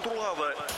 controlada. 0.00 0.75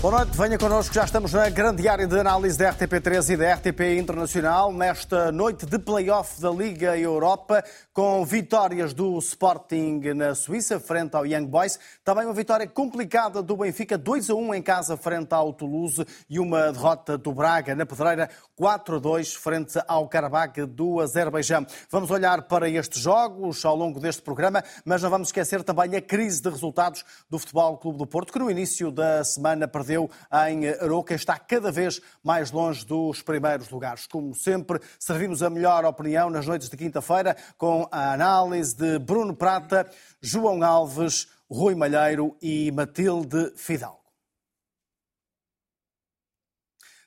Boa 0.00 0.16
noite, 0.16 0.34
venha 0.34 0.56
connosco, 0.56 0.94
já 0.94 1.04
estamos 1.04 1.34
na 1.34 1.50
grande 1.50 1.86
área 1.86 2.06
de 2.06 2.18
análise 2.18 2.56
da 2.56 2.72
RTP3 2.72 3.34
e 3.34 3.36
da 3.36 3.52
RTP 3.52 3.98
Internacional, 3.98 4.72
nesta 4.72 5.30
noite 5.30 5.66
de 5.66 5.78
play-off 5.78 6.40
da 6.40 6.50
Liga 6.50 6.96
Europa, 6.96 7.62
com 7.92 8.24
vitórias 8.24 8.94
do 8.94 9.18
Sporting 9.18 10.00
na 10.14 10.34
Suíça, 10.34 10.80
frente 10.80 11.14
ao 11.14 11.26
Young 11.26 11.44
Boys, 11.44 11.78
também 12.02 12.24
uma 12.24 12.32
vitória 12.32 12.66
complicada 12.66 13.42
do 13.42 13.58
Benfica, 13.58 13.98
2 13.98 14.30
a 14.30 14.34
1 14.34 14.54
em 14.54 14.62
casa, 14.62 14.96
frente 14.96 15.34
ao 15.34 15.52
Toulouse, 15.52 16.02
e 16.30 16.40
uma 16.40 16.72
derrota 16.72 17.18
do 17.18 17.34
Braga 17.34 17.74
na 17.74 17.84
Pedreira, 17.84 18.30
4 18.56 18.96
a 18.96 18.98
2, 18.98 19.34
frente 19.34 19.78
ao 19.86 20.08
Karabakh 20.08 20.64
do 20.66 20.98
Azerbaijão. 21.00 21.66
Vamos 21.90 22.10
olhar 22.10 22.40
para 22.48 22.70
estes 22.70 23.02
jogos 23.02 23.62
ao 23.66 23.76
longo 23.76 24.00
deste 24.00 24.22
programa, 24.22 24.64
mas 24.82 25.02
não 25.02 25.10
vamos 25.10 25.28
esquecer 25.28 25.62
também 25.62 25.94
a 25.94 26.00
crise 26.00 26.40
de 26.40 26.48
resultados 26.48 27.04
do 27.28 27.38
Futebol 27.38 27.76
Clube 27.76 27.98
do 27.98 28.06
Porto, 28.06 28.32
que 28.32 28.38
no 28.38 28.50
início 28.50 28.90
da 28.90 29.22
semana 29.24 29.68
perdeu 29.68 29.89
perdeu 29.90 30.08
em 30.46 30.68
Aroca, 30.68 31.14
está 31.14 31.36
cada 31.36 31.72
vez 31.72 32.00
mais 32.22 32.52
longe 32.52 32.86
dos 32.86 33.22
primeiros 33.22 33.68
lugares. 33.70 34.06
Como 34.06 34.34
sempre, 34.34 34.80
servimos 34.98 35.42
a 35.42 35.50
melhor 35.50 35.84
opinião 35.84 36.30
nas 36.30 36.46
noites 36.46 36.70
de 36.70 36.76
quinta-feira 36.76 37.36
com 37.58 37.88
a 37.90 38.12
análise 38.12 38.76
de 38.76 38.98
Bruno 39.00 39.34
Prata, 39.34 39.90
João 40.20 40.62
Alves, 40.62 41.26
Rui 41.50 41.74
Malheiro 41.74 42.36
e 42.40 42.70
Matilde 42.70 43.52
Fidalgo. 43.56 44.00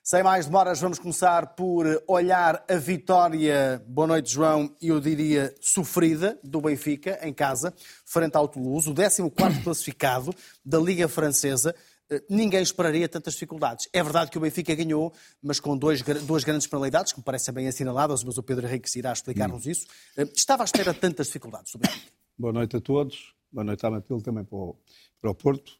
Sem 0.06 0.22
mais 0.22 0.44
demoras, 0.44 0.82
vamos 0.82 0.98
começar 0.98 1.54
por 1.54 1.86
olhar 2.06 2.62
a 2.68 2.76
vitória, 2.76 3.82
boa 3.88 4.06
noite 4.06 4.30
João, 4.30 4.70
eu 4.82 5.00
diria 5.00 5.54
sofrida, 5.62 6.38
do 6.44 6.60
Benfica, 6.60 7.18
em 7.22 7.32
casa, 7.32 7.72
frente 8.04 8.36
ao 8.36 8.46
Toulouse, 8.46 8.90
o 8.90 8.94
14º 8.94 9.32
classificado 9.64 10.34
da 10.62 10.78
Liga 10.78 11.08
Francesa, 11.08 11.74
ninguém 12.28 12.62
esperaria 12.62 13.08
tantas 13.08 13.34
dificuldades. 13.34 13.88
É 13.92 14.02
verdade 14.02 14.30
que 14.30 14.38
o 14.38 14.40
Benfica 14.40 14.74
ganhou, 14.74 15.12
mas 15.42 15.60
com 15.60 15.76
dois, 15.76 16.02
duas 16.02 16.44
grandes 16.44 16.66
penalidades, 16.66 17.12
que 17.12 17.18
me 17.18 17.24
parecem 17.24 17.52
bem 17.54 17.68
assinaladas, 17.68 18.22
mas 18.22 18.36
o 18.38 18.42
Pedro 18.42 18.66
Henrique 18.66 18.90
irá 18.98 19.12
explicar-nos 19.12 19.66
isso. 19.66 19.86
Eh, 20.16 20.28
estava 20.34 20.62
à 20.62 20.66
espera 20.66 20.92
de 20.92 21.00
tantas 21.00 21.26
dificuldades 21.26 21.72
do 21.72 21.78
Benfica. 21.78 22.12
Boa 22.38 22.52
noite 22.52 22.76
a 22.76 22.80
todos. 22.80 23.34
Boa 23.50 23.64
noite 23.64 23.86
à 23.86 23.90
Matilde 23.90 24.24
também 24.24 24.44
para 24.44 24.56
o, 24.56 24.76
para 25.20 25.30
o 25.30 25.34
Porto. 25.34 25.72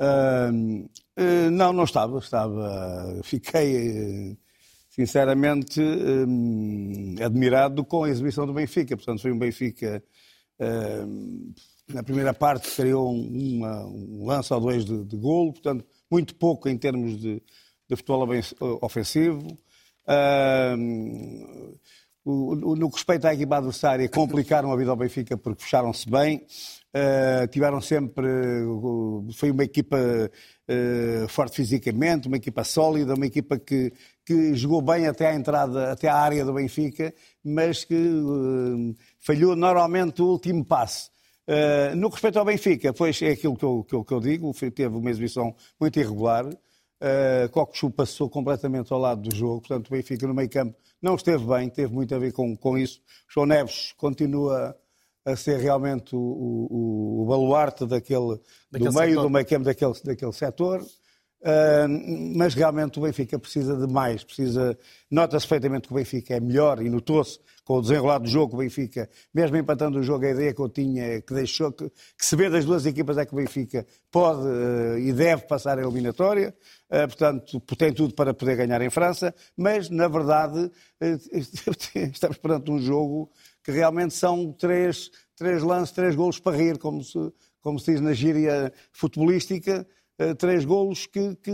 Uh, 0.00 0.88
uh, 1.20 1.50
não, 1.50 1.72
não 1.72 1.84
estava. 1.84 2.18
Estava. 2.18 3.20
Fiquei, 3.22 4.38
sinceramente, 4.88 5.80
admirado 7.24 7.84
com 7.84 8.04
a 8.04 8.10
exibição 8.10 8.46
do 8.46 8.54
Benfica. 8.54 8.96
Portanto, 8.96 9.20
foi 9.20 9.30
um 9.30 9.38
Benfica 9.38 10.02
na 11.92 12.02
primeira 12.02 12.34
parte 12.34 12.70
criou 12.74 13.12
uma, 13.12 13.86
um 13.86 14.26
lance 14.26 14.52
ou 14.52 14.60
dois 14.60 14.84
de, 14.84 15.04
de 15.04 15.16
golo, 15.16 15.52
portanto, 15.52 15.84
muito 16.10 16.34
pouco 16.34 16.68
em 16.68 16.76
termos 16.76 17.18
de, 17.20 17.42
de 17.88 17.96
futebol 17.96 18.28
ofensivo. 18.80 19.46
Uh, 20.06 20.76
no 22.24 22.88
que 22.88 22.96
respeita 22.96 23.28
à 23.28 23.34
equipa 23.34 23.56
adversária, 23.56 24.08
complicaram 24.08 24.72
a 24.72 24.76
vida 24.76 24.90
ao 24.90 24.96
Benfica 24.96 25.36
porque 25.36 25.62
fecharam-se 25.62 26.08
bem. 26.08 26.46
Uh, 26.94 27.48
tiveram 27.48 27.80
sempre. 27.80 28.26
Foi 29.34 29.50
uma 29.50 29.64
equipa 29.64 29.96
uh, 29.96 31.28
forte 31.28 31.56
fisicamente, 31.56 32.28
uma 32.28 32.36
equipa 32.36 32.62
sólida, 32.62 33.14
uma 33.14 33.26
equipa 33.26 33.58
que, 33.58 33.92
que 34.24 34.54
jogou 34.54 34.80
bem 34.82 35.06
até 35.06 35.28
à 35.28 35.34
entrada, 35.34 35.90
até 35.90 36.08
à 36.08 36.16
área 36.16 36.44
do 36.44 36.52
Benfica, 36.52 37.12
mas 37.42 37.84
que 37.84 37.94
falhou 39.18 39.56
normalmente 39.56 40.22
o 40.22 40.26
último 40.26 40.64
passe. 40.64 41.11
Uh, 41.48 41.96
no 41.96 42.08
respeito 42.08 42.38
ao 42.38 42.44
Benfica, 42.44 42.92
pois 42.92 43.20
é 43.20 43.30
aquilo 43.30 43.56
que 43.56 43.64
eu, 43.64 43.84
que 43.84 43.94
eu, 43.94 44.04
que 44.04 44.14
eu 44.14 44.20
digo, 44.20 44.52
teve 44.54 44.96
uma 44.96 45.10
exibição 45.10 45.54
muito 45.80 45.98
irregular. 45.98 46.46
Uh, 46.46 47.48
Cocosu 47.50 47.90
passou 47.90 48.30
completamente 48.30 48.92
ao 48.92 48.98
lado 49.00 49.28
do 49.28 49.34
jogo, 49.34 49.60
portanto 49.60 49.88
o 49.88 49.90
Benfica 49.90 50.24
no 50.26 50.34
meio 50.34 50.48
campo 50.48 50.76
não 51.02 51.16
esteve 51.16 51.44
bem, 51.44 51.68
teve 51.68 51.92
muito 51.92 52.14
a 52.14 52.18
ver 52.18 52.32
com, 52.32 52.56
com 52.56 52.78
isso. 52.78 53.00
O 53.28 53.32
João 53.32 53.46
Neves 53.46 53.92
continua 53.96 54.76
a 55.24 55.36
ser 55.36 55.58
realmente 55.58 56.14
o, 56.14 56.18
o, 56.18 57.22
o 57.22 57.26
baluarte 57.26 57.86
daquele, 57.86 58.38
daquele 58.70 58.90
do 58.90 58.98
meio 58.98 59.10
setor. 59.10 59.22
do 59.22 59.30
meio 59.30 59.46
campo 59.46 59.64
daquele, 59.64 59.94
daquele 60.04 60.32
setor. 60.32 60.80
Uh, 61.40 62.36
mas 62.36 62.54
realmente 62.54 63.00
o 63.00 63.02
Benfica 63.02 63.36
precisa 63.36 63.76
de 63.76 63.92
mais, 63.92 64.22
precisa. 64.22 64.78
Nota-se 65.10 65.44
perfeitamente 65.46 65.88
que 65.88 65.92
o 65.92 65.96
Benfica 65.96 66.36
é 66.36 66.40
melhor 66.40 66.80
e 66.80 66.88
notou-se 66.88 67.40
com 67.64 67.78
o 67.78 67.82
desenrolar 67.82 68.18
do 68.18 68.28
jogo, 68.28 68.56
o 68.56 68.58
Benfica, 68.58 69.08
mesmo 69.32 69.56
empatando 69.56 69.98
o 69.98 70.02
jogo, 70.02 70.24
a 70.24 70.30
ideia 70.30 70.52
que 70.52 70.60
eu 70.60 70.68
tinha, 70.68 71.20
que 71.22 71.32
deixou 71.32 71.70
que, 71.72 71.88
que 71.88 72.26
se 72.26 72.34
vê 72.34 72.50
das 72.50 72.64
duas 72.64 72.84
equipas 72.86 73.16
é 73.18 73.24
que 73.24 73.32
o 73.32 73.36
Benfica 73.36 73.86
pode 74.10 74.42
uh, 74.42 74.98
e 74.98 75.12
deve 75.12 75.42
passar 75.42 75.78
a 75.78 75.82
eliminatória, 75.82 76.54
uh, 76.90 77.06
portanto, 77.06 77.60
tem 77.76 77.92
tudo 77.92 78.14
para 78.14 78.34
poder 78.34 78.56
ganhar 78.56 78.82
em 78.82 78.90
França, 78.90 79.34
mas 79.56 79.88
na 79.88 80.08
verdade 80.08 80.70
estamos 82.12 82.38
perante 82.38 82.70
um 82.70 82.78
jogo 82.80 83.30
que 83.62 83.70
realmente 83.70 84.14
são 84.14 84.52
três, 84.52 85.10
três 85.36 85.62
lances, 85.62 85.94
três 85.94 86.16
golos 86.16 86.40
para 86.40 86.56
rir, 86.56 86.78
como 86.78 87.02
se, 87.04 87.18
como 87.60 87.78
se 87.78 87.92
diz 87.92 88.00
na 88.00 88.12
gíria 88.12 88.72
futebolística. 88.92 89.86
Três 90.38 90.64
golos 90.64 91.06
que, 91.06 91.34
que 91.36 91.52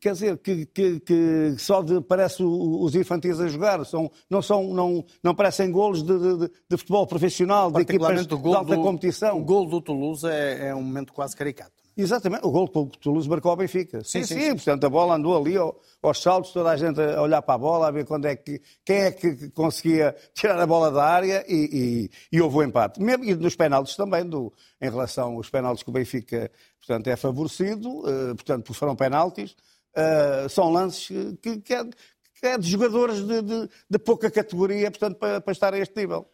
quer 0.00 0.12
dizer, 0.12 0.38
que, 0.38 0.66
que, 0.66 1.00
que 1.00 1.54
só 1.58 1.82
de, 1.82 2.00
parece 2.00 2.42
os 2.42 2.94
infantis 2.94 3.40
a 3.40 3.48
jogar, 3.48 3.84
são, 3.84 4.10
não, 4.28 4.42
são, 4.42 4.74
não, 4.74 5.04
não 5.22 5.34
parecem 5.34 5.70
golos 5.70 6.02
de, 6.02 6.18
de, 6.18 6.50
de 6.68 6.76
futebol 6.76 7.06
profissional, 7.06 7.70
de 7.70 7.82
equipas 7.82 8.26
de 8.26 8.34
alta 8.54 8.76
do, 8.76 8.82
competição. 8.82 9.38
O 9.38 9.44
gol 9.44 9.66
do 9.66 9.80
Toulouse 9.80 10.26
é, 10.26 10.68
é 10.68 10.74
um 10.74 10.82
momento 10.82 11.12
quase 11.12 11.36
caricato. 11.36 11.79
Exatamente, 12.00 12.46
o 12.46 12.50
gol 12.50 12.68
que 12.68 12.78
o 12.78 12.86
Toulouse 12.86 13.28
marcou 13.28 13.50
ao 13.50 13.56
Benfica. 13.56 14.02
Sim, 14.02 14.24
sim, 14.24 14.34
sim, 14.34 14.40
sim. 14.40 14.54
portanto 14.54 14.84
a 14.84 14.88
bola 14.88 15.14
andou 15.16 15.36
ali 15.36 15.54
aos 15.56 16.22
saltos, 16.22 16.52
toda 16.52 16.70
a 16.70 16.76
gente 16.76 17.00
a 17.00 17.20
olhar 17.20 17.42
para 17.42 17.54
a 17.54 17.58
bola, 17.58 17.88
a 17.88 17.90
ver 17.90 18.06
quando 18.06 18.26
é 18.26 18.36
que, 18.36 18.60
quem 18.84 18.96
é 18.96 19.12
que 19.12 19.50
conseguia 19.50 20.14
tirar 20.34 20.58
a 20.58 20.66
bola 20.66 20.90
da 20.90 21.04
área 21.04 21.44
e, 21.48 22.08
e, 22.32 22.36
e 22.36 22.40
houve 22.40 22.56
o 22.56 22.62
empate. 22.62 23.00
Mesmo, 23.00 23.24
e 23.24 23.34
nos 23.34 23.54
penaltis 23.54 23.96
também, 23.96 24.24
do, 24.24 24.52
em 24.80 24.88
relação 24.88 25.34
aos 25.34 25.50
penaltis 25.50 25.82
que 25.82 25.90
o 25.90 25.92
Benfica 25.92 26.50
portanto, 26.78 27.06
é 27.08 27.16
favorecido, 27.16 27.88
uh, 28.00 28.34
portanto, 28.34 28.74
foram 28.74 28.96
penaltis, 28.96 29.52
uh, 29.96 30.48
são 30.48 30.72
lances 30.72 31.08
que, 31.40 31.58
que, 31.58 31.74
é, 31.74 31.84
que, 31.84 32.46
é, 32.46 32.58
de 32.58 32.68
jogadores 32.68 33.26
de, 33.26 33.42
de, 33.42 33.68
de 33.88 33.98
pouca 33.98 34.30
categoria, 34.30 34.90
portanto, 34.90 35.18
para, 35.18 35.40
para 35.40 35.52
estar 35.52 35.74
a 35.74 35.78
este 35.78 35.96
nível. 36.00 36.26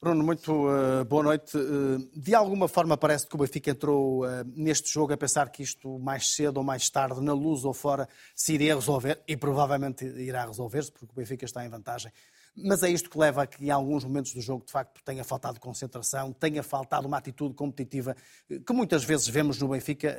Bruno, 0.00 0.22
muito 0.22 0.52
uh, 0.52 1.04
boa 1.04 1.22
noite. 1.22 1.56
Uh, 1.56 1.98
de 2.14 2.34
alguma 2.34 2.68
forma 2.68 2.96
parece 2.96 3.26
que 3.26 3.34
o 3.34 3.38
Benfica 3.38 3.70
entrou 3.70 4.24
uh, 4.24 4.44
neste 4.54 4.92
jogo 4.92 5.12
a 5.12 5.16
pensar 5.16 5.48
que 5.50 5.62
isto 5.62 5.98
mais 5.98 6.34
cedo 6.34 6.58
ou 6.58 6.64
mais 6.64 6.90
tarde, 6.90 7.20
na 7.20 7.32
luz 7.32 7.64
ou 7.64 7.72
fora, 7.72 8.08
se 8.34 8.52
iria 8.54 8.74
resolver 8.74 9.22
e 9.26 9.36
provavelmente 9.36 10.04
irá 10.04 10.44
resolver-se 10.44 10.92
porque 10.92 11.12
o 11.12 11.16
Benfica 11.16 11.44
está 11.44 11.64
em 11.64 11.68
vantagem. 11.68 12.12
Mas 12.56 12.82
é 12.82 12.90
isto 12.90 13.10
que 13.10 13.18
leva 13.18 13.42
a 13.42 13.46
que 13.46 13.64
em 13.64 13.70
alguns 13.70 14.04
momentos 14.04 14.32
do 14.32 14.40
jogo, 14.40 14.64
de 14.64 14.70
facto, 14.70 15.02
tenha 15.04 15.24
faltado 15.24 15.58
concentração, 15.58 16.32
tenha 16.32 16.62
faltado 16.62 17.08
uma 17.08 17.16
atitude 17.16 17.54
competitiva 17.54 18.14
que 18.46 18.72
muitas 18.72 19.02
vezes 19.02 19.26
vemos 19.26 19.58
no 19.58 19.66
Benfica, 19.66 20.16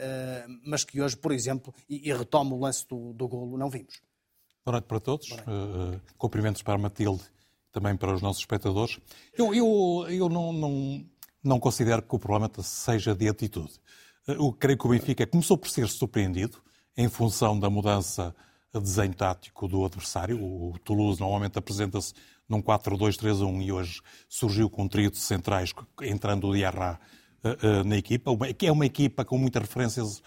mas 0.65 0.83
que 0.83 1.01
hoje, 1.01 1.15
por 1.15 1.31
exemplo, 1.31 1.73
e, 1.87 2.09
e 2.09 2.13
retomo 2.13 2.57
o 2.57 2.59
lance 2.59 2.85
do, 2.89 3.13
do 3.13 3.25
golo, 3.25 3.57
não 3.57 3.69
vimos. 3.69 4.01
Boa 4.65 4.73
noite 4.73 4.85
para 4.85 4.99
todos. 4.99 5.29
Noite. 5.29 6.01
cumprimentos 6.17 6.61
para 6.61 6.73
a 6.73 6.77
Matilde 6.77 7.23
também 7.75 7.97
para 7.97 8.13
os 8.13 8.21
nossos 8.21 8.41
espectadores. 8.41 8.97
Eu, 9.37 9.53
eu, 9.53 10.07
eu 10.09 10.29
não, 10.29 10.53
não, 10.53 11.05
não 11.43 11.59
considero 11.59 12.01
que 12.01 12.15
o 12.15 12.19
problema 12.19 12.49
seja 12.61 13.13
de 13.13 13.27
atitude. 13.27 13.73
Eu 14.25 14.53
creio 14.53 14.77
que 14.77 14.87
o 14.87 14.89
Benfica 14.89 15.27
começou 15.27 15.57
por 15.57 15.69
ser 15.69 15.89
surpreendido 15.89 16.57
em 16.95 17.09
função 17.09 17.59
da 17.59 17.69
mudança 17.69 18.33
de 18.73 18.79
desenho 18.79 19.13
tático 19.13 19.67
do 19.67 19.83
adversário. 19.83 20.41
O 20.41 20.79
Toulouse 20.85 21.19
normalmente 21.19 21.59
apresenta-se 21.59 22.13
num 22.47 22.61
4-2-3-1 22.61 23.61
e 23.61 23.71
hoje 23.73 24.01
surgiu 24.29 24.69
com 24.69 24.83
um 24.83 24.87
trio 24.87 25.11
de 25.11 25.17
centrais, 25.17 25.73
entrando 26.01 26.47
o 26.47 26.55
Diarra 26.55 26.97
uh, 27.43 27.81
uh, 27.81 27.83
na 27.83 27.97
equipa, 27.97 28.31
que 28.57 28.67
é 28.67 28.71
uma 28.71 28.85
equipa 28.85 29.25
com 29.25 29.37
muitas 29.37 29.61
referências 29.61 30.23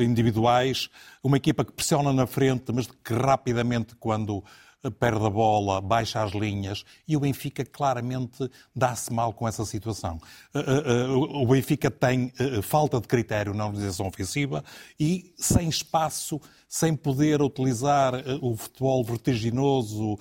individuais, 0.00 0.88
uma 1.20 1.36
equipa 1.36 1.64
que 1.64 1.72
pressiona 1.72 2.12
na 2.12 2.28
frente, 2.28 2.70
mas 2.72 2.86
que 2.86 3.12
rapidamente, 3.12 3.96
quando 3.96 4.44
perde 4.90 5.24
a 5.24 5.30
bola, 5.30 5.80
baixa 5.80 6.22
as 6.22 6.32
linhas 6.32 6.84
e 7.06 7.16
o 7.16 7.20
Benfica 7.20 7.64
claramente 7.64 8.50
dá-se 8.74 9.12
mal 9.12 9.32
com 9.32 9.46
essa 9.46 9.64
situação. 9.64 10.20
Eh, 10.54 10.58
eh, 10.58 10.82
eh, 10.86 11.06
o 11.08 11.46
Benfica 11.46 11.90
tem 11.90 12.32
falta 12.62 13.00
de 13.00 13.06
critério 13.06 13.54
na 13.54 13.66
organização 13.66 14.06
ofensiva 14.06 14.64
e 14.98 15.32
sem 15.36 15.68
espaço, 15.68 16.40
sem 16.68 16.96
poder 16.96 17.40
utilizar 17.42 18.14
o 18.40 18.56
futebol 18.56 19.04
vertiginoso, 19.04 20.18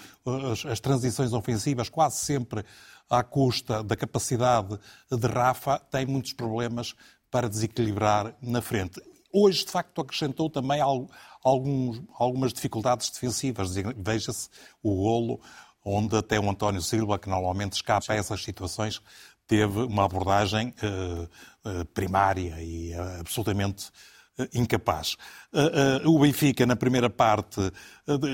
as 0.69 0.79
transições 0.79 1.33
ofensivas 1.33 1.89
quase 1.89 2.17
sempre 2.17 2.63
à 3.09 3.23
custa 3.23 3.83
da 3.83 3.95
capacidade 3.95 4.77
de 5.09 5.27
Rafa, 5.27 5.79
tem 5.79 6.05
muitos 6.05 6.33
problemas 6.33 6.93
para 7.29 7.49
desequilibrar 7.49 8.35
na 8.41 8.61
frente. 8.61 9.01
Hoje, 9.33 9.65
de 9.65 9.71
facto, 9.71 10.01
acrescentou 10.01 10.49
também 10.49 10.81
alguns, 11.43 12.01
algumas 12.17 12.53
dificuldades 12.53 13.09
defensivas. 13.09 13.73
Veja-se 13.97 14.49
o 14.81 14.95
golo 14.95 15.39
onde 15.83 16.15
até 16.15 16.39
o 16.39 16.49
António 16.49 16.81
Silva, 16.81 17.17
que 17.17 17.29
normalmente 17.29 17.73
escapa 17.73 18.13
a 18.13 18.15
essas 18.15 18.43
situações, 18.43 19.01
teve 19.47 19.81
uma 19.81 20.05
abordagem 20.05 20.73
uh, 20.81 21.23
uh, 21.69 21.85
primária 21.93 22.55
e 22.61 22.93
uh, 22.93 23.19
absolutamente 23.19 23.89
incapaz. 24.53 25.17
O 26.05 26.17
Benfica, 26.17 26.65
na 26.65 26.75
primeira 26.75 27.09
parte, 27.09 27.59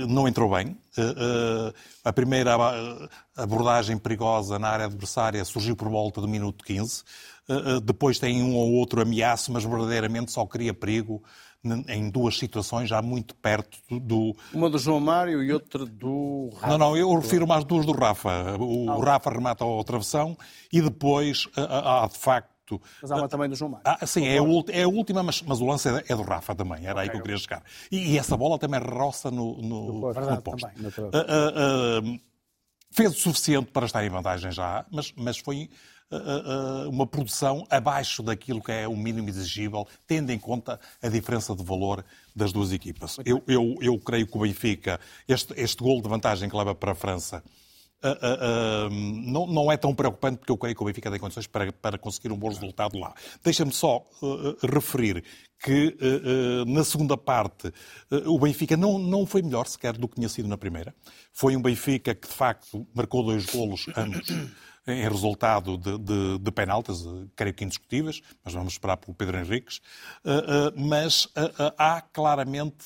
não 0.07 0.25
entrou 0.25 0.49
bem. 0.49 0.77
A 2.05 2.13
primeira 2.13 2.55
abordagem 3.35 3.97
perigosa 3.97 4.57
na 4.57 4.69
área 4.69 4.85
adversária 4.85 5.43
surgiu 5.43 5.75
por 5.75 5.89
volta 5.89 6.21
do 6.21 6.27
minuto 6.27 6.63
15. 6.63 7.03
Depois 7.83 8.19
tem 8.19 8.41
um 8.41 8.55
ou 8.55 8.73
outro 8.73 9.01
ameaço, 9.01 9.51
mas 9.51 9.65
verdadeiramente 9.65 10.31
só 10.31 10.45
cria 10.45 10.73
perigo 10.73 11.21
em 11.87 12.09
duas 12.09 12.37
situações 12.37 12.89
já 12.89 13.01
muito 13.01 13.35
perto 13.35 13.77
do... 13.99 14.35
Uma 14.53 14.69
do 14.69 14.77
João 14.77 14.99
Mário 14.99 15.43
e 15.43 15.51
outra 15.51 15.85
do 15.85 16.49
Rafa. 16.53 16.67
Não, 16.67 16.77
não, 16.77 16.97
eu 16.97 17.13
refiro 17.15 17.47
mais 17.47 17.63
duas 17.63 17.85
do 17.85 17.91
Rafa. 17.91 18.57
O 18.59 18.89
ah, 18.91 19.03
Rafa 19.03 19.29
remata 19.29 19.63
ao 19.63 19.83
travessão 19.83 20.37
e 20.71 20.81
depois 20.81 21.47
há 21.55 22.07
de 22.07 22.17
facto... 22.17 22.81
Mas 23.01 23.11
há 23.11 23.15
uma 23.15 23.29
também 23.29 23.49
do 23.49 23.55
João 23.55 23.71
Mário. 23.71 23.83
Ah, 23.85 24.05
sim, 24.05 24.25
é 24.25 24.37
a, 24.39 24.77
é 24.77 24.83
a, 24.83 24.87
última, 24.87 25.23
mas, 25.23 25.41
mas 25.41 25.61
o 25.61 25.65
lance 25.65 25.87
é, 25.87 26.03
é 26.09 26.15
do 26.15 26.23
Rafa 26.23 26.53
também, 26.53 26.85
era 26.85 26.93
okay, 26.93 27.03
aí 27.03 27.09
que 27.09 27.17
eu 27.17 27.21
queria 27.21 27.37
chegar. 27.37 27.63
E, 27.91 28.13
e, 28.13 28.17
essa 28.17 28.35
bola 28.35 28.59
também 28.59 28.79
roça 28.81 29.31
no, 29.31 29.55
no, 29.61 29.93
no, 29.93 30.13
no 30.13 30.41
posto. 30.41 30.67
Também, 30.67 30.87
uh, 30.87 32.15
uh, 32.15 32.19
fez 32.91 33.11
o 33.11 33.15
suficiente 33.15 33.71
para 33.71 33.85
estar 33.85 34.03
em 34.03 34.09
vantagem 34.09 34.51
já, 34.51 34.85
mas, 34.91 35.13
mas 35.15 35.37
foi 35.37 35.69
uma 36.89 37.05
produção 37.05 37.65
abaixo 37.69 38.23
daquilo 38.23 38.61
que 38.61 38.71
é 38.71 38.87
o 38.87 38.95
mínimo 38.95 39.29
exigível, 39.29 39.87
tendo 40.05 40.31
em 40.31 40.39
conta 40.39 40.79
a 41.01 41.09
diferença 41.09 41.55
de 41.55 41.63
valor 41.63 42.03
das 42.35 42.51
duas 42.51 42.71
equipas. 42.71 43.17
Eu, 43.25 43.43
eu, 43.47 43.75
eu 43.81 43.99
creio 43.99 44.27
que 44.27 44.37
o 44.37 44.41
Benfica, 44.41 44.99
este, 45.27 45.53
este 45.57 45.83
gol 45.83 46.01
de 46.01 46.07
vantagem 46.07 46.49
que 46.49 46.55
leva 46.55 46.73
para 46.73 46.93
a 46.93 46.95
França, 46.95 47.43
Uh, 48.03 48.09
uh, 48.09 48.87
uh, 48.87 48.89
não, 48.91 49.47
não, 49.47 49.71
é 49.71 49.75
tão 49.75 49.93
preocupante 49.93 50.37
porque 50.37 50.51
eu 50.51 50.57
creio 50.57 50.75
que 50.75 50.83
o 50.83 50.85
Benfica 50.85 51.09
tem 51.09 51.19
condições 51.19 51.47
para, 51.47 51.73
para 51.73 51.97
conseguir 51.97 52.31
um 52.31 52.37
bom 52.37 52.49
resultado 52.49 52.95
lá. 52.95 53.11
Deixa-me 53.43 53.73
só 53.73 54.05
referir 54.61 55.23
que 55.63 55.97
na 56.67 56.83
segunda 56.83 57.17
parte 57.17 57.73
o 58.27 58.37
Benfica 58.37 58.77
não, 58.77 58.99
não 58.99 59.25
foi 59.25 59.41
melhor 59.41 59.65
sequer 59.65 59.97
do 59.97 60.07
que 60.07 60.13
tinha 60.13 60.29
sido 60.29 60.47
na 60.47 60.55
primeira. 60.55 60.93
Foi 61.33 61.55
um 61.55 61.61
Benfica 61.61 62.13
que 62.13 62.27
de 62.27 62.33
facto 62.35 62.85
marcou 62.93 63.23
dois 63.23 63.47
golos 63.47 63.87
ambos 63.97 64.27
em 64.87 65.07
resultado 65.07 65.77
de, 65.77 65.97
de, 65.97 66.37
de 66.39 66.51
penaltas, 66.51 67.03
creio 67.35 67.53
que 67.53 67.65
indiscutíveis, 67.65 68.21
mas 68.43 68.53
vamos 68.53 68.73
esperar 68.73 68.97
pelo 68.97 69.13
Pedro 69.13 69.37
Henriques. 69.37 69.81
Uh, 70.23 70.69
uh, 70.69 70.87
mas 70.87 71.27
há 71.77 72.01
claramente 72.01 72.85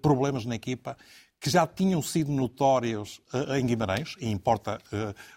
problemas 0.00 0.44
na 0.44 0.54
equipa 0.54 0.96
que 1.38 1.50
já 1.50 1.66
tinham 1.66 2.00
sido 2.00 2.32
notórios 2.32 3.20
em 3.58 3.66
Guimarães, 3.66 4.16
e 4.18 4.28
importa 4.30 4.78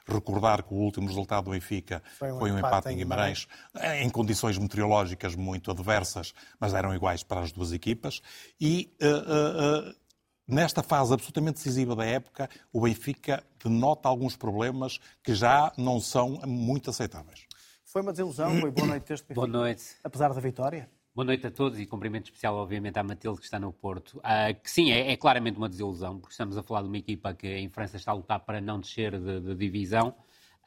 recordar 0.07 0.63
que 0.63 0.74
o 0.74 0.77
último 0.77 1.07
resultado 1.07 1.45
do 1.45 1.51
Benfica 1.51 2.01
foi 2.18 2.31
um, 2.31 2.39
foi 2.39 2.51
um 2.51 2.57
empate, 2.57 2.75
empate, 2.77 2.94
em 2.94 2.97
Guimarães, 2.97 3.47
Guimarães, 3.75 4.06
em 4.06 4.09
condições 4.09 4.57
meteorológicas 4.57 5.35
muito 5.35 5.69
adversas, 5.69 6.33
mas 6.59 6.74
eram 6.74 6.95
iguais 6.95 7.21
para 7.21 7.42
as 7.42 7.51
duas 7.51 7.74
equipas, 7.74 8.21
e 8.59 8.89
nesta 10.50 10.81
fase 10.81 11.13
absolutamente 11.13 11.57
decisiva 11.57 11.96
da 11.96 12.06
época, 12.06 12.50
o 12.74 12.81
Benfica 12.81 13.44
denota 13.63 14.10
alguns 14.10 14.36
problemas 14.36 15.00
que 15.24 15.34
já 15.34 15.72
não 15.78 16.00
são 16.00 16.42
muito 16.46 16.90
aceitáveis. 16.90 17.46
Foi 17.86 18.01
uma 18.01 18.12
desilusão, 18.12 18.60
foi 18.60 18.72
boa 18.72 18.88
noite 18.88 19.07
deste 19.07 19.24
Benfica. 19.30 19.36
Boa 19.36 19.48
noite. 19.48 19.84
Apesar 20.04 20.34
da 20.34 20.42
vitória? 20.42 20.90
Boa 21.13 21.25
noite 21.25 21.46
a 21.48 21.51
todos 21.51 21.80
e 21.80 21.86
cumprimento 21.86 22.25
especial, 22.25 22.56
obviamente, 22.56 22.98
à 22.98 23.04
Matilde, 23.04 23.40
que 23.40 23.46
está 23.46 23.60
no 23.60 23.74
Porto. 23.74 24.19
Uh, 24.19 24.60
que 24.62 24.69
sim, 24.69 24.92
é, 24.92 25.12
é, 25.12 25.18
claramente 25.18 25.57
uma 25.57 25.68
desilusão, 25.68 26.19
porque 26.19 26.31
estamos 26.34 26.56
a 26.57 26.63
falar 26.63 26.81
de 26.84 26.88
uma 26.88 26.98
equipa 26.98 27.34
que 27.34 27.48
em 27.48 27.68
França 27.68 27.98
está 27.98 28.12
a 28.12 28.16
lutar 28.16 28.40
para 28.40 28.62
não 28.62 28.80
descer 28.80 29.19
de, 29.19 29.42
de 29.42 29.56
divisão 29.56 30.16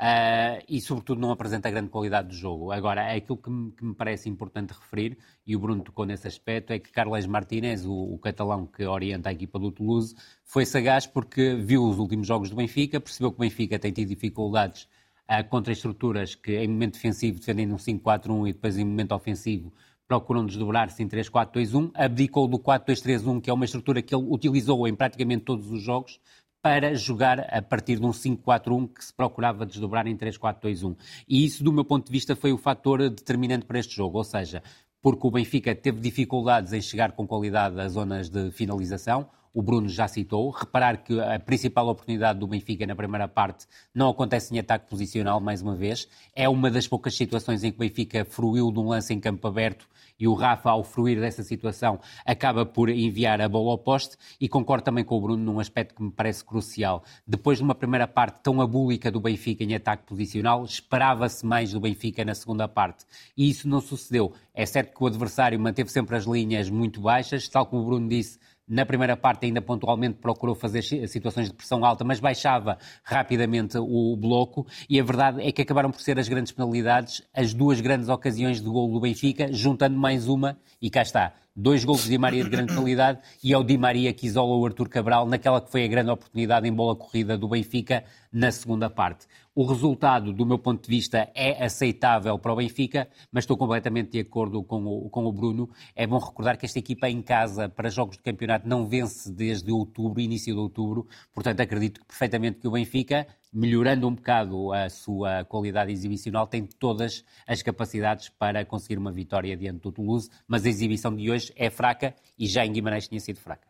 Uh, 0.00 0.58
e, 0.68 0.80
sobretudo, 0.80 1.20
não 1.20 1.30
apresenta 1.30 1.70
grande 1.70 1.88
qualidade 1.88 2.28
do 2.28 2.34
jogo. 2.34 2.72
Agora, 2.72 3.02
é 3.02 3.16
aquilo 3.18 3.36
que 3.36 3.48
me, 3.48 3.70
que 3.70 3.84
me, 3.84 3.94
parece 3.94 4.28
importante 4.28 4.72
referir, 4.72 5.16
e 5.46 5.54
o 5.54 5.60
Bruno 5.60 5.84
tocou 5.84 6.04
nesse 6.04 6.26
aspecto, 6.26 6.72
é 6.72 6.78
que 6.80 6.90
Carles 6.90 7.24
Martínez, 7.26 7.86
o, 7.86 7.92
o, 7.92 8.18
catalão 8.18 8.66
que 8.66 8.84
orienta 8.84 9.28
a 9.28 9.32
equipa 9.32 9.60
do 9.60 9.70
Toulouse, 9.70 10.16
foi 10.44 10.66
sagaz 10.66 11.06
porque 11.06 11.54
viu 11.54 11.84
os 11.84 11.98
últimos 11.98 12.26
jogos 12.26 12.50
do 12.50 12.56
Benfica, 12.56 13.00
percebeu 13.00 13.30
que 13.30 13.36
o 13.36 13.40
Benfica 13.40 13.78
tem 13.78 13.92
tido 13.92 14.08
dificuldades 14.08 14.88
uh, 15.30 15.48
contra 15.48 15.72
estruturas 15.72 16.34
que, 16.34 16.56
em 16.56 16.66
momento 16.66 16.94
defensivo, 16.94 17.38
defendem 17.38 17.72
um 17.72 17.76
5-4-1 17.76 18.48
e 18.48 18.52
depois, 18.54 18.76
em 18.76 18.84
momento 18.84 19.14
ofensivo, 19.14 19.72
procuram 20.08 20.44
desdobrar-se 20.44 21.02
em 21.02 21.08
3-4-2-1, 21.08 21.90
abdicou 21.94 22.46
do 22.46 22.58
4-2-3-1, 22.58 23.40
que 23.40 23.48
é 23.48 23.52
uma 23.52 23.64
estrutura 23.64 24.02
que 24.02 24.14
ele 24.14 24.26
utilizou 24.28 24.86
em 24.86 24.94
praticamente 24.94 25.44
todos 25.44 25.70
os 25.70 25.80
jogos, 25.80 26.20
para 26.62 26.94
jogar 26.94 27.40
a 27.40 27.60
partir 27.60 27.98
de 27.98 28.06
um 28.06 28.12
5-4-1 28.12 28.94
que 28.94 29.04
se 29.04 29.12
procurava 29.12 29.66
desdobrar 29.66 30.06
em 30.06 30.16
3-4-2-1. 30.16 30.96
E 31.28 31.44
isso, 31.44 31.64
do 31.64 31.72
meu 31.72 31.84
ponto 31.84 32.06
de 32.06 32.12
vista, 32.12 32.36
foi 32.36 32.52
o 32.52 32.56
fator 32.56 33.10
determinante 33.10 33.66
para 33.66 33.80
este 33.80 33.96
jogo, 33.96 34.18
ou 34.18 34.24
seja, 34.24 34.62
porque 35.02 35.26
o 35.26 35.30
Benfica 35.32 35.74
teve 35.74 36.00
dificuldades 36.00 36.72
em 36.72 36.80
chegar 36.80 37.12
com 37.12 37.26
qualidade 37.26 37.80
às 37.80 37.92
zonas 37.92 38.30
de 38.30 38.52
finalização, 38.52 39.28
o 39.52 39.62
Bruno 39.62 39.88
já 39.88 40.08
citou. 40.08 40.50
Reparar 40.50 40.98
que 40.98 41.20
a 41.20 41.38
principal 41.38 41.88
oportunidade 41.88 42.38
do 42.38 42.46
Benfica 42.46 42.86
na 42.86 42.94
primeira 42.94 43.28
parte 43.28 43.66
não 43.94 44.10
acontece 44.10 44.54
em 44.54 44.58
ataque 44.58 44.88
posicional, 44.88 45.40
mais 45.40 45.62
uma 45.62 45.76
vez. 45.76 46.08
É 46.34 46.48
uma 46.48 46.70
das 46.70 46.86
poucas 46.86 47.14
situações 47.14 47.62
em 47.64 47.70
que 47.70 47.76
o 47.76 47.80
Benfica 47.80 48.24
fruiu 48.24 48.70
de 48.72 48.78
um 48.78 48.88
lance 48.88 49.12
em 49.12 49.20
campo 49.20 49.46
aberto 49.46 49.86
e 50.18 50.28
o 50.28 50.34
Rafa, 50.34 50.70
ao 50.70 50.84
fruir 50.84 51.18
dessa 51.18 51.42
situação, 51.42 51.98
acaba 52.24 52.64
por 52.64 52.88
enviar 52.88 53.40
a 53.40 53.48
bola 53.48 53.72
ao 53.72 53.78
poste 53.78 54.16
e 54.40 54.48
concordo 54.48 54.84
também 54.84 55.04
com 55.04 55.16
o 55.16 55.20
Bruno 55.20 55.42
num 55.42 55.58
aspecto 55.58 55.96
que 55.96 56.02
me 56.02 56.12
parece 56.12 56.44
crucial. 56.44 57.02
Depois 57.26 57.58
de 57.58 57.64
uma 57.64 57.74
primeira 57.74 58.06
parte 58.06 58.40
tão 58.40 58.60
abúlica 58.60 59.10
do 59.10 59.20
Benfica 59.20 59.64
em 59.64 59.74
ataque 59.74 60.04
posicional, 60.04 60.64
esperava-se 60.64 61.44
mais 61.44 61.72
do 61.72 61.80
Benfica 61.80 62.24
na 62.24 62.36
segunda 62.36 62.68
parte. 62.68 63.04
E 63.36 63.50
isso 63.50 63.68
não 63.68 63.80
sucedeu. 63.80 64.32
É 64.54 64.64
certo 64.64 64.96
que 64.96 65.02
o 65.02 65.06
adversário 65.08 65.58
manteve 65.58 65.90
sempre 65.90 66.14
as 66.14 66.24
linhas 66.24 66.70
muito 66.70 67.00
baixas, 67.00 67.48
tal 67.48 67.66
como 67.66 67.82
o 67.82 67.86
Bruno 67.86 68.08
disse, 68.08 68.38
na 68.68 68.86
primeira 68.86 69.16
parte, 69.16 69.46
ainda 69.46 69.60
pontualmente 69.60 70.18
procurou 70.18 70.54
fazer 70.54 70.82
situações 70.82 71.48
de 71.48 71.54
pressão 71.54 71.84
alta, 71.84 72.04
mas 72.04 72.20
baixava 72.20 72.78
rapidamente 73.04 73.76
o 73.78 74.16
bloco. 74.16 74.66
E 74.88 74.98
a 75.00 75.04
verdade 75.04 75.42
é 75.42 75.52
que 75.52 75.62
acabaram 75.62 75.90
por 75.90 76.00
ser 76.00 76.18
as 76.18 76.28
grandes 76.28 76.52
penalidades, 76.52 77.22
as 77.34 77.52
duas 77.52 77.80
grandes 77.80 78.08
ocasiões 78.08 78.60
de 78.60 78.68
gol 78.68 78.90
do 78.90 79.00
Benfica, 79.00 79.52
juntando 79.52 79.98
mais 79.98 80.28
uma, 80.28 80.58
e 80.80 80.88
cá 80.88 81.02
está 81.02 81.34
dois 81.54 81.84
gols 81.84 82.04
de 82.04 82.10
Di 82.10 82.18
Maria 82.18 82.42
de 82.42 82.50
grande 82.50 82.72
qualidade 82.76 83.20
e 83.42 83.52
é 83.52 83.58
o 83.58 83.62
Di 83.62 83.76
Maria 83.76 84.12
que 84.12 84.26
isola 84.26 84.56
o 84.56 84.64
Artur 84.64 84.88
Cabral 84.88 85.26
naquela 85.26 85.60
que 85.60 85.70
foi 85.70 85.84
a 85.84 85.88
grande 85.88 86.10
oportunidade 86.10 86.66
em 86.66 86.72
bola 86.72 86.96
corrida 86.96 87.36
do 87.36 87.48
Benfica 87.48 88.04
na 88.32 88.50
segunda 88.50 88.88
parte. 88.88 89.26
O 89.54 89.66
resultado, 89.66 90.32
do 90.32 90.46
meu 90.46 90.58
ponto 90.58 90.82
de 90.82 90.88
vista, 90.88 91.30
é 91.34 91.62
aceitável 91.62 92.38
para 92.38 92.54
o 92.54 92.56
Benfica, 92.56 93.06
mas 93.30 93.44
estou 93.44 93.54
completamente 93.54 94.12
de 94.12 94.20
acordo 94.20 94.62
com 94.62 94.82
o, 94.86 95.10
com 95.10 95.26
o 95.26 95.32
Bruno. 95.32 95.68
É 95.94 96.06
bom 96.06 96.18
recordar 96.18 96.56
que 96.56 96.64
esta 96.64 96.78
equipa 96.78 97.06
em 97.10 97.20
casa, 97.20 97.68
para 97.68 97.90
jogos 97.90 98.16
de 98.16 98.22
campeonato, 98.22 98.66
não 98.66 98.86
vence 98.86 99.30
desde 99.30 99.70
outubro, 99.70 100.22
início 100.22 100.54
de 100.54 100.58
outubro, 100.58 101.06
portanto 101.34 101.60
acredito 101.60 102.00
perfeitamente 102.06 102.60
que 102.60 102.68
o 102.68 102.70
Benfica 102.70 103.26
melhorando 103.52 104.08
um 104.08 104.14
bocado 104.14 104.72
a 104.72 104.88
sua 104.88 105.44
qualidade 105.44 105.92
exibicional, 105.92 106.46
tem 106.46 106.64
todas 106.64 107.24
as 107.46 107.62
capacidades 107.62 108.28
para 108.30 108.64
conseguir 108.64 108.96
uma 108.96 109.12
vitória 109.12 109.56
diante 109.56 109.80
do 109.80 109.92
Toulouse, 109.92 110.30
mas 110.48 110.64
a 110.64 110.68
exibição 110.68 111.14
de 111.14 111.30
hoje 111.30 111.52
é 111.54 111.68
fraca 111.68 112.14
e 112.38 112.46
já 112.46 112.64
em 112.64 112.72
Guimarães 112.72 113.08
tinha 113.08 113.20
sido 113.20 113.38
fraca. 113.38 113.68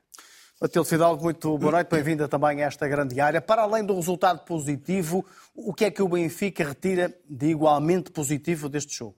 Matilde 0.61 0.89
Fidalgo, 0.89 1.25
muito 1.25 1.59
boa 1.59 1.73
noite, 1.73 1.89
bem-vinda 1.89 2.29
também 2.29 2.62
a 2.62 2.67
esta 2.67 2.87
grande 2.87 3.21
área. 3.21 3.41
Para 3.41 3.62
além 3.62 3.85
do 3.85 3.97
resultado 3.97 4.45
positivo, 4.45 5.27
o 5.57 5.75
que 5.75 5.87
é 5.87 5.91
que 5.91 6.01
o 6.01 6.09
Benfica 6.09 6.62
retira 6.62 7.12
de 7.29 7.47
igualmente 7.47 8.12
positivo 8.12 8.69
deste 8.69 8.97
jogo? 8.97 9.17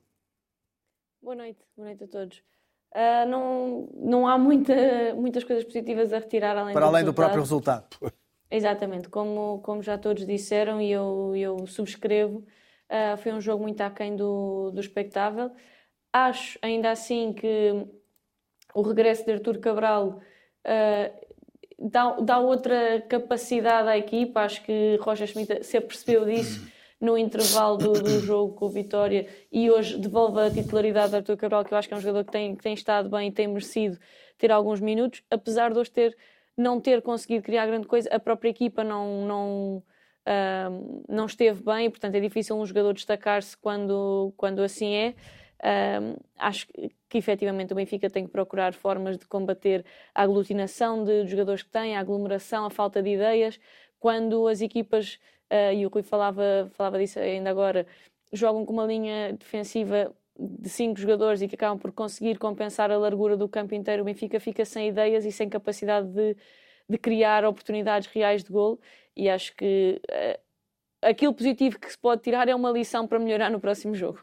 Boa 1.21 1.37
noite, 1.37 1.61
boa 1.77 1.89
noite 1.89 2.05
a 2.05 2.09
todos. 2.09 2.39
Uh, 2.95 3.29
não, 3.29 3.89
não 3.95 4.27
há 4.27 4.39
muita, 4.39 4.75
muitas 5.17 5.45
coisas 5.45 5.65
positivas 5.65 6.15
a 6.15 6.19
retirar 6.19 6.57
além 6.57 6.73
Para 6.73 6.87
do 6.87 6.89
além 6.89 7.03
resultado. 7.03 7.13
do 7.13 7.15
próprio 7.15 7.41
resultado. 7.43 8.15
Exatamente, 8.55 9.09
como, 9.09 9.61
como 9.65 9.83
já 9.83 9.99
todos 9.99 10.25
disseram 10.25 10.81
e 10.81 10.89
eu, 10.89 11.35
eu 11.35 11.67
subscrevo, 11.67 12.47
uh, 12.89 13.17
foi 13.17 13.33
um 13.33 13.41
jogo 13.41 13.65
muito 13.65 13.81
aquém 13.81 14.15
do, 14.15 14.71
do 14.71 14.81
expectável. 14.81 15.51
Acho 16.13 16.57
ainda 16.63 16.93
assim 16.93 17.33
que 17.33 17.85
o 18.73 18.81
regresso 18.83 19.25
de 19.25 19.33
Artur 19.33 19.59
Cabral 19.59 20.21
uh, 20.65 21.27
dá, 21.81 22.13
dá 22.21 22.39
outra 22.39 23.01
capacidade 23.09 23.89
à 23.89 23.99
equipa. 23.99 24.43
Acho 24.43 24.63
que 24.63 25.01
Roger 25.01 25.27
Schmidt 25.27 25.65
se 25.65 25.77
apercebeu 25.77 26.25
disso 26.25 26.65
no 27.01 27.19
intervalo 27.19 27.77
do, 27.77 27.93
do, 27.95 28.21
jogo 28.21 28.55
com 28.55 28.67
o 28.67 28.71
Vitória 28.71 29.27
e 29.51 29.69
hoje 29.69 29.99
devolve 29.99 30.39
a 30.39 30.49
titularidade 30.49 31.11
de 31.11 31.17
Artur 31.17 31.37
Cabral, 31.37 31.65
que 31.65 31.75
eu 31.75 31.79
acho 31.79 31.89
que 31.89 31.95
é 31.95 31.97
um 31.97 32.01
jogador 32.01 32.25
que 32.25 32.31
tem, 32.31 32.55
que 32.55 32.63
tem 32.63 32.75
estado 32.75 33.11
bem 33.11 33.31
e 33.31 33.33
tem 33.33 33.49
merecido 33.49 33.99
ter 34.39 34.53
alguns 34.53 34.81
minutos, 34.81 35.25
apesar 35.29 35.73
de 35.73 35.79
hoje 35.81 35.91
ter 35.91 36.17
não 36.57 36.81
ter 36.81 37.03
conseguido 37.03 37.45
criar 37.45 37.67
grande 37.67 37.87
coisa, 37.87 38.09
a 38.11 38.21
própria 38.21 38.51
equipa 38.51 38.85
não, 38.85 39.27
não, 39.27 39.83
não 41.09 41.27
esteve 41.27 41.63
bem, 41.63 41.91
portanto 41.91 42.15
é 42.15 42.21
difícil 42.21 42.57
um 42.57 42.65
jogador 42.65 42.93
destacar-se 42.93 43.57
quando, 43.57 44.33
quando 44.37 44.61
assim 44.63 44.95
é. 44.95 45.15
Acho 46.39 46.67
que, 46.69 46.91
que 47.09 47.19
efetivamente 47.19 47.73
o 47.73 47.77
Benfica 47.77 48.11
tem 48.11 48.25
que 48.27 48.31
procurar 48.31 48.75
formas 48.75 49.17
de 49.17 49.27
combater 49.27 49.85
a 50.15 50.23
aglutinação 50.23 51.05
de, 51.05 51.25
de 51.25 51.31
jogadores 51.31 51.63
que 51.63 51.71
tem, 51.71 51.97
a 51.97 52.01
aglomeração, 52.01 52.67
a 52.67 52.71
falta 52.71 53.03
de 53.03 53.11
ideias. 53.11 53.59
quando 53.99 54.47
as 54.49 54.61
equipas, 54.61 55.19
uh, 55.51 55.73
e 55.73 55.87
o 55.87 55.89
Rui 55.89 56.03
falava, 56.03 56.71
falava 56.75 56.99
disso 56.99 57.19
ainda 57.19 57.51
agora, 57.51 57.87
jogam 58.33 58.67
com 58.67 58.73
uma 58.73 58.87
linha 58.87 59.33
defensiva 59.33 60.15
de 60.39 60.69
cinco 60.69 60.99
jogadores 60.99 61.41
e 61.43 61.49
que 61.49 61.55
acabam 61.55 61.79
por 61.79 61.93
conseguir 61.93 62.39
compensar 62.39 62.91
a 62.91 62.99
largura 62.99 63.37
do 63.37 63.49
campo 63.49 63.75
inteiro, 63.75 64.03
o 64.03 64.05
Benfica 64.05 64.41
fica 64.41 64.65
sem 64.65 64.89
ideias 64.89 65.25
e 65.25 65.33
sem 65.33 65.49
capacidade 65.49 66.09
de, 66.09 66.37
de 66.89 66.99
criar 66.99 67.45
oportunidades 67.45 68.09
reais 68.09 68.43
de 68.43 68.51
gol. 68.51 68.81
E 69.17 69.29
acho 69.29 69.55
que 69.57 70.01
uh, 70.11 70.41
aquilo 71.03 71.33
positivo 71.33 71.79
que 71.79 71.91
se 71.91 71.99
pode 71.99 72.23
tirar 72.23 72.49
é 72.49 72.55
uma 72.55 72.71
lição 72.71 73.07
para 73.07 73.19
melhorar 73.19 73.51
no 73.51 73.61
próximo 73.61 73.95
jogo. 73.95 74.21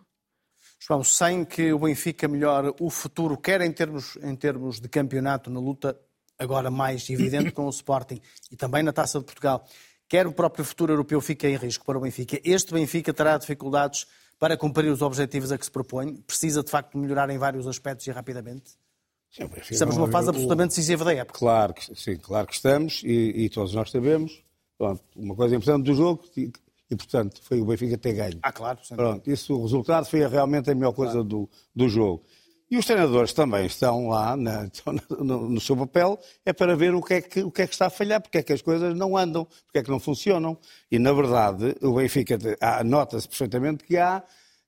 João, 0.79 1.03
sem 1.03 1.45
que 1.45 1.71
o 1.71 1.79
Benfica 1.79 2.27
melhore 2.27 2.73
o 2.79 2.89
futuro, 2.89 3.37
quer 3.37 3.61
em 3.61 3.71
termos, 3.71 4.17
em 4.17 4.35
termos 4.35 4.79
de 4.79 4.89
campeonato 4.89 5.49
na 5.49 5.59
luta, 5.59 5.97
agora 6.37 6.71
mais 6.71 7.09
evidente 7.09 7.51
com 7.51 7.65
o 7.65 7.69
Sporting 7.69 8.19
e 8.51 8.55
também 8.55 8.81
na 8.83 8.91
Taça 8.91 9.19
de 9.19 9.25
Portugal, 9.25 9.63
quer 10.09 10.25
o 10.27 10.33
próprio 10.33 10.65
futuro 10.65 10.91
europeu 10.91 11.21
fica 11.21 11.47
em 11.47 11.55
risco 11.55 11.85
para 11.85 11.97
o 11.97 12.01
Benfica. 12.01 12.39
Este 12.43 12.73
Benfica 12.73 13.13
terá 13.13 13.37
dificuldades 13.37 14.07
para 14.41 14.57
cumprir 14.57 14.91
os 14.91 15.03
objetivos 15.03 15.51
a 15.51 15.57
que 15.57 15.63
se 15.63 15.69
propõe? 15.69 16.15
Precisa, 16.15 16.63
de 16.63 16.71
facto, 16.71 16.97
melhorar 16.97 17.29
em 17.29 17.37
vários 17.37 17.67
aspectos 17.67 18.07
e 18.07 18.11
rapidamente? 18.11 18.71
Sim, 19.29 19.47
estamos 19.69 19.95
numa 19.95 20.07
fase 20.07 20.29
absolutamente 20.29 20.69
decisiva 20.69 21.05
da 21.05 21.13
época. 21.13 21.37
Claro 21.37 21.75
que, 21.75 21.95
sim, 21.95 22.17
claro 22.17 22.47
que 22.47 22.55
estamos 22.55 23.03
e, 23.03 23.45
e 23.45 23.49
todos 23.49 23.75
nós 23.75 23.91
sabemos. 23.91 24.43
Pronto, 24.79 25.03
uma 25.15 25.35
coisa 25.35 25.55
importante 25.55 25.85
do 25.85 25.93
jogo 25.93 26.23
e, 26.35 26.51
portanto, 26.89 27.39
foi 27.43 27.61
o 27.61 27.65
Benfica 27.65 27.99
ter 27.99 28.13
ganho. 28.13 28.39
Ah, 28.41 28.51
claro. 28.51 28.79
Pronto, 28.95 29.29
isso, 29.29 29.53
o 29.53 29.61
resultado 29.61 30.05
foi 30.07 30.27
realmente 30.27 30.71
a 30.71 30.73
melhor 30.73 30.91
coisa 30.91 31.13
claro. 31.13 31.27
do, 31.27 31.49
do 31.75 31.87
jogo. 31.87 32.23
E 32.71 32.77
os 32.77 32.85
treinadores 32.85 33.33
também 33.33 33.65
estão 33.65 34.07
lá 34.07 34.33
na, 34.37 34.69
no, 35.19 35.49
no, 35.49 35.59
seu 35.59 35.75
papel, 35.75 36.17
é 36.45 36.53
para 36.53 36.73
ver 36.73 36.95
o 36.95 37.01
que, 37.01 37.15
é 37.15 37.21
que, 37.21 37.43
o 37.43 37.51
que 37.51 37.63
é 37.63 37.67
que 37.67 37.73
está 37.73 37.87
a 37.87 37.89
falhar, 37.89 38.21
porque 38.21 38.37
é 38.37 38.43
que 38.43 38.53
as 38.53 38.61
coisas 38.61 38.95
não 38.95 39.17
andam, 39.17 39.43
porque 39.65 39.79
é 39.79 39.83
que 39.83 39.89
não 39.91 39.99
funcionam. 39.99 40.57
E, 40.89 40.97
na 40.97 41.11
verdade, 41.11 41.75
o 41.81 41.95
Benfica 41.95 42.39
nota-se 42.85 43.27
perfeitamente 43.27 43.83
que 43.83 43.97
há, 43.97 44.23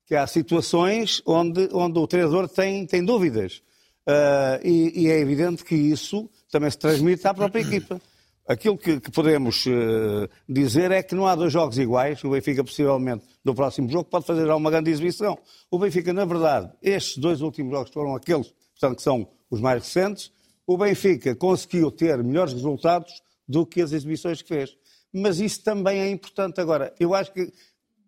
que 0.06 0.16
há 0.16 0.28
situações 0.28 1.22
onde, 1.26 1.70
onde 1.72 1.98
o 1.98 2.06
treinador 2.06 2.50
tem, 2.50 2.86
tem 2.86 3.06
dúvidas. 3.06 3.64
Uh, 4.06 4.60
e, 4.62 5.04
e 5.04 5.10
é 5.10 5.20
evidente 5.20 5.64
que 5.64 5.74
isso 5.74 6.30
também 6.52 6.70
se 6.70 6.78
transmite 6.78 7.26
à 7.26 7.34
própria 7.34 7.62
equipa. 7.62 8.02
Aquilo 8.46 8.78
que, 8.78 9.00
que 9.00 9.10
podemos 9.10 9.66
uh, 9.66 10.30
dizer 10.50 10.92
é 10.92 11.02
que 11.02 11.16
não 11.16 11.26
há 11.26 11.34
dois 11.34 11.54
jogos 11.54 11.78
iguais. 11.78 12.22
O 12.24 12.30
Benfica, 12.30 12.62
possivelmente, 12.62 13.26
no 13.44 13.56
próximo 13.56 13.90
jogo, 13.90 14.10
pode 14.10 14.26
fazer 14.26 14.46
já 14.46 14.56
uma 14.56 14.70
grande 14.70 14.92
exibição. 14.92 15.38
O 15.72 15.80
Benfica, 15.80 16.12
na 16.12 16.26
verdade, 16.26 16.70
estes 16.82 17.18
dois 17.18 17.42
últimos 17.42 17.72
jogos 17.72 17.92
foram 17.92 18.16
aqueles, 18.16 18.54
portanto, 18.74 18.98
que 18.98 19.04
são 19.04 19.28
os 19.50 19.62
mais 19.62 19.82
recentes. 19.82 20.32
O 20.68 20.78
Benfica 20.78 21.34
conseguiu 21.36 21.90
ter 21.90 22.22
melhores 22.22 22.52
resultados 22.52 23.14
do 23.48 23.66
que 23.66 23.82
as 23.82 23.94
exibições 23.94 24.42
que 24.42 24.50
fez. 24.50 24.76
Mas 25.14 25.40
isso 25.40 25.64
também 25.64 26.00
é 26.00 26.10
importante. 26.10 26.60
Agora, 26.60 26.94
eu 27.00 27.14
acho 27.14 27.32
que, 27.32 27.50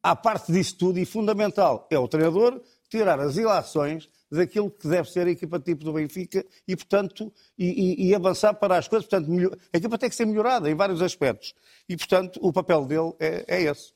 à 0.04 0.16
parte 0.18 0.52
disso 0.52 0.78
tudo, 0.78 1.00
e 1.00 1.06
fundamental, 1.06 1.88
é 1.90 1.98
o 1.98 2.10
treinador 2.10 2.62
tirar 2.90 3.20
as 3.22 3.38
ilações 3.38 4.10
daquilo 4.36 4.70
que 4.70 4.88
deve 4.88 5.10
ser 5.10 5.28
a 5.28 5.32
equipa 5.32 5.60
tipo 5.60 5.84
do 5.84 5.94
Benfica 5.94 6.46
e, 6.68 6.76
portanto, 6.76 7.32
e, 7.58 8.06
e, 8.06 8.10
e 8.10 8.16
avançar 8.16 8.54
para 8.54 8.78
as 8.78 8.88
coisas. 8.88 9.08
Portanto, 9.08 9.30
melhor... 9.30 9.56
a 9.74 9.78
equipa 9.78 9.98
tem 9.98 10.10
que 10.10 10.16
ser 10.16 10.26
melhorada 10.26 10.70
em 10.70 10.76
vários 10.76 11.02
aspectos. 11.02 11.54
E, 11.88 11.96
portanto, 11.96 12.40
o 12.42 12.52
papel 12.52 12.86
dele 12.86 13.14
é, 13.20 13.46
é 13.48 13.62
esse. 13.64 13.96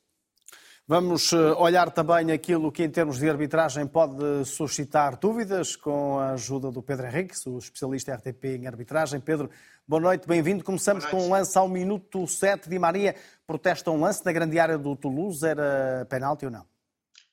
Vamos 0.90 1.32
eh, 1.34 1.38
olhar 1.60 1.92
também 1.92 2.32
aquilo 2.32 2.72
que, 2.72 2.84
em 2.84 2.90
termos 2.90 3.20
de 3.20 3.30
arbitragem, 3.30 3.86
pode 3.86 4.44
suscitar 4.44 5.20
dúvidas 5.20 5.76
com 5.76 6.18
a 6.18 6.32
ajuda 6.32 6.72
do 6.72 6.82
Pedro 6.82 7.06
Henrique, 7.06 7.36
o 7.48 7.60
especialista 7.60 8.16
RTP 8.16 8.46
em 8.46 8.66
arbitragem. 8.66 9.20
Pedro, 9.20 9.52
boa 9.88 10.02
noite, 10.02 10.28
bem-vindo. 10.28 10.64
Começamos 10.64 11.06
com 11.06 11.22
um 11.22 11.30
lance 11.30 11.56
ao 11.56 11.70
minuto 11.70 12.26
7 12.26 12.68
de 12.68 12.80
Maria. 12.80 13.16
Protesta 13.46 13.92
um 13.92 14.00
lance 14.00 14.26
na 14.26 14.32
grande 14.32 14.58
área 14.58 14.80
do 14.80 14.96
Toulouse. 14.96 15.46
Era 15.46 16.08
penalti 16.10 16.46
ou 16.46 16.52
não? 16.52 16.66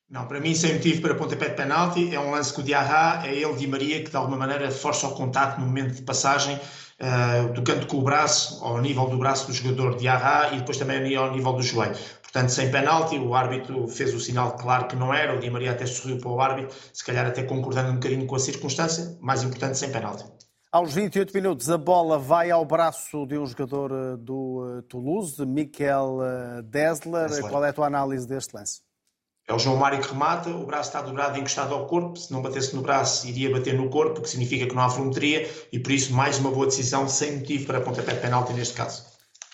Não, 0.09 0.25
para 0.29 0.39
mim, 0.39 0.55
sem 0.55 0.75
motivo 0.75 1.03
para 1.03 1.17
pontapé 1.17 1.49
de 1.49 1.57
penalti, 1.57 2.15
é 2.15 2.21
um 2.21 2.31
lance 2.31 2.55
que 2.55 2.61
o 2.61 2.63
Diarra, 2.63 3.27
é 3.27 3.35
ele 3.35 3.55
de 3.55 3.67
Maria 3.67 4.05
que 4.05 4.11
de 4.11 4.17
alguma 4.17 4.37
maneira 4.37 4.71
força 4.71 5.09
o 5.09 5.17
contacto 5.17 5.61
no 5.61 5.67
momento 5.67 5.97
de 5.97 6.03
passagem, 6.03 6.55
uh, 6.55 7.53
tocando 7.55 7.87
com 7.87 7.97
o 7.97 8.03
braço, 8.03 8.65
ao 8.65 8.81
nível 8.81 9.09
do 9.09 9.19
braço 9.19 9.49
do 9.49 9.53
jogador 9.53 9.97
Diarra 9.97 10.55
e 10.55 10.59
depois 10.59 10.79
também 10.79 11.17
ao 11.17 11.33
nível 11.33 11.53
do 11.55 11.63
joelho. 11.63 11.97
Portanto, 12.23 12.51
sem 12.51 12.71
penalti, 12.71 13.19
o 13.19 13.35
árbitro 13.35 13.89
fez 13.89 14.15
o 14.15 14.21
sinal 14.21 14.53
claro 14.53 14.87
que 14.87 14.95
não 14.95 15.13
era, 15.13 15.35
o 15.35 15.41
Di 15.41 15.51
Maria 15.51 15.73
até 15.73 15.87
sorriu 15.87 16.19
para 16.19 16.31
o 16.31 16.41
árbitro, 16.41 16.77
se 16.93 17.05
calhar 17.05 17.27
até 17.27 17.43
concordando 17.43 17.91
um 17.91 17.95
bocadinho 17.95 18.27
com 18.27 18.37
a 18.37 18.39
circunstância, 18.39 19.19
mais 19.21 19.43
importante, 19.43 19.77
sem 19.77 19.91
penalti. 19.91 20.25
Aos 20.71 20.95
28 20.95 21.35
minutos, 21.35 21.69
a 21.69 21.79
bola 21.79 22.17
vai 22.17 22.53
ao 22.53 22.65
braço 22.65 23.27
de 23.27 23.37
um 23.39 23.47
jogador 23.47 23.91
eh, 23.91 24.17
do 24.19 24.79
eh, 24.79 24.83
Toulouse, 24.89 25.45
Mikel 25.45 26.19
Dessler. 26.65 27.41
Qual 27.49 27.65
é 27.65 27.71
a 27.71 27.73
tua 27.73 27.87
análise 27.87 28.29
deste 28.29 28.55
lance? 28.55 28.86
É 29.49 29.55
o 29.55 29.59
João 29.61 29.77
Mário 29.77 30.01
que 30.01 30.09
remata, 30.09 30.51
o 30.51 30.67
braço 30.67 30.89
está 30.89 31.01
dobrado 31.01 31.39
encostado 31.39 31.73
ao 31.73 31.87
corpo, 31.87 32.19
se 32.19 32.33
não 32.33 32.43
batesse 32.43 32.75
no 32.75 32.83
braço 32.83 33.29
iria 33.29 33.49
bater 33.49 33.75
no 33.75 33.89
corpo, 33.89 34.21
que 34.21 34.29
significa 34.29 34.67
que 34.67 34.75
não 34.75 34.83
há 34.83 34.89
volumetria 34.89 35.49
e 35.71 35.79
por 35.79 35.93
isso 35.93 36.13
mais 36.13 36.39
uma 36.39 36.51
boa 36.51 36.67
decisão 36.67 37.09
sem 37.09 37.37
motivo 37.37 37.65
para 37.65 37.81
pontapé 37.81 38.15
de 38.15 38.21
penalti 38.21 38.53
neste 38.53 38.75
caso. 38.75 39.05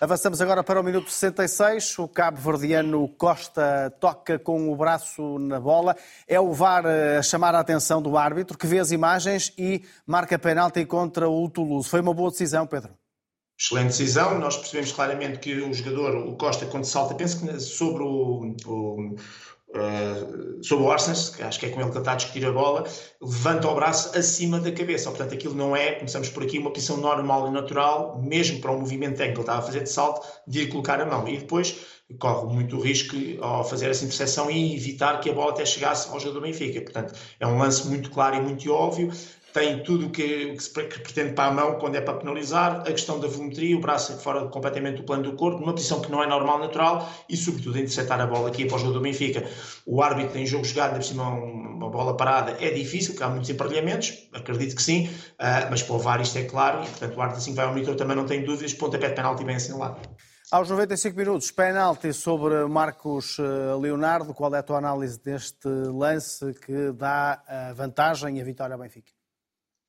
Avançamos 0.01 0.41
agora 0.41 0.63
para 0.63 0.81
o 0.81 0.83
minuto 0.83 1.11
66. 1.11 1.99
O 1.99 2.07
cabo-verdiano 2.07 3.07
Costa 3.09 3.93
toca 4.01 4.39
com 4.39 4.69
o 4.73 4.75
braço 4.75 5.37
na 5.37 5.59
bola. 5.59 5.95
É 6.27 6.39
o 6.39 6.51
VAR 6.51 6.83
a 6.85 7.21
chamar 7.21 7.53
a 7.53 7.59
atenção 7.59 8.01
do 8.01 8.17
árbitro, 8.17 8.57
que 8.57 8.67
vê 8.67 8.79
as 8.79 8.91
imagens 8.91 9.53
e 9.57 9.83
marca 10.05 10.37
penalti 10.39 10.83
contra 10.85 11.29
o 11.29 11.47
Toulouse. 11.47 11.87
Foi 11.87 12.01
uma 12.01 12.13
boa 12.13 12.31
decisão, 12.31 12.65
Pedro? 12.65 12.91
Excelente 13.57 13.89
decisão. 13.89 14.39
Nós 14.39 14.57
percebemos 14.57 14.91
claramente 14.91 15.39
que 15.39 15.61
o 15.61 15.73
jogador, 15.73 16.17
o 16.17 16.35
Costa, 16.35 16.65
quando 16.65 16.83
salta, 16.83 17.13
penso 17.15 17.39
que 17.39 17.59
sobre 17.59 18.03
o, 18.03 18.55
o 18.65 19.15
Uh, 19.73 20.63
sobre 20.63 20.85
o 20.85 20.91
Arsenal, 20.91 21.19
que 21.35 21.41
acho 21.41 21.59
que 21.59 21.65
é 21.65 21.69
com 21.69 21.81
ele 21.81 21.89
que 21.89 21.97
está 21.97 22.11
a 22.11 22.15
discutir 22.15 22.45
a 22.45 22.51
bola, 22.51 22.87
levanta 23.19 23.67
o 23.67 23.73
braço 23.73 24.15
acima 24.15 24.59
da 24.59 24.71
cabeça. 24.71 25.09
Portanto, 25.09 25.33
aquilo 25.33 25.55
não 25.55 25.75
é, 25.75 25.93
começamos 25.93 26.29
por 26.29 26.43
aqui, 26.43 26.59
uma 26.59 26.71
posição 26.71 26.97
normal 26.97 27.47
e 27.47 27.51
natural, 27.51 28.21
mesmo 28.21 28.61
para 28.61 28.71
o 28.71 28.79
movimento 28.79 29.17
técnico 29.17 29.33
que 29.33 29.39
ele 29.39 29.41
estava 29.41 29.59
a 29.59 29.61
fazer 29.63 29.81
de 29.81 29.89
salto, 29.89 30.27
de 30.47 30.61
ir 30.61 30.67
colocar 30.67 31.01
a 31.01 31.05
mão. 31.05 31.27
E 31.27 31.37
depois 31.37 31.75
corre 32.19 32.53
muito 32.53 32.79
risco 32.79 33.15
ao 33.41 33.63
fazer 33.63 33.89
essa 33.89 34.05
interseção 34.05 34.51
e 34.51 34.75
evitar 34.75 35.19
que 35.19 35.29
a 35.29 35.33
bola 35.33 35.51
até 35.51 35.65
chegasse 35.65 36.07
ao 36.09 36.19
jogador 36.19 36.41
do 36.41 36.45
Benfica. 36.45 36.81
Portanto, 36.81 37.15
é 37.39 37.47
um 37.47 37.57
lance 37.57 37.87
muito 37.87 38.11
claro 38.11 38.35
e 38.35 38.41
muito 38.41 38.71
óbvio 38.71 39.11
tem 39.53 39.83
tudo 39.83 40.07
o 40.07 40.09
que, 40.09 40.57
que, 40.57 40.83
que 40.87 40.99
pretende 40.99 41.33
para 41.33 41.49
a 41.49 41.51
mão 41.51 41.75
quando 41.75 41.95
é 41.95 42.01
para 42.01 42.15
penalizar, 42.15 42.81
a 42.81 42.91
questão 42.91 43.19
da 43.19 43.27
volumetria, 43.27 43.77
o 43.77 43.79
braço 43.79 44.17
fora 44.17 44.47
completamente 44.47 44.97
do 44.97 45.03
plano 45.03 45.23
do 45.23 45.33
corpo, 45.33 45.59
numa 45.59 45.73
posição 45.73 46.01
que 46.01 46.11
não 46.11 46.23
é 46.23 46.27
normal, 46.27 46.59
natural, 46.59 47.07
e 47.29 47.37
sobretudo 47.37 47.77
interceptar 47.77 48.19
a 48.19 48.25
bola 48.25 48.49
aqui 48.49 48.65
para 48.65 48.75
o 48.75 48.79
jogo 48.79 48.93
do 48.93 49.01
Benfica. 49.01 49.47
O 49.85 50.01
árbitro 50.01 50.33
tem 50.33 50.45
jogo 50.45 50.65
jogado, 50.65 50.95
por 50.95 51.03
cima 51.03 51.29
uma 51.29 51.89
bola 51.89 52.17
parada, 52.17 52.57
é 52.59 52.71
difícil, 52.71 53.11
porque 53.11 53.23
há 53.23 53.29
muitos 53.29 53.49
emparelhamentos, 53.49 54.27
acredito 54.33 54.75
que 54.75 54.81
sim, 54.81 55.07
uh, 55.07 55.69
mas 55.69 55.83
para 55.83 55.95
o 55.95 55.99
VAR 55.99 56.19
isto 56.19 56.37
é 56.37 56.43
claro, 56.43 56.83
e 56.83 56.87
portanto 56.87 57.15
o 57.15 57.21
árbitro 57.21 57.41
assim 57.41 57.51
que 57.51 57.57
vai 57.57 57.65
ao 57.65 57.71
monitor 57.71 57.95
também 57.95 58.15
não 58.15 58.25
tem 58.25 58.43
dúvidas, 58.43 58.73
pontapé 58.73 59.09
de 59.09 59.15
penalti 59.15 59.43
bem 59.45 59.55
assinalado. 59.55 59.99
Aos 60.51 60.69
95 60.69 61.17
minutos, 61.17 61.51
penalti 61.51 62.13
sobre 62.13 62.65
Marcos 62.65 63.37
ah, 63.39 63.75
Leonardo. 63.75 64.35
Qual 64.35 64.53
é 64.53 64.59
a 64.59 64.63
tua 64.63 64.77
análise 64.77 65.19
deste 65.19 65.67
lance 65.67 66.53
que 66.53 66.91
dá 66.91 67.41
a 67.47 67.73
vantagem 67.73 68.37
e 68.37 68.41
a 68.41 68.43
vitória 68.43 68.75
ao 68.75 68.79
Benfica? 68.79 69.22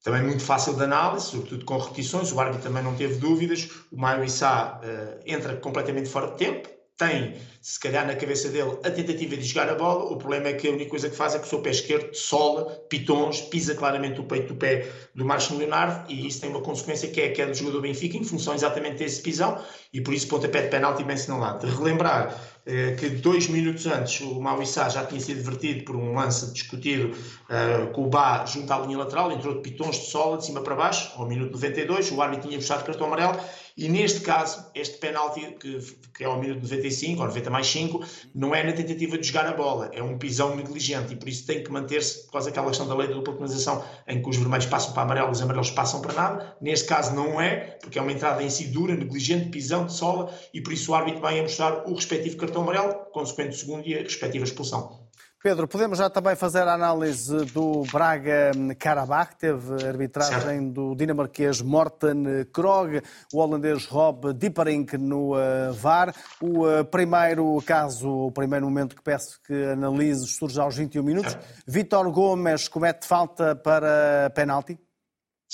Também 0.04 0.23
muito 0.23 0.42
fácil 0.44 0.75
de 0.75 0.84
análise, 0.84 1.30
sobretudo 1.30 1.64
com 1.64 1.78
repetições. 1.78 2.30
O 2.30 2.38
árbitro 2.38 2.62
também 2.62 2.84
não 2.84 2.94
teve 2.94 3.14
dúvidas. 3.14 3.70
O 3.90 3.96
Maio 3.96 4.23
Issa 4.23 4.78
uh, 4.78 5.20
entra 5.25 5.56
completamente 5.56 6.11
fora 6.11 6.30
de 6.32 6.37
tempo, 6.37 6.68
tem, 6.96 7.34
se 7.61 7.80
calhar, 7.80 8.06
na 8.06 8.14
cabeça 8.14 8.49
dele 8.50 8.78
a 8.84 8.90
tentativa 8.90 9.34
de 9.37 9.42
jogar 9.42 9.68
a 9.68 9.75
bola. 9.75 10.04
O 10.04 10.16
problema 10.16 10.49
é 10.49 10.52
que 10.52 10.68
a 10.68 10.70
única 10.70 10.90
coisa 10.90 11.08
que 11.08 11.16
faz 11.16 11.34
é 11.34 11.38
que 11.38 11.46
o 11.46 11.49
seu 11.49 11.61
pé 11.61 11.70
esquerdo 11.70 12.14
sola, 12.14 12.70
pitons, 12.88 13.40
pisa 13.40 13.75
claramente 13.75 14.20
o 14.20 14.25
peito 14.25 14.49
do 14.49 14.56
pé 14.56 14.87
do 15.14 15.25
Marcos 15.25 15.50
Leonardo 15.50 16.12
e 16.12 16.26
isso 16.26 16.40
tem 16.42 16.50
uma 16.50 16.61
consequência 16.61 17.08
que 17.08 17.20
é 17.20 17.28
a 17.28 17.32
queda 17.32 17.50
do 17.50 17.56
jogador 17.56 17.80
Benfica 17.80 18.16
em 18.16 18.23
função 18.23 18.54
exatamente 18.54 18.99
desse 18.99 19.23
pisão 19.23 19.58
e 19.92 20.00
por 20.02 20.14
isso 20.14 20.28
pontapé 20.28 20.62
de 20.62 20.68
penalti 20.68 21.02
bem 21.02 21.16
sinalado. 21.16 21.66
De 21.66 21.75
relembrar 21.75 22.28
eh, 22.28 22.53
que 22.99 23.11
dois 23.11 23.49
minutos 23.49 23.87
antes 23.87 24.21
o 24.23 24.40
Mauissá 24.40 24.88
já 24.88 25.04
tinha 25.04 25.21
sido 25.21 25.37
divertido 25.37 25.85
por 25.85 25.97
um 25.97 26.14
lance 26.14 26.50
discutido 26.52 27.14
uh, 27.14 27.92
com 27.92 28.04
o 28.04 28.09
Bá 28.09 28.47
junto 28.47 28.73
à 28.73 28.78
linha 28.78 28.99
lateral, 28.99 29.30
entrou 29.30 29.54
de 29.54 29.61
pitons 29.61 29.97
de 29.97 30.06
sola 30.06 30.38
de 30.38 30.47
cima 30.47 30.62
para 30.62 30.75
baixo, 30.75 31.12
ao 31.16 31.28
minuto 31.28 31.52
92, 31.52 32.11
o 32.12 32.23
árbitro 32.23 32.49
tinha 32.49 32.59
puxado 32.59 32.85
cartão 32.85 33.06
amarelo 33.06 33.38
e 33.76 33.88
neste 33.88 34.21
caso, 34.21 34.71
este 34.73 34.99
penalti, 34.99 35.40
que, 35.59 35.80
que 36.16 36.23
é 36.23 36.26
ao 36.28 36.40
minuto 36.40 36.62
95, 36.62 37.21
ou 37.21 37.26
90 37.26 37.50
mais 37.50 37.66
5, 37.66 38.04
não 38.33 38.54
é 38.54 38.62
na 38.62 38.73
tentativa 38.73 39.18
de 39.18 39.26
jogar 39.26 39.47
a 39.47 39.52
bola, 39.52 39.90
é 39.92 40.00
um 40.00 40.16
pisão 40.16 40.54
negligente 40.54 41.12
e 41.12 41.16
por 41.16 41.28
isso 41.28 41.44
tem 41.44 41.64
que 41.64 41.73
manter-se, 41.73 42.25
por 42.26 42.33
causa 42.35 42.50
daquela 42.50 42.68
questão 42.68 42.87
da 42.87 42.94
lei 42.94 43.09
da 43.09 43.14
dupla 43.14 43.35
penalização, 43.35 43.85
em 44.06 44.23
que 44.23 44.28
os 44.28 44.37
vermelhos 44.37 44.66
passam 44.66 44.92
para 44.92 45.02
amarelo, 45.02 45.30
os 45.33 45.42
amarelos 45.42 45.73
passam 45.73 46.00
para 46.00 46.12
nada. 46.12 46.56
Neste 46.61 46.87
caso 46.87 47.16
não 47.16 47.40
é, 47.40 47.76
porque 47.83 47.99
é 47.99 48.02
uma 48.02 48.12
entrada 48.12 48.40
em 48.44 48.49
si 48.49 48.68
dura, 48.68 48.94
negligente, 48.94 49.49
pisão 49.49 49.87
de 49.87 49.92
sola, 49.92 50.33
e 50.52 50.61
por 50.61 50.73
isso 50.73 50.92
o 50.92 50.94
árbitro 50.94 51.21
vai 51.21 51.40
a 51.40 51.42
mostrar 51.42 51.83
o 51.88 51.94
respectivo 51.94 52.37
cartão 52.37 52.53
amarelo, 52.61 52.94
consequente 53.12 53.56
segundo 53.56 53.87
e 53.87 53.99
a 53.99 54.02
respectiva 54.02 54.44
expulsão. 54.44 55.04
Pedro, 55.44 55.68
podemos 55.68 55.99
já 55.99 56.08
também 56.08 56.34
fazer 56.34 56.66
a 56.66 56.73
análise 56.73 57.37
do 57.52 57.82
Braga-Karabakh, 57.92 59.34
teve 59.38 59.87
arbitragem 59.87 60.40
certo. 60.40 60.73
do 60.73 60.94
dinamarquês 60.94 61.61
Morten 61.61 62.46
Krog, 62.50 63.02
o 63.30 63.40
holandês 63.40 63.84
Rob 63.84 64.32
Dieperink 64.32 64.96
no 64.96 65.34
uh, 65.34 65.70
VAR. 65.75 66.14
O 66.40 66.66
uh, 66.66 66.82
primeiro 66.87 67.62
caso, 67.66 68.08
o 68.08 68.32
primeiro 68.32 68.64
momento 68.64 68.96
que 68.96 69.02
peço 69.02 69.38
que 69.46 69.52
analises 69.66 70.34
surge 70.34 70.58
aos 70.58 70.76
21 70.76 71.02
minutos. 71.02 71.37
Vitor 71.66 72.11
Gomes 72.11 72.66
comete 72.66 73.06
falta 73.06 73.54
para 73.54 74.32
penalti? 74.34 74.78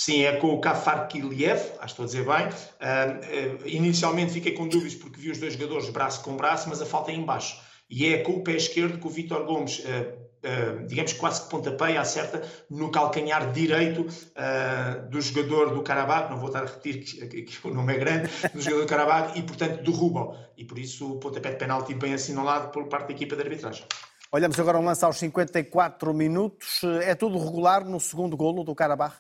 Sim, 0.01 0.23
é 0.23 0.37
com 0.37 0.55
o 0.55 0.61
Kafar 0.61 1.09
Kiliev, 1.09 1.61
acho 1.79 1.79
que 1.79 1.85
estou 1.85 2.05
a 2.05 2.07
dizer 2.07 2.25
bem. 2.25 2.47
Uh, 2.49 3.69
inicialmente 3.69 4.33
fiquei 4.33 4.53
com 4.53 4.67
dúvidas 4.67 4.95
porque 4.95 5.21
vi 5.21 5.31
os 5.31 5.37
dois 5.37 5.53
jogadores 5.53 5.91
braço 5.91 6.23
com 6.23 6.37
braço, 6.37 6.71
mas 6.71 6.81
a 6.81 6.87
falta 6.87 7.11
é 7.11 7.15
em 7.15 7.23
baixo 7.23 7.61
e 7.91 8.07
é 8.07 8.23
com 8.23 8.33
o 8.33 8.43
pé 8.43 8.53
esquerdo 8.53 8.99
que 8.99 9.07
o 9.07 9.11
Vítor 9.11 9.45
Gomes, 9.45 9.81
uh, 9.81 9.83
uh, 9.83 10.87
digamos 10.87 11.13
quase 11.13 11.43
que 11.43 11.51
pontapeia, 11.51 12.01
acerta 12.01 12.43
no 12.71 12.91
calcanhar 12.91 13.53
direito 13.53 14.03
uh, 14.07 15.11
do 15.11 15.21
jogador 15.21 15.75
do 15.75 15.83
Carabag, 15.83 16.31
não 16.31 16.39
vou 16.39 16.47
estar 16.47 16.63
a 16.63 16.67
repetir 16.67 17.29
que, 17.29 17.43
que, 17.43 17.69
o 17.69 17.75
nome 17.75 17.95
é 17.95 17.99
grande, 17.99 18.31
do 18.55 18.63
jogador 18.63 18.83
do 18.83 18.89
Carabag, 18.89 19.39
e 19.39 19.43
portanto 19.43 19.83
derruba 19.83 20.49
E 20.57 20.65
por 20.65 20.79
isso 20.79 21.13
o 21.13 21.21
pontapé 21.21 21.51
de 21.51 21.57
penalti 21.57 21.93
bem 21.93 22.15
assinalado 22.15 22.69
por 22.69 22.89
parte 22.89 23.09
da 23.09 23.13
equipa 23.13 23.37
de 23.37 23.43
arbitragem. 23.43 23.85
Olhamos 24.33 24.59
agora 24.59 24.79
um 24.79 24.85
lance 24.85 25.05
aos 25.05 25.19
54 25.19 26.15
minutos. 26.15 26.81
É 27.03 27.15
tudo 27.15 27.37
regular 27.37 27.85
no 27.85 28.01
segundo 28.01 28.35
golo 28.35 28.65
do 28.65 28.75
Carabag? 28.75 29.13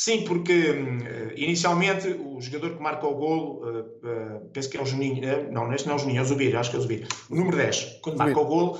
Sim, 0.00 0.24
porque 0.24 0.70
hum, 0.70 0.98
inicialmente 1.36 2.08
o 2.08 2.40
jogador 2.40 2.74
que 2.74 2.82
marca 2.82 3.06
o 3.06 3.14
golo, 3.14 3.60
uh, 3.62 3.80
uh, 3.80 4.50
penso 4.50 4.70
que 4.70 4.78
é 4.78 4.80
o 4.80 4.86
Juninho, 4.86 5.52
não, 5.52 5.68
neste 5.68 5.86
não 5.86 5.92
é 5.92 5.96
o 5.96 5.98
Juninho, 5.98 6.20
é 6.20 6.22
o 6.22 6.24
Zubir, 6.24 6.56
acho 6.56 6.70
que 6.70 6.76
é 6.76 6.78
o 6.78 6.82
Zubir. 6.82 7.06
O 7.28 7.34
número 7.36 7.54
10, 7.58 7.98
quando 8.00 8.16
Zubir. 8.16 8.34
marca 8.34 8.40
o 8.40 8.44
golo, 8.46 8.78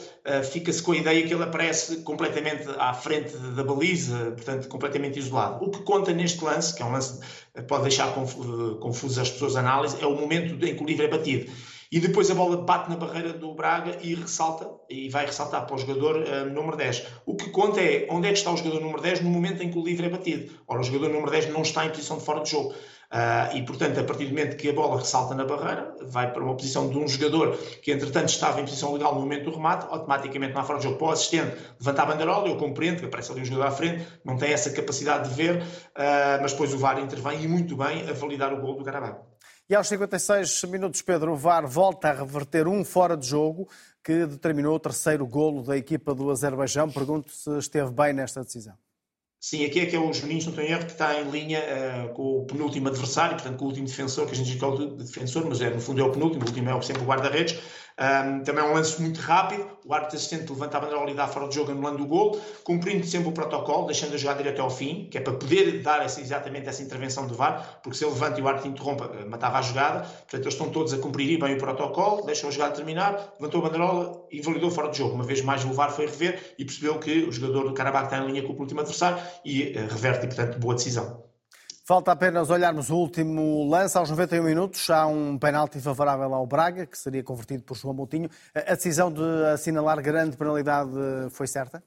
fica-se 0.50 0.83
com 0.83 0.93
a 0.93 0.97
ideia 0.97 1.27
que 1.27 1.35
ele 1.35 1.43
aparece 1.43 1.99
completamente 2.05 2.67
à 2.79 2.95
frente 2.95 3.37
da 3.37 3.62
baliza, 3.62 4.31
portanto, 4.31 4.67
completamente 4.69 5.19
isolado. 5.19 5.62
O 5.62 5.71
que 5.71 5.83
conta 5.83 6.11
neste 6.11 6.43
lance, 6.43 6.75
que 6.75 6.83
é 6.83 6.87
um 6.87 6.93
lance 6.93 7.21
que 7.55 7.62
pode 7.65 7.83
deixar 7.83 8.15
confuso 8.15 9.21
as 9.21 9.29
pessoas 9.29 9.57
a 9.57 9.61
análise, 9.61 9.99
é 10.00 10.07
o 10.07 10.17
momento 10.17 10.65
em 10.65 10.75
que 10.75 10.83
o 10.83 10.87
livro 10.87 11.05
é 11.05 11.09
batido 11.09 11.53
e 11.91 11.99
depois 11.99 12.31
a 12.31 12.35
bola 12.35 12.57
bate 12.59 12.89
na 12.89 12.97
barreira 12.97 13.33
do 13.33 13.53
Braga 13.53 13.99
e 14.01 14.15
ressalta, 14.15 14.71
e 14.89 15.09
vai 15.09 15.27
ressaltar 15.27 15.67
para 15.67 15.75
o 15.75 15.79
jogador 15.79 16.17
uh, 16.17 16.49
número 16.49 16.77
10. 16.77 17.07
O 17.27 17.35
que 17.35 17.51
conta 17.51 17.81
é 17.81 18.07
onde 18.09 18.29
é 18.29 18.33
que 18.33 18.39
está 18.39 18.53
o 18.53 18.57
jogador 18.57 18.81
número 18.81 19.03
10 19.03 19.23
no 19.23 19.31
momento 19.31 19.63
em 19.63 19.71
que 19.71 19.79
o 19.79 19.83
livre 19.83 20.07
é 20.07 20.09
batido. 20.09 20.53
Ora, 20.69 20.81
o 20.81 20.85
jogador 20.85 21.09
número 21.09 21.31
10 21.31 21.49
não 21.53 21.63
está 21.63 21.85
em 21.85 21.89
posição 21.91 22.19
de 22.19 22.25
fora 22.25 22.43
de 22.43 22.51
jogo. 22.51 22.73
Uh, 23.13 23.57
e, 23.57 23.63
portanto, 23.63 23.99
a 23.99 24.05
partir 24.05 24.27
do 24.27 24.31
momento 24.31 24.57
que 24.57 24.69
a 24.69 24.73
bola 24.73 24.97
ressalta 24.97 25.35
na 25.35 25.45
barreira, 25.45 25.97
vai 26.01 26.33
para 26.33 26.45
uma 26.45 26.55
posição 26.55 26.89
de 26.89 26.97
um 26.97 27.09
jogador 27.09 27.57
que, 27.83 27.91
entretanto, 27.91 28.29
estava 28.29 28.61
em 28.61 28.65
posição 28.65 28.93
legal 28.93 29.17
no 29.17 29.21
momento 29.23 29.51
do 29.51 29.57
remate, 29.57 29.85
automaticamente 29.91 30.57
há 30.57 30.63
fora 30.63 30.79
de 30.79 30.85
jogo 30.85 30.97
para 30.97 31.09
o 31.09 31.11
assistente 31.11 31.57
levantar 31.81 32.05
a 32.05 32.07
bandeirola. 32.07 32.47
Eu 32.47 32.57
compreendo 32.57 33.01
que 33.01 33.07
aparece 33.07 33.33
ali 33.33 33.41
um 33.41 33.45
jogador 33.45 33.67
à 33.67 33.71
frente, 33.73 34.07
não 34.25 34.37
tem 34.37 34.53
essa 34.53 34.71
capacidade 34.71 35.29
de 35.29 35.35
ver, 35.35 35.57
uh, 35.57 36.41
mas 36.41 36.53
depois 36.53 36.73
o 36.73 36.79
VAR 36.79 37.01
intervém 37.01 37.43
e 37.43 37.49
muito 37.49 37.77
bem 37.77 38.09
a 38.09 38.13
validar 38.13 38.53
o 38.55 38.61
gol 38.61 38.77
do 38.77 38.85
Carabao. 38.85 39.30
E 39.71 39.75
aos 39.77 39.87
56 39.87 40.65
minutos, 40.65 41.00
Pedro, 41.00 41.37
VAR 41.37 41.65
volta 41.65 42.09
a 42.09 42.12
reverter 42.12 42.67
um 42.67 42.85
fora 42.85 43.17
de 43.17 43.25
jogo 43.25 43.69
que 44.03 44.27
determinou 44.27 44.75
o 44.75 44.81
terceiro 44.81 45.25
golo 45.25 45.62
da 45.62 45.77
equipa 45.77 46.12
do 46.12 46.29
Azerbaijão. 46.29 46.91
Pergunto 46.91 47.31
se 47.31 47.57
esteve 47.57 47.89
bem 47.93 48.12
nesta 48.12 48.43
decisão. 48.43 48.75
Sim, 49.39 49.65
aqui 49.65 49.79
é 49.79 49.87
que 49.87 49.95
é 49.95 49.99
o 50.00 50.12
Juninho, 50.12 50.43
não 50.43 50.49
estou 50.49 50.65
em 50.65 50.73
erro, 50.73 50.87
que 50.87 50.91
está 50.91 51.21
em 51.21 51.31
linha 51.31 51.61
uh, 51.61 52.12
com 52.15 52.41
o 52.41 52.47
penúltimo 52.47 52.89
adversário, 52.89 53.37
portanto 53.37 53.59
com 53.59 53.65
o 53.65 53.69
último 53.69 53.87
defensor, 53.87 54.27
que 54.27 54.33
a 54.33 54.35
gente 54.35 54.50
diz 54.50 54.59
que 54.59 54.65
é 54.65 54.67
o 54.67 54.87
defensor, 54.97 55.47
mas 55.47 55.61
é, 55.61 55.71
no 55.71 55.81
fundo 55.81 56.00
é 56.00 56.05
o 56.05 56.11
penúltimo, 56.11 56.45
o 56.45 56.49
último 56.49 56.69
é 56.69 56.83
sempre 56.83 57.03
o 57.03 57.07
guarda-redes. 57.07 57.57
Um, 58.00 58.42
também 58.42 58.64
é 58.64 58.66
um 58.66 58.73
lance 58.73 58.99
muito 58.99 59.21
rápido, 59.21 59.69
o 59.85 59.92
árbitro 59.92 60.16
assistente 60.16 60.50
levanta 60.50 60.78
a 60.78 60.80
bandeira 60.80 61.11
e 61.11 61.14
dá 61.14 61.28
fora 61.28 61.47
de 61.49 61.54
jogo 61.54 61.71
anulando 61.71 62.02
o 62.02 62.07
gol, 62.07 62.41
cumprindo 62.65 63.06
sempre 63.06 63.28
o 63.28 63.32
protocolo, 63.32 63.84
deixando 63.84 64.15
a 64.15 64.17
jogada 64.17 64.41
ir 64.41 64.49
até 64.49 64.60
ao 64.63 64.71
fim, 64.71 65.06
que 65.10 65.19
é 65.19 65.21
para 65.21 65.34
poder 65.34 65.82
dar 65.82 66.02
essa, 66.02 66.19
exatamente 66.19 66.67
essa 66.67 66.82
intervenção 66.82 67.26
do 67.26 67.34
VAR, 67.34 67.80
porque 67.82 67.99
se 67.99 68.04
ele 68.04 68.15
levanta 68.15 68.41
e 68.41 68.43
o 68.43 68.49
árbitro 68.49 68.71
interrompa, 68.71 69.10
eh, 69.21 69.25
matava 69.26 69.58
a 69.58 69.63
jogada, 69.63 70.00
portanto 70.00 70.43
eles 70.43 70.54
estão 70.54 70.71
todos 70.71 70.95
a 70.95 70.99
cumprir 70.99 71.39
bem 71.39 71.54
o 71.54 71.58
protocolo, 71.58 72.25
deixam 72.25 72.49
a 72.49 72.52
jogada 72.52 72.75
terminar, 72.75 73.34
levantou 73.39 73.67
a 73.67 74.26
e 74.32 74.41
validou 74.41 74.71
fora 74.71 74.89
de 74.89 74.97
jogo. 74.97 75.15
Uma 75.15 75.25
vez 75.25 75.43
mais 75.43 75.63
o 75.67 75.73
VAR 75.75 75.93
foi 75.93 76.06
rever 76.06 76.54
e 76.58 76.65
percebeu 76.65 76.99
que 76.99 77.25
o 77.25 77.32
jogador 77.32 77.69
do 77.69 77.75
Carabao 77.75 78.04
está 78.04 78.17
em 78.19 78.26
linha 78.26 78.43
com 78.43 78.54
o 78.54 78.58
último 78.58 78.80
adversário 78.80 79.23
e 79.45 79.76
uh, 79.76 79.86
reverte, 79.93 80.25
e, 80.25 80.28
portanto, 80.28 80.58
boa 80.58 80.75
decisão. 80.75 81.29
Falta 81.91 82.13
apenas 82.13 82.50
olharmos 82.50 82.89
o 82.89 82.95
último 82.95 83.69
lance. 83.69 83.99
Aos 83.99 84.09
91 84.11 84.45
minutos 84.45 84.89
há 84.91 85.09
um 85.09 85.37
penalti 85.37 85.81
favorável 85.81 86.33
ao 86.33 86.47
Braga, 86.47 86.87
que 86.87 86.97
seria 86.97 87.21
convertido 87.21 87.65
por 87.65 87.76
João 87.76 87.93
Moutinho. 87.93 88.31
A 88.55 88.76
decisão 88.76 89.13
de 89.13 89.21
assinalar 89.53 90.00
grande 90.00 90.37
penalidade 90.37 90.93
foi 91.33 91.49
certa? 91.49 91.83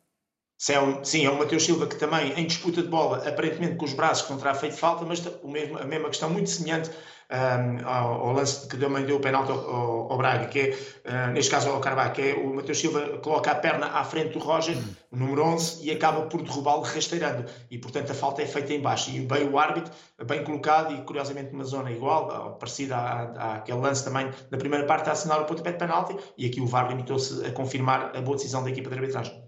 Sim, 0.57 1.25
é 1.25 1.29
o 1.29 1.39
Mateus 1.39 1.63
Silva 1.63 1.87
que 1.87 1.95
também, 1.95 2.37
em 2.37 2.45
disputa 2.45 2.81
de 2.81 2.89
bola, 2.89 3.25
aparentemente 3.25 3.77
com 3.77 3.85
os 3.85 3.93
braços, 3.93 4.29
não 4.29 4.37
terá 4.37 4.53
feito 4.53 4.75
falta, 4.75 5.05
mas 5.05 5.23
a 5.25 5.85
mesma 5.85 6.09
questão 6.09 6.29
muito 6.29 6.49
semelhante 6.49 6.91
um, 7.33 7.87
ao, 7.87 8.27
ao, 8.27 8.33
lance 8.33 8.67
que 8.67 8.77
também 8.77 9.05
deu 9.05 9.15
o 9.15 9.19
penalti 9.19 9.51
ao, 9.51 10.11
ao, 10.11 10.17
Braga, 10.17 10.45
que 10.45 10.59
é, 10.59 11.29
uh, 11.29 11.31
neste 11.31 11.49
caso 11.49 11.69
ao 11.69 11.79
Carvalho, 11.79 12.11
que 12.13 12.21
é 12.21 12.33
o 12.35 12.53
Mateus 12.53 12.79
Silva 12.79 13.17
coloca 13.23 13.51
a 13.51 13.55
perna 13.55 13.87
à 13.87 14.03
frente 14.03 14.33
do 14.33 14.39
Roger, 14.39 14.77
o 15.11 15.17
número 15.17 15.43
11, 15.43 15.83
e 15.83 15.91
acaba 15.91 16.27
por 16.27 16.43
derrubá-lo 16.43 16.83
rasteirando. 16.83 17.45
E, 17.71 17.77
portanto, 17.79 18.11
a 18.11 18.13
falta 18.13 18.43
é 18.43 18.45
feita 18.45 18.73
em 18.73 18.79
baixo. 18.79 19.09
E 19.09 19.19
bem 19.21 19.49
o 19.49 19.57
árbitro, 19.57 19.91
bem 20.25 20.43
colocado, 20.43 20.93
e 20.93 21.01
curiosamente 21.01 21.51
numa 21.51 21.63
zona 21.63 21.91
igual, 21.91 22.55
parecida 22.59 22.95
à, 22.95 23.55
àquele 23.55 23.79
lance 23.79 24.03
também 24.05 24.29
na 24.51 24.57
primeira 24.57 24.85
parte, 24.85 25.09
a 25.09 25.13
assinar 25.13 25.41
o 25.41 25.45
pontapé 25.45 25.71
de 25.71 25.79
penalti, 25.79 26.15
e 26.37 26.45
aqui 26.45 26.61
o 26.61 26.67
VAR 26.67 26.87
limitou-se 26.87 27.45
a 27.45 27.51
confirmar 27.51 28.15
a 28.15 28.21
boa 28.21 28.37
decisão 28.37 28.63
da 28.63 28.69
equipa 28.69 28.89
de 28.89 28.95
arbitragem. 28.95 29.43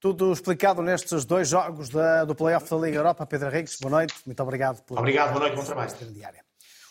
Tudo 0.00 0.32
explicado 0.32 0.82
nestes 0.82 1.24
dois 1.24 1.48
jogos 1.48 1.88
da, 1.88 2.24
do 2.24 2.34
Playoff 2.34 2.68
da 2.68 2.76
Liga 2.76 2.98
Europa. 2.98 3.24
Pedro 3.26 3.48
Henriques, 3.48 3.78
boa 3.80 3.90
noite. 3.90 4.14
Muito 4.26 4.42
obrigado. 4.42 4.82
Por... 4.82 4.98
Obrigado, 4.98 5.30
boa 5.30 5.40
noite, 5.40 5.56
bom 5.56 5.64
trabalho. 5.64 6.45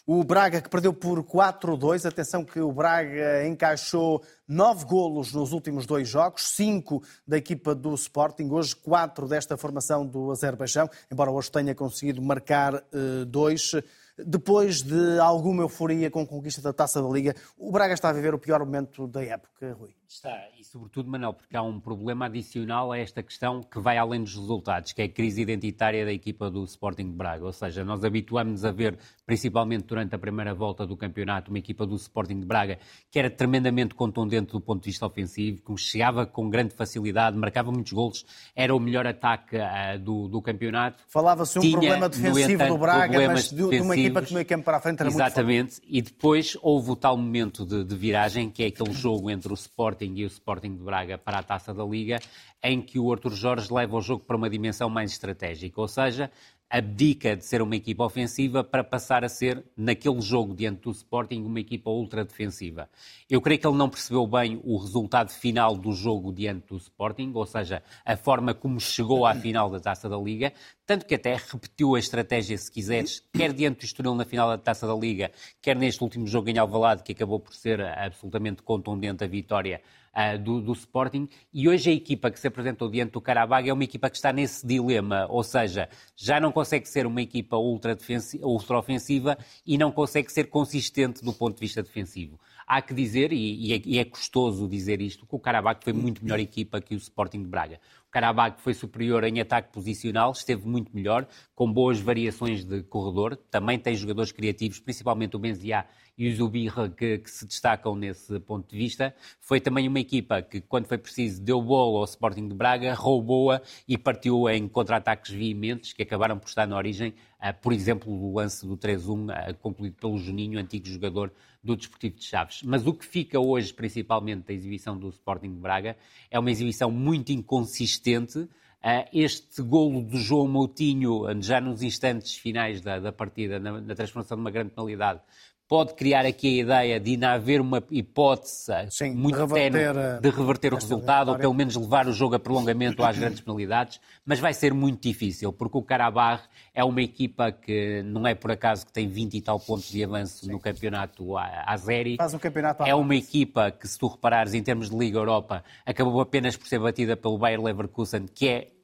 O 0.07 0.23
Braga 0.23 0.61
que 0.61 0.69
perdeu 0.69 0.93
por 0.93 1.23
4-2. 1.23 2.05
Atenção 2.07 2.45
que 2.45 2.59
o 2.59 2.71
Braga 2.71 3.47
encaixou 3.47 4.21
nove 4.47 4.85
golos 4.85 5.33
nos 5.33 5.51
últimos 5.51 5.87
dois 5.87 6.07
jogos, 6.07 6.43
cinco 6.55 7.01
da 7.27 7.37
equipa 7.37 7.73
do 7.73 7.91
Sporting, 7.95 8.47
hoje 8.51 8.75
quatro 8.75 9.27
desta 9.27 9.57
formação 9.57 10.05
do 10.05 10.29
Azerbaijão, 10.29 10.87
embora 11.11 11.31
hoje 11.31 11.51
tenha 11.51 11.73
conseguido 11.73 12.21
marcar 12.21 12.75
uh, 12.75 13.25
dois. 13.25 13.71
Depois 14.15 14.83
de 14.83 15.19
alguma 15.19 15.63
euforia 15.63 16.11
com 16.11 16.21
a 16.21 16.27
conquista 16.27 16.61
da 16.61 16.71
Taça 16.71 17.01
da 17.01 17.09
Liga, 17.09 17.35
o 17.57 17.71
Braga 17.71 17.95
está 17.95 18.09
a 18.09 18.13
viver 18.13 18.35
o 18.35 18.39
pior 18.39 18.59
momento 18.59 19.07
da 19.07 19.23
época, 19.23 19.73
Rui. 19.73 19.95
Está, 20.07 20.49
e 20.57 20.63
sobretudo, 20.63 21.09
Manel, 21.09 21.33
porque 21.33 21.57
há 21.57 21.63
um 21.63 21.79
problema 21.79 22.27
adicional 22.27 22.91
a 22.91 22.97
esta 22.97 23.23
questão 23.23 23.61
que 23.61 23.79
vai 23.79 23.97
além 23.97 24.23
dos 24.23 24.35
resultados, 24.35 24.93
que 24.93 25.01
é 25.01 25.05
a 25.05 25.09
crise 25.09 25.41
identitária 25.41 26.05
da 26.05 26.13
equipa 26.13 26.49
do 26.49 26.63
Sporting 26.63 27.09
de 27.09 27.15
Braga. 27.15 27.43
Ou 27.43 27.51
seja, 27.51 27.83
nós 27.83 28.03
habituamos-nos 28.03 28.63
a 28.63 28.71
ver, 28.71 28.97
principalmente 29.25 29.85
durante 29.85 30.13
a 30.13 30.19
primeira 30.19 30.53
volta 30.53 30.85
do 30.85 30.95
campeonato, 30.95 31.49
uma 31.49 31.57
equipa 31.57 31.87
do 31.87 31.95
Sporting 31.95 32.39
de 32.39 32.45
Braga 32.45 32.77
que 33.09 33.17
era 33.17 33.29
tremendamente 33.29 33.95
contundente 33.95 34.51
do 34.51 34.61
ponto 34.61 34.83
de 34.83 34.89
vista 34.89 35.05
ofensivo, 35.05 35.61
que 35.61 35.77
chegava 35.77 36.25
com 36.25 36.49
grande 36.49 36.75
facilidade, 36.75 37.37
marcava 37.37 37.71
muitos 37.71 37.91
golos, 37.91 38.25
era 38.55 38.75
o 38.75 38.79
melhor 38.79 39.07
ataque 39.07 39.57
uh, 39.57 39.99
do, 39.99 40.27
do, 40.27 40.41
campeonato. 40.41 41.03
Falava-se 41.07 41.57
um 41.57 41.61
Tinha, 41.61 41.79
problema 41.79 42.09
defensivo 42.09 42.51
entanto, 42.51 42.73
do 42.73 42.77
Braga, 42.77 43.27
mas 43.27 43.49
de, 43.49 43.55
de, 43.55 43.81
uma 43.81 43.95
equipa 43.95 44.21
que 44.21 44.33
meio 44.33 44.45
campo 44.45 44.65
para 44.65 44.77
a 44.77 44.79
frente 44.81 44.99
era 44.99 45.09
Exatamente, 45.09 45.45
muito 45.45 45.71
Exatamente, 45.71 45.97
e 45.97 46.01
depois 46.01 46.57
houve 46.61 46.91
o 46.91 46.95
tal 46.95 47.17
momento 47.17 47.65
de, 47.65 47.83
de 47.83 47.95
viragem, 47.95 48.49
que 48.49 48.63
é 48.63 48.67
aquele 48.67 48.93
jogo 48.93 49.31
entre 49.31 49.51
o 49.51 49.55
Sporting 49.55 49.94
Sporting 49.95 50.13
e 50.15 50.23
o 50.23 50.27
Sporting 50.27 50.75
de 50.75 50.83
Braga 50.83 51.17
para 51.17 51.39
a 51.39 51.43
Taça 51.43 51.73
da 51.73 51.83
Liga, 51.83 52.19
em 52.61 52.81
que 52.81 52.99
o 52.99 53.11
Arthur 53.11 53.33
Jorge 53.33 53.73
leva 53.73 53.95
o 53.95 54.01
jogo 54.01 54.23
para 54.25 54.35
uma 54.35 54.49
dimensão 54.49 54.89
mais 54.89 55.11
estratégica, 55.11 55.79
ou 55.79 55.87
seja, 55.87 56.29
abdica 56.77 57.37
de 57.37 57.45
ser 57.45 57.61
uma 57.61 57.77
equipa 57.77 58.03
ofensiva 58.03 58.61
para 58.61 58.83
passar 58.83 59.23
a 59.23 59.29
ser, 59.29 59.63
naquele 59.77 60.19
jogo 60.19 60.53
diante 60.53 60.81
do 60.81 60.91
Sporting, 60.91 61.41
uma 61.41 61.61
equipa 61.61 61.89
ultra 61.89 62.25
defensiva. 62.25 62.89
Eu 63.29 63.39
creio 63.39 63.61
que 63.61 63.65
ele 63.65 63.77
não 63.77 63.89
percebeu 63.89 64.27
bem 64.27 64.59
o 64.61 64.75
resultado 64.77 65.29
final 65.29 65.77
do 65.77 65.93
jogo 65.93 66.33
diante 66.33 66.67
do 66.67 66.75
Sporting, 66.75 67.31
ou 67.33 67.45
seja, 67.45 67.81
a 68.03 68.17
forma 68.17 68.53
como 68.53 68.77
chegou 68.77 69.25
à 69.25 69.33
final 69.33 69.69
da 69.69 69.79
Taça 69.79 70.09
da 70.09 70.17
Liga, 70.17 70.51
tanto 70.85 71.05
que 71.05 71.15
até 71.15 71.37
repetiu 71.37 71.95
a 71.95 71.99
estratégia, 71.99 72.57
se 72.57 72.69
quiseres, 72.69 73.23
quer 73.31 73.53
diante 73.53 73.79
do 73.79 73.85
Estoril 73.85 74.13
na 74.13 74.25
final 74.25 74.49
da 74.49 74.57
Taça 74.57 74.85
da 74.85 74.95
Liga, 74.95 75.31
quer 75.61 75.77
neste 75.77 76.03
último 76.03 76.27
jogo 76.27 76.49
em 76.49 76.57
Alvalade, 76.57 77.03
que 77.03 77.13
acabou 77.13 77.39
por 77.39 77.55
ser 77.55 77.79
absolutamente 77.79 78.61
contundente 78.61 79.23
a 79.23 79.27
vitória 79.27 79.81
uh, 80.15 80.37
do, 80.41 80.61
do, 80.61 80.73
Sporting. 80.73 81.27
E 81.53 81.67
hoje 81.67 81.89
a 81.89 81.93
equipa 81.93 82.31
que 82.31 82.39
se 82.39 82.47
apresentou 82.47 82.89
diante 82.89 83.11
do 83.11 83.21
Carabag 83.21 83.69
é 83.69 83.73
uma 83.73 83.83
equipa 83.83 84.09
que 84.09 84.15
está 84.15 84.31
nesse 84.31 84.65
dilema, 84.65 85.27
ou 85.29 85.43
seja, 85.43 85.89
já 86.15 86.39
não 86.39 86.51
consegue 86.51 86.87
ser 86.87 87.05
uma 87.05 87.21
equipa 87.21 87.57
ultra, 87.57 87.97
ultra 88.41 88.79
ofensiva 88.79 89.37
e 89.65 89.77
não 89.77 89.91
consegue 89.91 90.31
ser 90.31 90.45
consistente 90.45 91.23
do 91.23 91.33
ponto 91.33 91.55
de 91.55 91.61
vista 91.61 91.83
defensivo. 91.83 92.39
Há 92.67 92.81
que 92.81 92.95
dizer, 92.95 93.31
e, 93.31 93.67
e, 93.67 93.73
é, 93.73 93.81
e 93.85 93.99
é, 93.99 94.05
custoso 94.05 94.67
dizer 94.67 94.99
isto, 94.99 95.27
que 95.27 95.35
o 95.35 95.39
Carabag 95.39 95.83
foi 95.83 95.93
muito 95.93 96.23
melhor 96.23 96.39
equipa 96.39 96.81
que 96.81 96.95
o 96.95 96.97
Sporting 96.97 97.43
de 97.43 97.47
Braga. 97.47 97.79
Karabakh 98.15 98.61
foi 98.61 98.73
superior 98.73 99.25
em 99.25 99.41
ataque 99.41 99.73
posicional, 99.73 100.31
esteve 100.31 100.65
muito 100.65 100.89
melhor, 100.95 101.27
com 101.53 101.69
boas 101.69 101.99
variações 101.99 102.63
de 102.63 102.81
corredor. 102.83 103.35
Também 103.51 103.77
tem 103.77 103.93
jogadores 103.93 104.31
criativos, 104.31 104.79
principalmente 104.79 105.35
o 105.35 105.39
Benzia 105.39 105.85
e 106.17 106.29
o 106.29 106.33
Zubirra, 106.33 106.87
que, 106.87 107.17
que, 107.17 107.29
se 107.29 107.45
destacam 107.45 107.93
nesse 107.93 108.39
ponto 108.39 108.69
de 108.69 108.77
vista. 108.77 109.13
Foi 109.41 109.59
também 109.59 109.85
uma 109.85 109.99
equipa 109.99 110.41
que, 110.41 110.61
quando 110.61 110.85
foi 110.85 110.97
preciso, 110.97 111.43
deu 111.43 111.61
bola 111.61 111.99
ao 111.99 112.05
Sporting 112.05 112.47
de 112.47 112.55
Braga, 112.55 112.93
roubou-a 112.93 113.61
e 113.85 113.97
partiu 113.97 114.47
em 114.47 114.65
contra-ataques 114.65 115.33
veementes 115.33 115.91
que 115.91 116.03
acabaram 116.03 116.39
por 116.39 116.47
estar 116.47 116.65
na 116.65 116.77
origem, 116.77 117.09
uh, 117.41 117.53
por 117.61 117.73
exemplo, 117.73 118.13
o 118.13 118.33
lance 118.37 118.65
do 118.65 118.77
3-1, 118.77 119.51
uh, 119.51 119.55
concluído 119.55 119.95
pelo 119.95 120.17
Juninho, 120.17 120.57
antigo 120.57 120.87
jogador 120.87 121.33
do 121.65 121.75
Desportivo 121.75 122.15
de 122.15 122.23
Chaves. 122.23 122.61
Mas 122.63 122.85
o 122.85 122.93
que 122.93 123.03
fica 123.03 123.39
hoje, 123.39 123.73
principalmente, 123.73 124.45
da 124.45 124.53
exibição 124.53 124.95
do 124.95 125.09
Sporting 125.09 125.51
de 125.51 125.59
Braga, 125.59 125.97
é 126.29 126.37
uma 126.39 126.51
exibição 126.51 126.91
muito 126.91 127.31
inconsistente. 127.31 128.37
Uh, 128.37 129.09
este 129.11 129.63
golo 129.63 130.03
do 130.03 130.15
João 130.15 130.47
Moutinho, 130.47 131.23
já 131.41 131.59
nos 131.59 131.81
instantes 131.81 132.35
finais 132.35 132.81
da, 132.81 132.99
da 132.99 133.11
partida, 133.11 133.59
na, 133.59 133.81
na, 133.81 133.95
transformação 133.95 134.37
de 134.37 134.41
uma 134.41 134.51
grande 134.51 134.69
penalidade, 134.69 135.21
pode 135.67 135.95
criar 135.95 136.25
aqui 136.25 136.59
a 136.59 136.63
ideia 136.63 136.99
de 136.99 137.11
ainda 137.11 137.31
haver 137.31 137.59
uma 137.59 137.83
hipótese 137.89 138.71
Sim, 138.89 139.15
muito 139.15 139.47
tenue 139.47 140.19
de 140.21 140.29
reverter 140.29 140.73
o 140.73 140.77
resultado, 140.77 141.31
ou 141.31 141.37
pelo 141.37 141.53
menos 141.53 141.75
levar 141.75 142.07
o 142.07 142.13
jogo 142.13 142.35
a 142.35 142.39
prolongamento 142.39 143.03
às 143.03 143.17
grandes 143.17 143.41
penalidades, 143.41 143.99
mas 144.25 144.39
vai 144.39 144.53
ser 144.53 144.73
muito 144.73 145.01
difícil, 145.01 145.51
porque 145.51 145.77
o 145.77 145.81
Karabakh 145.81 146.43
é 146.73 146.83
uma 146.83 147.01
equipa 147.01 147.51
que 147.51 148.03
não 148.03 148.27
é 148.27 148.35
por 148.35 148.51
acaso 148.51 148.85
que 148.85 148.93
tem 148.93 149.07
20 149.07 149.35
e 149.35 149.41
tal 149.41 149.59
pontos 149.59 149.89
de 149.89 150.03
avanço 150.03 150.45
Sim. 150.45 150.51
no 150.51 150.59
campeonato 150.59 151.37
Azeri. 151.37 152.17
Faz 152.17 152.33
um 152.33 152.39
campeonato 152.39 152.83
É 152.83 152.93
uma 152.93 153.15
equipa 153.15 153.71
que, 153.71 153.87
se 153.87 153.97
tu 153.97 154.07
reparares, 154.07 154.53
em 154.53 154.61
termos 154.61 154.89
de 154.89 154.97
Liga 154.97 155.17
Europa, 155.17 155.63
acabou 155.85 156.21
apenas 156.21 156.55
por 156.55 156.67
ser 156.67 156.79
batida 156.79 157.17
pelo 157.17 157.37
Bayer 157.37 157.61
Leverkusen, 157.61 158.25
que 158.27 158.47
é 158.47 158.74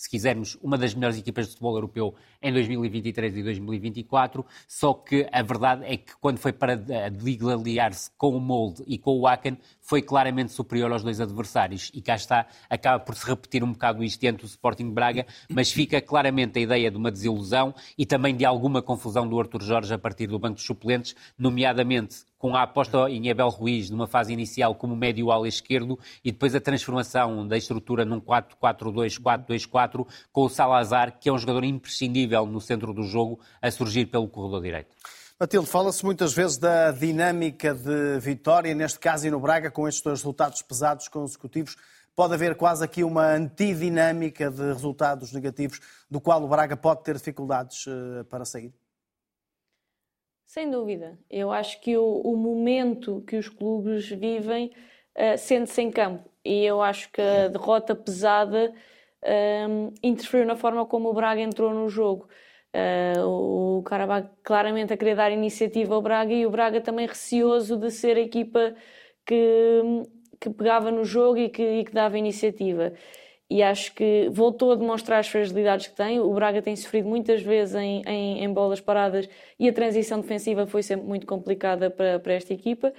se 0.00 0.08
quisermos, 0.08 0.56
uma 0.62 0.78
das 0.78 0.94
melhores 0.94 1.18
equipas 1.18 1.44
de 1.44 1.50
futebol 1.50 1.74
europeu 1.74 2.14
em 2.40 2.50
2023 2.50 3.36
e 3.36 3.42
2024, 3.42 4.46
só 4.66 4.94
que 4.94 5.28
a 5.30 5.42
verdade 5.42 5.84
é 5.84 5.98
que 5.98 6.16
quando 6.18 6.38
foi 6.38 6.54
para 6.54 6.72
aliar-se 7.52 8.10
com 8.16 8.34
o 8.34 8.40
Molde 8.40 8.82
e 8.86 8.96
com 8.96 9.20
o 9.20 9.26
Aken, 9.26 9.58
foi 9.78 10.00
claramente 10.00 10.52
superior 10.52 10.90
aos 10.90 11.02
dois 11.02 11.20
adversários. 11.20 11.90
E 11.92 12.00
cá 12.00 12.14
está, 12.14 12.46
acaba 12.70 12.98
por 12.98 13.14
se 13.14 13.26
repetir 13.26 13.62
um 13.62 13.72
bocado 13.72 14.02
isto 14.02 14.24
entre 14.24 14.46
o 14.46 14.46
Sporting 14.46 14.88
Braga, 14.88 15.26
mas 15.50 15.70
fica 15.70 16.00
claramente 16.00 16.58
a 16.58 16.62
ideia 16.62 16.90
de 16.90 16.96
uma 16.96 17.10
desilusão 17.10 17.74
e 17.98 18.06
também 18.06 18.34
de 18.34 18.46
alguma 18.46 18.80
confusão 18.80 19.28
do 19.28 19.38
Arthur 19.38 19.62
Jorge 19.62 19.92
a 19.92 19.98
partir 19.98 20.28
do 20.28 20.38
banco 20.38 20.56
de 20.56 20.62
suplentes, 20.62 21.14
nomeadamente 21.38 22.29
com 22.40 22.56
a 22.56 22.62
aposta 22.62 23.08
em 23.10 23.30
Abel 23.30 23.50
Ruiz 23.50 23.90
numa 23.90 24.06
fase 24.06 24.32
inicial 24.32 24.74
como 24.74 24.96
médio 24.96 25.30
ala 25.30 25.46
esquerdo 25.46 25.98
e 26.24 26.32
depois 26.32 26.54
a 26.54 26.60
transformação 26.60 27.46
da 27.46 27.56
estrutura 27.56 28.02
num 28.02 28.18
4-4-2, 28.18 29.20
4-2-4 29.20 30.06
com 30.32 30.44
o 30.44 30.48
Salazar, 30.48 31.18
que 31.20 31.28
é 31.28 31.32
um 31.32 31.38
jogador 31.38 31.62
imprescindível 31.64 32.46
no 32.46 32.58
centro 32.58 32.94
do 32.94 33.02
jogo, 33.02 33.38
a 33.60 33.70
surgir 33.70 34.06
pelo 34.06 34.26
corredor 34.26 34.62
direito. 34.62 34.96
Matilde, 35.38 35.68
fala-se 35.68 36.02
muitas 36.02 36.32
vezes 36.32 36.56
da 36.56 36.90
dinâmica 36.90 37.74
de 37.74 38.18
vitória, 38.20 38.74
neste 38.74 38.98
caso 38.98 39.26
e 39.26 39.30
no 39.30 39.38
Braga, 39.38 39.70
com 39.70 39.86
estes 39.86 40.02
dois 40.02 40.20
resultados 40.20 40.62
pesados 40.62 41.08
consecutivos. 41.08 41.76
Pode 42.16 42.32
haver 42.32 42.54
quase 42.54 42.82
aqui 42.82 43.04
uma 43.04 43.34
antidinâmica 43.34 44.50
de 44.50 44.62
resultados 44.62 45.32
negativos, 45.32 45.78
do 46.10 46.20
qual 46.20 46.42
o 46.42 46.48
Braga 46.48 46.76
pode 46.76 47.04
ter 47.04 47.16
dificuldades 47.16 47.84
eh, 47.86 48.24
para 48.24 48.46
sair? 48.46 48.72
Sem 50.50 50.68
dúvida. 50.68 51.16
Eu 51.30 51.52
acho 51.52 51.80
que 51.80 51.96
o, 51.96 52.22
o 52.24 52.36
momento 52.36 53.22
que 53.24 53.36
os 53.36 53.48
clubes 53.48 54.08
vivem 54.08 54.72
uh, 55.16 55.38
sente-se 55.38 55.80
em 55.80 55.92
campo. 55.92 56.28
E 56.44 56.64
eu 56.64 56.82
acho 56.82 57.08
que 57.12 57.22
a 57.22 57.46
derrota 57.46 57.94
pesada 57.94 58.74
uh, 59.22 59.94
interferiu 60.02 60.44
na 60.44 60.56
forma 60.56 60.84
como 60.84 61.08
o 61.08 61.14
Braga 61.14 61.40
entrou 61.40 61.72
no 61.72 61.88
jogo. 61.88 62.28
Uh, 62.74 63.78
o 63.78 63.82
Carabag 63.84 64.28
claramente 64.42 64.92
a 64.92 64.96
querer 64.96 65.14
dar 65.14 65.30
iniciativa 65.30 65.94
ao 65.94 66.02
Braga 66.02 66.32
e 66.32 66.44
o 66.44 66.50
Braga 66.50 66.80
também 66.80 67.06
receoso 67.06 67.76
de 67.76 67.92
ser 67.92 68.16
a 68.16 68.20
equipa 68.20 68.74
que, 69.24 69.82
que 70.40 70.50
pegava 70.50 70.90
no 70.90 71.04
jogo 71.04 71.38
e 71.38 71.48
que, 71.48 71.62
e 71.62 71.84
que 71.84 71.92
dava 71.92 72.18
iniciativa 72.18 72.92
e 73.50 73.62
acho 73.64 73.92
que 73.94 74.28
voltou 74.30 74.70
a 74.72 74.76
demonstrar 74.76 75.18
as 75.18 75.28
fragilidades 75.28 75.88
que 75.88 75.96
tem. 75.96 76.20
O 76.20 76.32
Braga 76.32 76.62
tem 76.62 76.76
sofrido 76.76 77.08
muitas 77.08 77.42
vezes 77.42 77.74
em, 77.74 78.02
em, 78.06 78.44
em 78.44 78.52
bolas 78.52 78.80
paradas 78.80 79.28
e 79.58 79.68
a 79.68 79.72
transição 79.72 80.20
defensiva 80.20 80.66
foi 80.68 80.82
sempre 80.84 81.06
muito 81.06 81.26
complicada 81.26 81.90
para, 81.90 82.20
para 82.20 82.34
esta 82.34 82.54
equipa, 82.54 82.92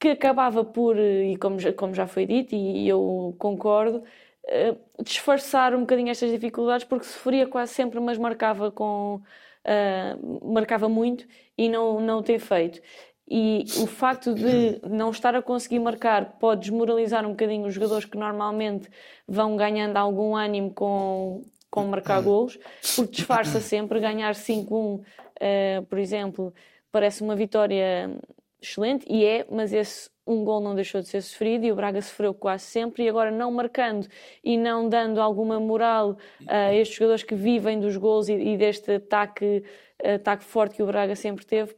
que 0.00 0.08
acabava 0.08 0.64
por, 0.64 0.96
e 0.98 1.36
como 1.38 1.58
já, 1.58 1.72
como 1.72 1.94
já 1.94 2.06
foi 2.06 2.26
dito, 2.26 2.54
e 2.54 2.88
eu 2.88 3.34
concordo, 3.38 3.98
uh, 4.44 5.02
disfarçar 5.02 5.74
um 5.74 5.80
bocadinho 5.80 6.10
estas 6.10 6.30
dificuldades, 6.30 6.84
porque 6.86 7.04
sofria 7.06 7.46
quase 7.46 7.74
sempre, 7.74 7.98
mas 8.00 8.18
marcava 8.18 8.70
com. 8.70 9.20
Uh, 9.66 10.52
marcava 10.52 10.88
muito 10.88 11.26
e 11.58 11.68
não, 11.68 12.00
não 12.00 12.22
ter 12.22 12.38
feito 12.38 12.80
e 13.28 13.64
o 13.82 13.86
facto 13.86 14.32
de 14.34 14.80
não 14.88 15.10
estar 15.10 15.34
a 15.34 15.42
conseguir 15.42 15.80
marcar 15.80 16.36
pode 16.38 16.62
desmoralizar 16.62 17.26
um 17.26 17.30
bocadinho 17.30 17.66
os 17.66 17.74
jogadores 17.74 18.04
que 18.04 18.16
normalmente 18.16 18.88
vão 19.26 19.56
ganhando 19.56 19.96
algum 19.96 20.36
ânimo 20.36 20.72
com, 20.72 21.42
com 21.68 21.84
marcar 21.86 22.22
golos, 22.22 22.56
porque 22.94 23.16
disfarça 23.16 23.60
sempre. 23.60 23.98
Ganhar 23.98 24.32
5-1, 24.32 24.70
uh, 24.70 25.04
eh, 25.40 25.82
por 25.88 25.98
exemplo, 25.98 26.54
parece 26.92 27.22
uma 27.22 27.34
vitória 27.34 28.16
excelente, 28.62 29.04
e 29.08 29.24
é, 29.24 29.44
mas 29.50 29.72
esse 29.72 30.08
um 30.26 30.44
gol 30.44 30.60
não 30.60 30.74
deixou 30.74 31.00
de 31.00 31.08
ser 31.08 31.22
sofrido 31.22 31.64
e 31.64 31.70
o 31.70 31.76
Braga 31.76 32.02
sofreu 32.02 32.34
quase 32.34 32.64
sempre. 32.64 33.04
E 33.04 33.08
agora 33.08 33.30
não 33.30 33.52
marcando 33.52 34.08
e 34.42 34.56
não 34.56 34.88
dando 34.88 35.20
alguma 35.20 35.60
moral 35.60 36.16
a 36.48 36.74
estes 36.74 36.96
jogadores 36.96 37.22
que 37.22 37.34
vivem 37.34 37.78
dos 37.78 37.96
gols 37.96 38.28
e, 38.28 38.34
e 38.34 38.56
deste 38.56 38.96
ataque, 38.96 39.62
ataque 40.02 40.44
forte 40.44 40.76
que 40.76 40.82
o 40.82 40.86
Braga 40.86 41.14
sempre 41.14 41.46
teve, 41.46 41.76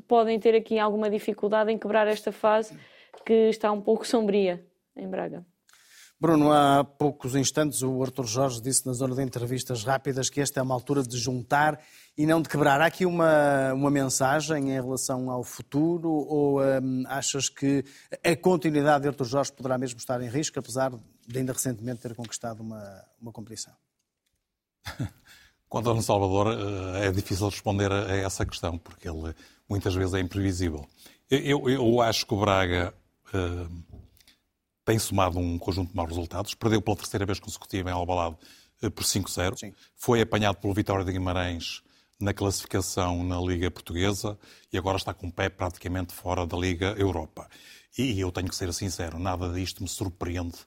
podem 0.00 0.38
ter 0.38 0.54
aqui 0.54 0.78
alguma 0.78 1.10
dificuldade 1.10 1.70
em 1.70 1.78
quebrar 1.78 2.06
esta 2.06 2.32
fase 2.32 2.76
que 3.24 3.48
está 3.48 3.72
um 3.72 3.80
pouco 3.80 4.06
sombria 4.06 4.64
em 4.96 5.08
Braga. 5.08 5.44
Bruno, 6.18 6.50
há 6.50 6.82
poucos 6.82 7.34
instantes 7.34 7.82
o 7.82 8.02
Arthur 8.02 8.26
Jorge 8.26 8.62
disse 8.62 8.86
na 8.86 8.94
zona 8.94 9.14
de 9.14 9.22
entrevistas 9.22 9.84
rápidas 9.84 10.30
que 10.30 10.40
esta 10.40 10.60
é 10.60 10.62
uma 10.62 10.74
altura 10.74 11.02
de 11.02 11.18
juntar 11.18 11.78
e 12.16 12.24
não 12.24 12.40
de 12.40 12.48
quebrar. 12.48 12.80
Há 12.80 12.86
aqui 12.86 13.04
uma, 13.04 13.74
uma 13.74 13.90
mensagem 13.90 14.70
em 14.70 14.80
relação 14.80 15.30
ao 15.30 15.44
futuro 15.44 16.08
ou 16.08 16.62
hum, 16.62 17.04
achas 17.06 17.50
que 17.50 17.84
a 18.24 18.34
continuidade 18.34 19.02
de 19.02 19.08
Arthur 19.08 19.26
Jorge 19.26 19.52
poderá 19.52 19.76
mesmo 19.76 19.98
estar 19.98 20.22
em 20.22 20.28
risco, 20.28 20.58
apesar 20.58 20.90
de 21.28 21.38
ainda 21.38 21.52
recentemente 21.52 22.00
ter 22.00 22.14
conquistado 22.14 22.60
uma, 22.60 23.04
uma 23.20 23.30
competição? 23.30 23.74
Quanto 25.68 25.90
ao 25.90 26.00
Salvador, 26.00 26.46
eh, 26.46 27.08
é 27.08 27.10
difícil 27.10 27.48
responder 27.48 27.92
a 27.92 28.16
essa 28.16 28.46
questão, 28.46 28.78
porque 28.78 29.08
ele 29.08 29.34
muitas 29.68 29.94
vezes 29.94 30.14
é 30.14 30.20
imprevisível. 30.20 30.86
Eu, 31.30 31.68
eu 31.68 32.00
acho 32.00 32.26
que 32.26 32.34
o 32.34 32.40
Braga 32.40 32.94
uh, 33.34 34.02
tem 34.84 34.98
somado 34.98 35.38
um 35.38 35.58
conjunto 35.58 35.90
de 35.90 35.96
maus 35.96 36.08
resultados. 36.08 36.54
Perdeu 36.54 36.80
pela 36.80 36.96
terceira 36.96 37.26
vez 37.26 37.40
consecutiva 37.40 37.90
em 37.90 37.92
Albalade 37.92 38.36
uh, 38.82 38.90
por 38.90 39.04
5-0. 39.04 39.74
Foi 39.96 40.20
apanhado 40.20 40.56
pelo 40.56 40.72
Vitória 40.72 41.04
de 41.04 41.12
Guimarães 41.12 41.82
na 42.18 42.32
classificação 42.32 43.22
na 43.24 43.38
Liga 43.40 43.70
Portuguesa 43.70 44.38
e 44.72 44.78
agora 44.78 44.96
está 44.96 45.12
com 45.12 45.26
o 45.26 45.32
pé 45.32 45.48
praticamente 45.48 46.14
fora 46.14 46.46
da 46.46 46.56
Liga 46.56 46.94
Europa. 46.96 47.48
E 47.98 48.18
eu 48.20 48.30
tenho 48.30 48.48
que 48.48 48.56
ser 48.56 48.72
sincero, 48.72 49.18
nada 49.18 49.52
disto 49.52 49.82
me 49.82 49.88
surpreende 49.88 50.58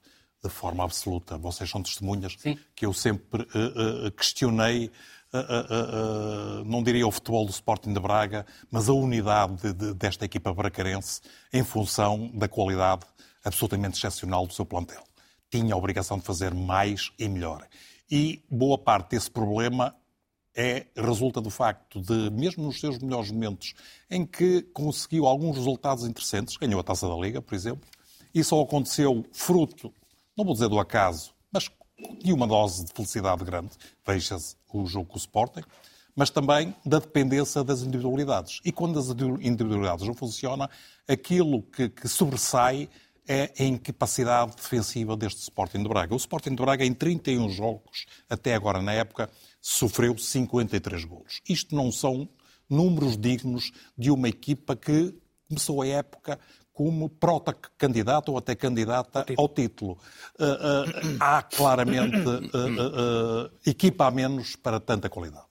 de 0.44 0.50
forma 0.50 0.84
absoluta. 0.84 1.38
Vocês 1.38 1.70
são 1.70 1.84
testemunhas 1.84 2.36
Sim. 2.38 2.58
que 2.76 2.86
eu 2.86 2.94
sempre 2.94 3.44
uh, 3.44 4.12
questionei 4.12 4.92
uh, 5.34 6.62
uh, 6.62 6.66
não 6.66 6.84
diria 6.84 7.08
o 7.08 7.12
futebol 7.12 7.46
do 7.46 7.52
Sporting 7.52 7.94
de 7.94 8.00
Braga, 8.00 8.46
mas 8.72 8.90
a 8.90 8.94
unidade 8.94 9.56
de, 9.62 9.74
de, 9.74 9.94
desta 9.94 10.26
equipa 10.26 10.54
bracarense 10.54 11.22
em 11.52 11.64
função 11.64 12.32
da 12.34 12.48
qualidade 12.48 13.06
absolutamente 13.44 13.98
excepcional 13.98 14.46
do 14.46 14.54
seu 14.54 14.66
plantel. 14.66 15.04
Tinha 15.50 15.74
a 15.74 15.78
obrigação 15.78 16.18
de 16.18 16.26
fazer 16.26 16.54
mais 16.54 17.12
e 17.18 17.28
melhor. 17.28 17.68
E 18.10 18.44
boa 18.50 18.78
parte 18.78 19.12
desse 19.12 19.30
problema 19.30 19.96
é 20.56 20.88
resulta 20.96 21.40
do 21.40 21.50
facto 21.50 22.02
de, 22.02 22.30
mesmo 22.32 22.64
nos 22.64 22.80
seus 22.80 22.98
melhores 23.00 23.32
momentos, 23.32 23.74
em 24.10 24.26
que 24.26 24.64
conseguiu 24.74 25.26
alguns 25.26 25.56
resultados 25.58 26.06
interessantes, 26.06 26.58
ganhou 26.58 26.80
a 26.80 26.84
Taça 26.84 27.08
da 27.08 27.16
Liga, 27.16 27.42
por 27.42 27.56
exemplo, 27.56 27.88
e 28.34 28.44
só 28.44 28.62
aconteceu 28.62 29.26
fruto, 29.32 29.94
não 30.36 30.44
vou 30.44 30.54
dizer 30.54 30.68
do 30.68 30.80
acaso, 30.80 31.34
de 32.24 32.34
uma 32.34 32.48
dose 32.48 32.86
de 32.86 32.92
felicidade 32.92 33.44
grande. 33.44 33.72
Veja-se 34.06 34.56
o 34.74 34.86
jogo 34.86 35.08
com 35.08 35.16
o 35.16 35.18
Sporting, 35.18 35.64
mas 36.16 36.30
também 36.30 36.76
da 36.86 37.00
dependência 37.00 37.64
das 37.64 37.82
individualidades. 37.82 38.60
E 38.66 38.72
quando 38.72 39.00
as 39.00 39.10
individualidades 39.10 40.06
não 40.06 40.14
funcionam, 40.14 40.68
aquilo 41.08 41.64
que, 41.64 41.90
que 41.90 42.08
sobressai 42.08 42.90
é 43.28 43.54
a 43.60 43.64
incapacidade 43.64 44.56
defensiva 44.56 45.16
deste 45.16 45.42
Sporting 45.42 45.84
de 45.84 45.88
Braga. 45.88 46.14
O 46.14 46.18
Sporting 46.18 46.56
de 46.56 46.64
Braga, 46.64 46.84
em 46.84 46.94
31 46.94 47.50
jogos, 47.50 48.08
até 48.28 48.56
agora 48.56 48.82
na 48.82 48.92
época, 48.92 49.30
sofreu 49.62 50.18
53 50.18 51.06
golos. 51.06 51.42
Isto 51.48 51.76
não 51.76 51.92
são 51.92 52.28
números 52.68 53.16
dignos 53.16 53.72
de 53.96 54.10
uma 54.10 54.28
equipa 54.28 54.76
que 54.76 55.14
começou 55.48 55.82
a 55.82 55.88
época 55.88 56.40
como 56.80 57.10
prota-candidata 57.10 58.32
ou 58.32 58.38
até 58.38 58.56
candidata 58.56 59.26
ao 59.38 59.50
título. 59.50 59.98
Uh, 60.40 60.46
uh, 60.46 61.18
há 61.20 61.44
claramente 61.44 62.26
uh, 62.26 63.52
equipa 63.66 64.06
a 64.06 64.12
menos 64.12 64.56
para 64.56 64.80
tanta 64.80 65.10
qualidade. 65.10 65.44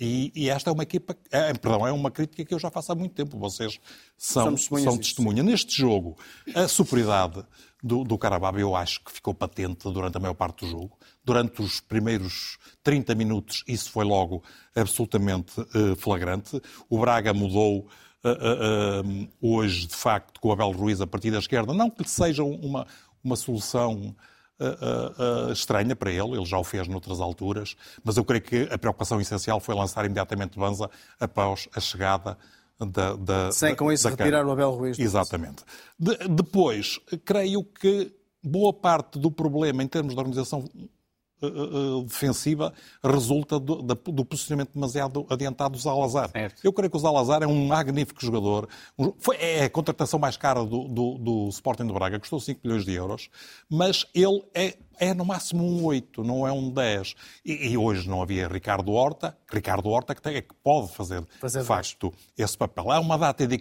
E, 0.00 0.32
e, 0.34 0.50
esta 0.50 0.70
é 0.70 0.72
uma 0.72 0.82
equipa, 0.82 1.16
é, 1.30 1.54
perdão, 1.54 1.86
é 1.86 1.92
uma 1.92 2.10
crítica 2.10 2.44
que 2.44 2.52
eu 2.52 2.58
já 2.58 2.72
faço 2.72 2.90
há 2.90 2.94
muito 2.96 3.14
tempo. 3.14 3.38
Vocês 3.38 3.78
são, 4.16 4.56
são 4.56 4.98
testemunha. 4.98 5.44
Neste 5.44 5.76
jogo, 5.76 6.18
a 6.52 6.66
superioridade 6.66 7.44
do, 7.80 8.02
do 8.02 8.18
Carabao 8.18 8.58
eu 8.58 8.74
acho 8.74 9.04
que 9.04 9.12
ficou 9.12 9.32
patente 9.32 9.84
durante 9.92 10.16
a 10.16 10.20
maior 10.20 10.34
parte 10.34 10.64
do 10.64 10.70
jogo. 10.72 10.98
Durante 11.24 11.62
os 11.62 11.78
primeiros 11.78 12.58
30 12.82 13.14
minutos, 13.14 13.62
isso 13.68 13.92
foi 13.92 14.04
logo 14.04 14.42
absolutamente 14.74 15.60
uh, 15.60 15.94
flagrante. 15.96 16.60
O 16.90 16.98
Braga 16.98 17.32
mudou 17.32 17.88
uh, 18.24 19.02
uh, 19.06 19.28
hoje, 19.40 19.86
de 19.86 19.94
facto, 19.94 20.40
com 20.40 20.48
o 20.48 20.52
Abel 20.52 20.70
Ruiz 20.70 21.00
a 21.00 21.06
partir 21.06 21.30
da 21.30 21.38
esquerda. 21.38 21.72
Não 21.72 21.90
que 21.90 22.08
seja 22.08 22.42
uma, 22.42 22.86
uma 23.22 23.36
solução 23.36 24.14
uh, 24.60 25.48
uh, 25.48 25.52
estranha 25.52 25.94
para 25.94 26.10
ele, 26.10 26.36
ele 26.36 26.44
já 26.44 26.58
o 26.58 26.64
fez 26.64 26.88
noutras 26.88 27.20
alturas, 27.20 27.76
mas 28.02 28.16
eu 28.16 28.24
creio 28.24 28.42
que 28.42 28.68
a 28.70 28.78
preocupação 28.78 29.20
essencial 29.20 29.60
foi 29.60 29.74
lançar 29.74 30.04
imediatamente 30.04 30.58
Banza 30.58 30.90
após 31.18 31.68
a 31.74 31.80
chegada 31.80 32.36
da, 32.78 33.14
da 33.14 33.52
Sem 33.52 33.74
com 33.74 33.90
isso 33.90 34.08
retirar 34.08 34.46
o 34.46 34.52
Abel 34.52 34.70
Ruiz. 34.70 34.98
Exatamente. 34.98 35.64
De, 35.98 36.16
depois, 36.28 36.98
creio 37.24 37.64
que 37.64 38.12
boa 38.42 38.72
parte 38.72 39.18
do 39.18 39.30
problema 39.30 39.82
em 39.82 39.88
termos 39.88 40.14
de 40.14 40.20
organização 40.20 40.64
uh, 41.42 42.02
defensiva 42.04 42.72
resulta 43.02 43.58
do, 43.58 43.82
do, 43.82 44.24
posicionamento 44.24 44.70
demasiado 44.74 45.26
adiantado 45.28 45.72
do 45.72 45.78
Zalazar. 45.78 46.30
Certo. 46.30 46.60
Eu 46.64 46.72
creio 46.72 46.90
que 46.90 46.96
o 46.96 47.00
Zalazar 47.00 47.42
é 47.42 47.46
um 47.46 47.66
magnífico 47.66 48.24
jogador. 48.24 48.68
Foi, 49.18 49.36
é 49.36 49.64
a 49.64 49.70
contratação 49.70 50.18
mais 50.18 50.36
cara 50.36 50.64
do, 50.64 50.88
do, 50.88 51.18
do 51.18 51.48
Sporting 51.48 51.86
de 51.86 51.92
Braga, 51.92 52.18
custou 52.18 52.40
5 52.40 52.60
milhões 52.64 52.84
de 52.84 52.92
euros, 52.94 53.28
mas 53.68 54.06
ele 54.14 54.42
é 54.54 54.74
é 54.98 55.14
no 55.14 55.24
máximo 55.24 55.64
um 55.64 55.84
8, 55.84 56.24
não 56.24 56.46
é 56.46 56.52
um 56.52 56.70
10. 56.70 57.14
E, 57.44 57.68
e, 57.70 57.78
hoje 57.78 58.08
não 58.08 58.20
havia 58.20 58.48
Ricardo 58.48 58.92
Horta, 58.92 59.36
Ricardo 59.50 59.88
Horta 59.88 60.14
que, 60.14 60.20
tem, 60.20 60.36
é 60.36 60.42
que 60.42 60.54
pode 60.62 60.92
fazer, 60.92 61.24
fazer 61.40 61.60
de 61.60 61.66
facto, 61.66 62.12
esse 62.36 62.58
papel. 62.58 62.90
Há 62.90 63.00
uma 63.00 63.16
data 63.16 63.46
de 63.46 63.60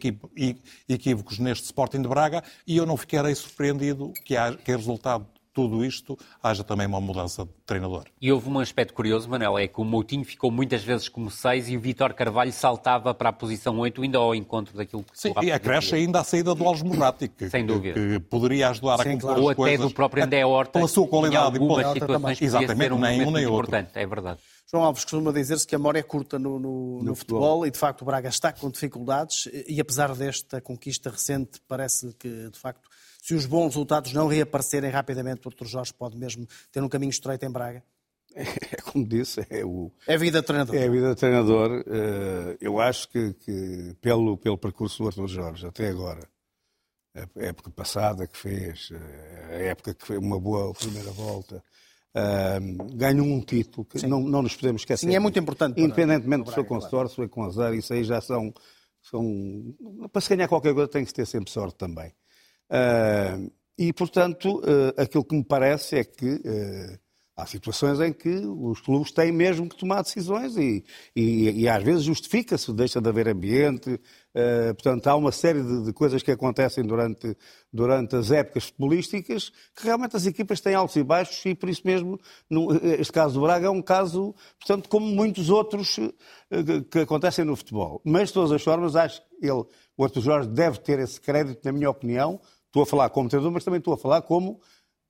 equívocos 0.89 1.39
neste 1.39 1.65
Sporting 1.65 2.01
de 2.01 2.07
Braga 2.07 2.43
e 2.65 2.75
eu 2.75 2.85
não 2.85 2.97
ficarei 2.97 3.35
surpreendido 3.35 4.11
que, 4.25 4.35
há, 4.35 4.53
que 4.55 4.71
é 4.71 4.75
resultado 4.75 5.27
tudo 5.57 5.83
isto, 5.83 6.15
haja 6.43 6.63
também 6.63 6.85
uma 6.85 7.01
mudança 7.01 7.43
de 7.43 7.51
treinador. 7.65 8.03
E 8.21 8.31
houve 8.31 8.47
um 8.47 8.59
aspecto 8.59 8.93
curioso, 8.93 9.27
Manel, 9.27 9.57
é 9.57 9.67
que 9.67 9.81
o 9.81 9.83
Moutinho 9.83 10.23
ficou 10.23 10.51
muitas 10.51 10.83
vezes 10.83 11.09
como 11.09 11.31
6 11.31 11.69
e 11.69 11.75
o 11.75 11.79
Vitor 11.79 12.13
Carvalho 12.13 12.53
saltava 12.53 13.11
para 13.11 13.29
a 13.29 13.33
posição 13.33 13.79
8, 13.79 14.03
ainda 14.03 14.19
ao 14.19 14.35
encontro 14.35 14.77
daquilo 14.77 15.01
que 15.01 15.19
Sim, 15.19 15.33
e 15.41 15.51
acresce 15.51 15.95
ainda 15.95 16.19
a 16.19 16.23
saída 16.23 16.53
do 16.53 16.63
Alves 16.63 16.83
Morati, 16.83 17.27
que, 17.27 17.49
Sem 17.49 17.65
dúvida. 17.65 17.99
que 17.99 18.19
poderia 18.19 18.69
ajudar 18.69 18.99
Sim, 18.99 19.15
a 19.15 19.19
claro. 19.19 19.41
Ou 19.41 19.49
até 19.49 19.77
do 19.79 19.89
próprio 19.89 20.23
André 20.23 20.45
Horta. 20.45 20.73
Pela 20.73 20.87
sua 20.87 21.07
qualidade. 21.07 21.57
Em 21.57 21.61
algumas 21.63 21.91
situações 21.93 22.39
Exatamente, 22.39 22.93
um 22.93 22.99
nem 22.99 23.25
um 23.25 23.31
nem 23.31 23.47
outro. 23.47 23.71
Importante, 23.71 23.89
é 23.95 24.05
verdade. 24.05 24.39
João 24.69 24.83
Alves 24.83 25.05
costuma 25.05 25.31
dizer-se 25.31 25.65
que 25.65 25.73
a 25.73 25.79
memória 25.79 25.99
é 25.99 26.03
curta 26.03 26.37
no, 26.37 26.59
no, 26.59 26.69
no, 26.69 27.03
no 27.03 27.15
futebol. 27.15 27.41
futebol. 27.41 27.65
e, 27.65 27.71
de 27.71 27.79
facto, 27.79 28.03
o 28.03 28.05
Braga 28.05 28.29
está 28.29 28.53
com 28.53 28.69
dificuldades 28.69 29.49
e, 29.67 29.81
apesar 29.81 30.13
desta 30.13 30.61
conquista 30.61 31.09
recente, 31.09 31.59
parece 31.67 32.13
que, 32.19 32.49
de 32.51 32.59
facto, 32.59 32.87
se 33.27 33.33
os 33.33 33.45
bons 33.45 33.75
resultados 33.75 34.13
não 34.13 34.25
reaparecerem 34.27 34.89
rapidamente, 34.89 35.45
o 35.45 35.51
Dr. 35.51 35.65
Jorge 35.65 35.93
pode 35.93 36.15
mesmo 36.15 36.47
ter 36.71 36.81
um 36.81 36.87
caminho 36.87 37.09
estreito 37.09 37.45
em 37.45 37.51
Braga? 37.51 37.83
É 38.37 38.81
como 38.81 39.05
disse, 39.05 39.45
é 39.49 39.65
o. 39.65 39.91
É 40.07 40.13
a 40.13 40.17
vida 40.17 40.39
de 40.39 40.47
treinador. 40.47 40.75
É 40.75 40.85
a 40.85 40.89
vida 40.89 41.09
de 41.09 41.15
treinador. 41.15 41.83
Eh, 41.85 42.57
eu 42.61 42.79
acho 42.79 43.09
que, 43.09 43.33
que 43.33 43.95
pelo, 43.99 44.37
pelo 44.37 44.57
percurso 44.57 45.03
do 45.03 45.07
Arthur 45.09 45.27
Jorge 45.27 45.67
até 45.67 45.89
agora, 45.89 46.21
a 47.15 47.27
época 47.35 47.69
passada 47.69 48.25
que 48.27 48.37
fez, 48.37 48.91
eh, 48.93 49.47
a 49.49 49.61
época 49.71 49.93
que 49.93 50.05
foi 50.05 50.17
uma 50.17 50.39
boa 50.39 50.73
primeira 50.73 51.11
volta, 51.11 51.61
uh, 52.15 52.95
ganhou 52.95 53.25
um 53.25 53.41
título 53.41 53.85
que 53.85 54.05
não, 54.07 54.21
não 54.21 54.41
nos 54.41 54.55
podemos 54.55 54.83
esquecer. 54.83 55.05
Sim, 55.05 55.15
é 55.15 55.19
muito 55.19 55.37
importante. 55.37 55.81
Independentemente 55.81 56.43
para 56.43 56.51
se 56.51 56.55
foi 56.55 56.63
com 56.63 56.79
sorte, 56.79 57.09
se 57.09 57.15
foi 57.17 57.27
com 57.27 57.43
azar, 57.43 57.73
isso 57.73 57.91
aí 57.91 58.03
já 58.05 58.21
são, 58.21 58.53
são. 59.01 59.75
Para 60.13 60.21
se 60.21 60.29
ganhar 60.29 60.47
qualquer 60.47 60.73
coisa 60.73 60.87
tem 60.87 61.03
que 61.03 61.13
ter 61.13 61.25
sempre 61.25 61.51
sorte 61.51 61.77
também. 61.77 62.13
Uh, 62.69 63.51
e, 63.77 63.93
portanto, 63.93 64.59
uh, 64.59 65.01
aquilo 65.01 65.23
que 65.23 65.35
me 65.35 65.43
parece 65.43 65.97
é 65.97 66.03
que 66.03 66.35
uh, 66.35 66.99
há 67.35 67.45
situações 67.45 67.99
em 68.01 68.11
que 68.11 68.29
os 68.29 68.81
clubes 68.81 69.11
têm 69.11 69.31
mesmo 69.31 69.69
que 69.69 69.77
tomar 69.77 70.01
decisões 70.01 70.57
e, 70.57 70.83
e, 71.15 71.61
e 71.61 71.69
às 71.69 71.83
vezes 71.83 72.03
justifica-se, 72.03 72.73
deixa 72.73 72.99
de 72.99 73.07
haver 73.07 73.27
ambiente. 73.27 74.01
portanto, 74.73 75.05
há 75.05 75.15
uma 75.15 75.31
série 75.31 75.61
de, 75.61 75.85
de, 75.85 75.93
coisas 75.93 76.23
que 76.23 76.31
acontecem 76.31 76.83
durante, 76.83 77.37
durante 77.71 78.15
as 78.15 78.31
épocas 78.31 78.63
futebolísticas 78.63 79.51
que 79.75 79.83
realmente 79.83 80.15
as 80.15 80.25
equipas 80.25 80.59
têm 80.59 80.73
altos 80.73 80.95
e 80.95 81.03
baixos 81.03 81.45
e, 81.45 81.53
por 81.53 81.69
isso 81.69 81.83
mesmo, 81.85 82.19
no, 82.49 82.75
este 82.83 83.13
caso 83.13 83.35
do 83.35 83.41
Braga 83.41 83.67
é 83.67 83.69
um 83.69 83.83
caso, 83.83 84.33
portanto, 84.57 84.89
como 84.89 85.05
muitos 85.05 85.51
outros 85.51 85.99
que, 86.49 86.81
que 86.89 86.99
acontecem 87.01 87.45
no 87.45 87.55
futebol. 87.55 88.01
Mas, 88.03 88.29
de 88.29 88.33
todas 88.33 88.51
as 88.51 88.63
formas, 88.63 88.95
acho 88.95 89.21
que 89.21 89.45
ele, 89.45 89.63
o 89.95 90.03
Arthur 90.03 90.21
Jorge 90.21 90.49
deve 90.49 90.79
ter 90.79 90.97
esse 90.97 91.21
crédito, 91.21 91.63
na 91.63 91.71
minha 91.71 91.89
opinião, 91.89 92.41
Estou 92.67 92.83
a 92.83 92.85
falar 92.85 93.09
como 93.09 93.29
treinador, 93.29 93.51
mas 93.51 93.63
também 93.63 93.79
estou 93.79 93.93
a 93.93 93.97
falar 93.97 94.21
como 94.21 94.59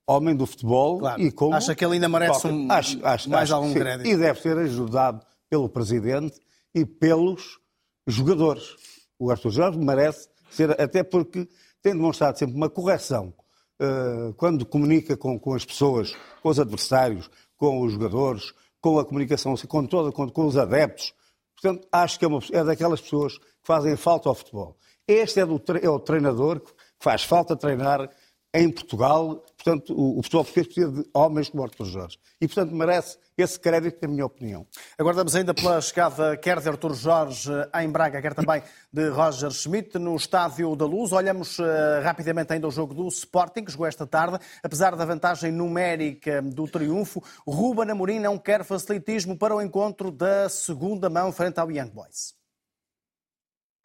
homem 0.07 0.35
do 0.35 0.45
futebol 0.45 0.99
claro. 0.99 1.21
e 1.21 1.31
como. 1.31 1.53
Acha 1.53 1.75
que 1.75 1.83
ele 1.83 1.95
ainda 1.95 2.07
merece 2.07 2.47
um, 2.47 2.71
acho, 2.71 3.05
acho, 3.05 3.29
mais 3.29 3.43
acho, 3.43 3.55
algum 3.55 3.73
sim. 3.73 3.79
crédito. 3.79 4.07
E 4.07 4.15
deve 4.15 4.41
ser 4.41 4.57
ajudado 4.57 5.25
pelo 5.49 5.67
presidente 5.67 6.39
e 6.73 6.85
pelos 6.85 7.59
jogadores. 8.07 8.75
O 9.19 9.29
Arthur 9.29 9.51
Jorge 9.51 9.79
merece 9.79 10.29
ser, 10.49 10.79
até 10.79 11.03
porque 11.03 11.47
tem 11.81 11.93
demonstrado 11.93 12.37
sempre 12.37 12.55
uma 12.55 12.69
correção 12.69 13.33
uh, 13.81 14.33
quando 14.35 14.65
comunica 14.65 15.17
com, 15.17 15.39
com 15.39 15.53
as 15.53 15.65
pessoas, 15.65 16.15
com 16.41 16.49
os 16.49 16.59
adversários, 16.59 17.29
com 17.57 17.81
os 17.81 17.93
jogadores, 17.93 18.53
com 18.79 18.99
a 18.99 19.05
comunicação, 19.05 19.55
com, 19.67 19.85
toda, 19.85 20.11
com, 20.11 20.29
com 20.29 20.45
os 20.45 20.57
adeptos. 20.57 21.13
Portanto, 21.59 21.87
acho 21.91 22.19
que 22.19 22.25
é, 22.25 22.27
uma, 22.27 22.39
é 22.51 22.63
daquelas 22.63 23.01
pessoas 23.01 23.37
que 23.37 23.45
fazem 23.63 23.95
falta 23.97 24.29
ao 24.29 24.35
futebol. 24.35 24.77
Este 25.07 25.39
é, 25.39 25.45
do, 25.45 25.61
é 25.81 25.89
o 25.89 25.99
treinador 25.99 26.59
que 26.59 26.71
faz 26.99 27.23
falta 27.23 27.55
treinar 27.55 28.09
em 28.53 28.71
Portugal. 28.71 29.43
Portanto, 29.55 29.93
o, 29.93 30.19
o 30.19 30.23
futebol 30.23 30.43
português 30.43 30.67
precisa 30.67 30.91
de 30.91 31.09
homens 31.13 31.49
como 31.49 31.63
Artur 31.63 31.85
Jorge. 31.85 32.17
E, 32.41 32.47
portanto, 32.47 32.73
merece 32.73 33.17
esse 33.37 33.59
crédito, 33.59 33.99
na 34.01 34.07
minha 34.07 34.25
opinião. 34.25 34.65
Aguardamos 34.97 35.35
ainda 35.35 35.53
pela 35.53 35.79
chegada 35.79 36.35
quer 36.37 36.59
de 36.59 36.67
Artur 36.67 36.93
Jorge 36.95 37.51
em 37.75 37.89
Braga, 37.89 38.21
quer 38.21 38.33
também 38.33 38.63
de 38.91 39.09
Roger 39.09 39.51
Schmidt 39.51 39.99
no 39.99 40.15
Estádio 40.15 40.75
da 40.75 40.85
Luz. 40.85 41.11
Olhamos 41.11 41.59
uh, 41.59 41.63
rapidamente 42.03 42.53
ainda 42.53 42.67
o 42.67 42.71
jogo 42.71 42.93
do 42.93 43.07
Sporting, 43.07 43.63
que 43.63 43.71
jogou 43.71 43.85
esta 43.85 44.07
tarde. 44.07 44.39
Apesar 44.63 44.95
da 44.95 45.05
vantagem 45.05 45.51
numérica 45.51 46.41
do 46.41 46.67
triunfo, 46.67 47.23
Ruben 47.45 47.91
Amorim 47.91 48.19
não 48.19 48.39
quer 48.39 48.63
facilitismo 48.63 49.37
para 49.37 49.55
o 49.55 49.61
encontro 49.61 50.11
da 50.11 50.49
segunda 50.49 51.09
mão 51.09 51.31
frente 51.31 51.59
ao 51.59 51.69
Young 51.69 51.89
Boys. 51.89 52.33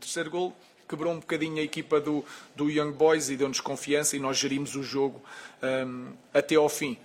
Terceiro 0.01 0.31
gol 0.31 0.53
quebrou 0.93 1.15
um 1.15 1.21
bocadinho 1.21 1.57
a 1.57 1.63
equipa 1.63 1.99
do, 1.99 2.23
do 2.55 2.69
Young 2.69 2.93
Boys 2.93 3.31
e 3.31 3.37
deu-nos 3.37 3.61
confiança 3.61 4.15
e 4.15 4.21
nós 4.21 4.37
gerimos 4.37 4.77
o 4.77 4.83
jogo 4.83 5.23
um, 5.63 6.13
até 6.35 6.57
ao 6.57 6.69
fim. 6.69 6.99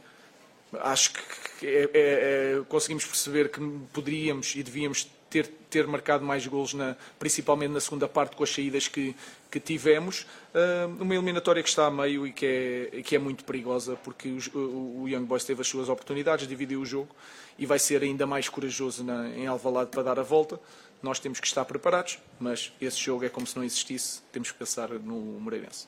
Acho 0.82 1.14
que 1.14 1.66
é, 1.66 1.84
é, 1.84 1.90
é, 1.94 2.62
conseguimos 2.68 3.06
perceber 3.06 3.50
que 3.50 3.62
poderíamos 3.94 4.54
e 4.56 4.62
devíamos 4.62 5.10
ter, 5.30 5.48
ter 5.70 5.88
marcado 5.88 6.26
mais 6.26 6.46
golos, 6.46 6.74
na, 6.74 6.98
principalmente 7.18 7.72
na 7.72 7.80
segunda 7.80 8.10
parte, 8.10 8.36
com 8.36 8.44
as 8.44 8.50
saídas 8.50 8.90
que, 8.90 9.16
que 9.50 9.60
tivemos. 9.60 10.28
Uh, 10.54 11.02
uma 11.02 11.16
eliminatória 11.16 11.64
que 11.64 11.70
está 11.70 11.86
a 11.86 11.92
meio 11.92 12.28
e 12.28 12.34
que 12.34 12.90
é, 12.94 13.02
que 13.02 13.16
é 13.16 13.20
muito 13.20 13.46
perigosa, 13.46 13.96
porque 14.04 14.28
o, 14.54 15.04
o 15.04 15.06
Young 15.08 15.24
Boys 15.24 15.46
teve 15.46 15.62
as 15.62 15.68
suas 15.68 15.88
oportunidades, 15.88 16.46
dividiu 16.46 16.82
o 16.82 16.86
jogo 16.86 17.16
e 17.58 17.66
vai 17.66 17.80
ser 17.80 18.04
ainda 18.04 18.28
mais 18.28 18.50
corajoso 18.50 19.04
na, 19.04 19.30
em 19.30 19.48
Alvalade 19.48 19.90
para 19.90 20.04
dar 20.04 20.20
a 20.20 20.24
volta 20.24 20.60
nós 21.02 21.20
temos 21.20 21.40
que 21.40 21.48
estar 21.48 21.66
preparados, 21.66 22.20
mas 22.40 22.74
esse 22.82 22.98
jogo 22.98 23.26
é 23.26 23.30
como 23.30 23.46
se 23.46 23.56
não 23.56 23.64
existisse, 23.64 24.22
temos 24.32 24.52
que 24.52 24.58
pensar 24.58 24.90
no 24.90 25.40
Moreirense. 25.40 25.88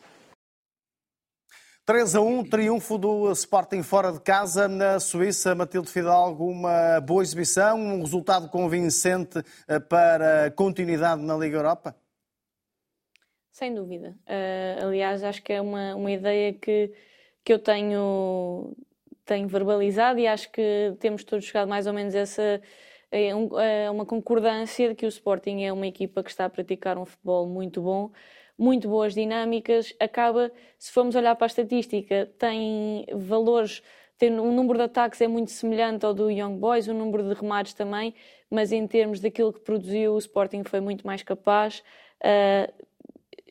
3 1.89 2.15
a 2.15 2.21
1, 2.21 2.43
triunfo 2.43 2.99
do 2.99 3.31
Sporting 3.31 3.81
fora 3.81 4.11
de 4.11 4.19
casa 4.19 4.67
na 4.67 4.99
Suíça. 4.99 5.55
Matilde 5.55 5.89
Fidalgo, 5.89 6.45
uma 6.45 7.01
boa 7.01 7.23
exibição, 7.23 7.79
um 7.79 8.01
resultado 8.01 8.47
convincente 8.47 9.41
eh, 9.67 9.79
para 9.79 10.51
continuidade 10.51 11.23
na 11.23 11.35
Liga 11.35 11.57
Europa? 11.57 11.95
Sem 13.51 13.73
dúvida. 13.73 14.15
Uh, 14.27 14.85
aliás, 14.85 15.23
acho 15.23 15.41
que 15.41 15.51
é 15.51 15.59
uma, 15.59 15.95
uma 15.95 16.11
ideia 16.11 16.53
que, 16.53 16.93
que 17.43 17.51
eu 17.51 17.57
tenho, 17.57 18.77
tenho 19.25 19.47
verbalizado 19.47 20.19
e 20.19 20.27
acho 20.27 20.51
que 20.51 20.95
temos 20.99 21.23
todos 21.23 21.43
chegado 21.43 21.67
mais 21.67 21.87
ou 21.87 21.93
menos 21.93 22.13
a 22.13 22.19
essa 22.19 22.61
é, 23.11 23.29
é 23.29 23.89
uma 23.89 24.05
concordância 24.05 24.89
de 24.89 24.95
que 24.95 25.05
o 25.05 25.09
Sporting 25.09 25.63
é 25.63 25.73
uma 25.73 25.87
equipa 25.87 26.23
que 26.23 26.29
está 26.29 26.45
a 26.45 26.49
praticar 26.49 26.97
um 26.97 27.05
futebol 27.05 27.47
muito 27.47 27.81
bom, 27.81 28.11
muito 28.57 28.87
boas 28.87 29.13
dinâmicas. 29.13 29.93
Acaba, 29.99 30.51
se 30.77 30.91
formos 30.91 31.15
olhar 31.15 31.35
para 31.35 31.45
a 31.45 31.47
estatística, 31.47 32.29
tem 32.37 33.05
valores. 33.13 33.81
Tem, 34.17 34.37
o 34.37 34.51
número 34.51 34.77
de 34.77 34.83
ataques 34.83 35.21
é 35.21 35.27
muito 35.27 35.51
semelhante 35.51 36.05
ao 36.05 36.13
do 36.13 36.29
Young 36.29 36.57
Boys, 36.57 36.87
o 36.87 36.93
número 36.93 37.23
de 37.23 37.39
remates 37.39 37.73
também, 37.73 38.13
mas 38.49 38.71
em 38.71 38.85
termos 38.85 39.21
daquilo 39.21 39.53
que 39.53 39.61
produziu, 39.61 40.13
o 40.13 40.17
Sporting 40.17 40.63
foi 40.63 40.81
muito 40.81 41.07
mais 41.07 41.23
capaz. 41.23 41.81
Uh, 42.21 42.71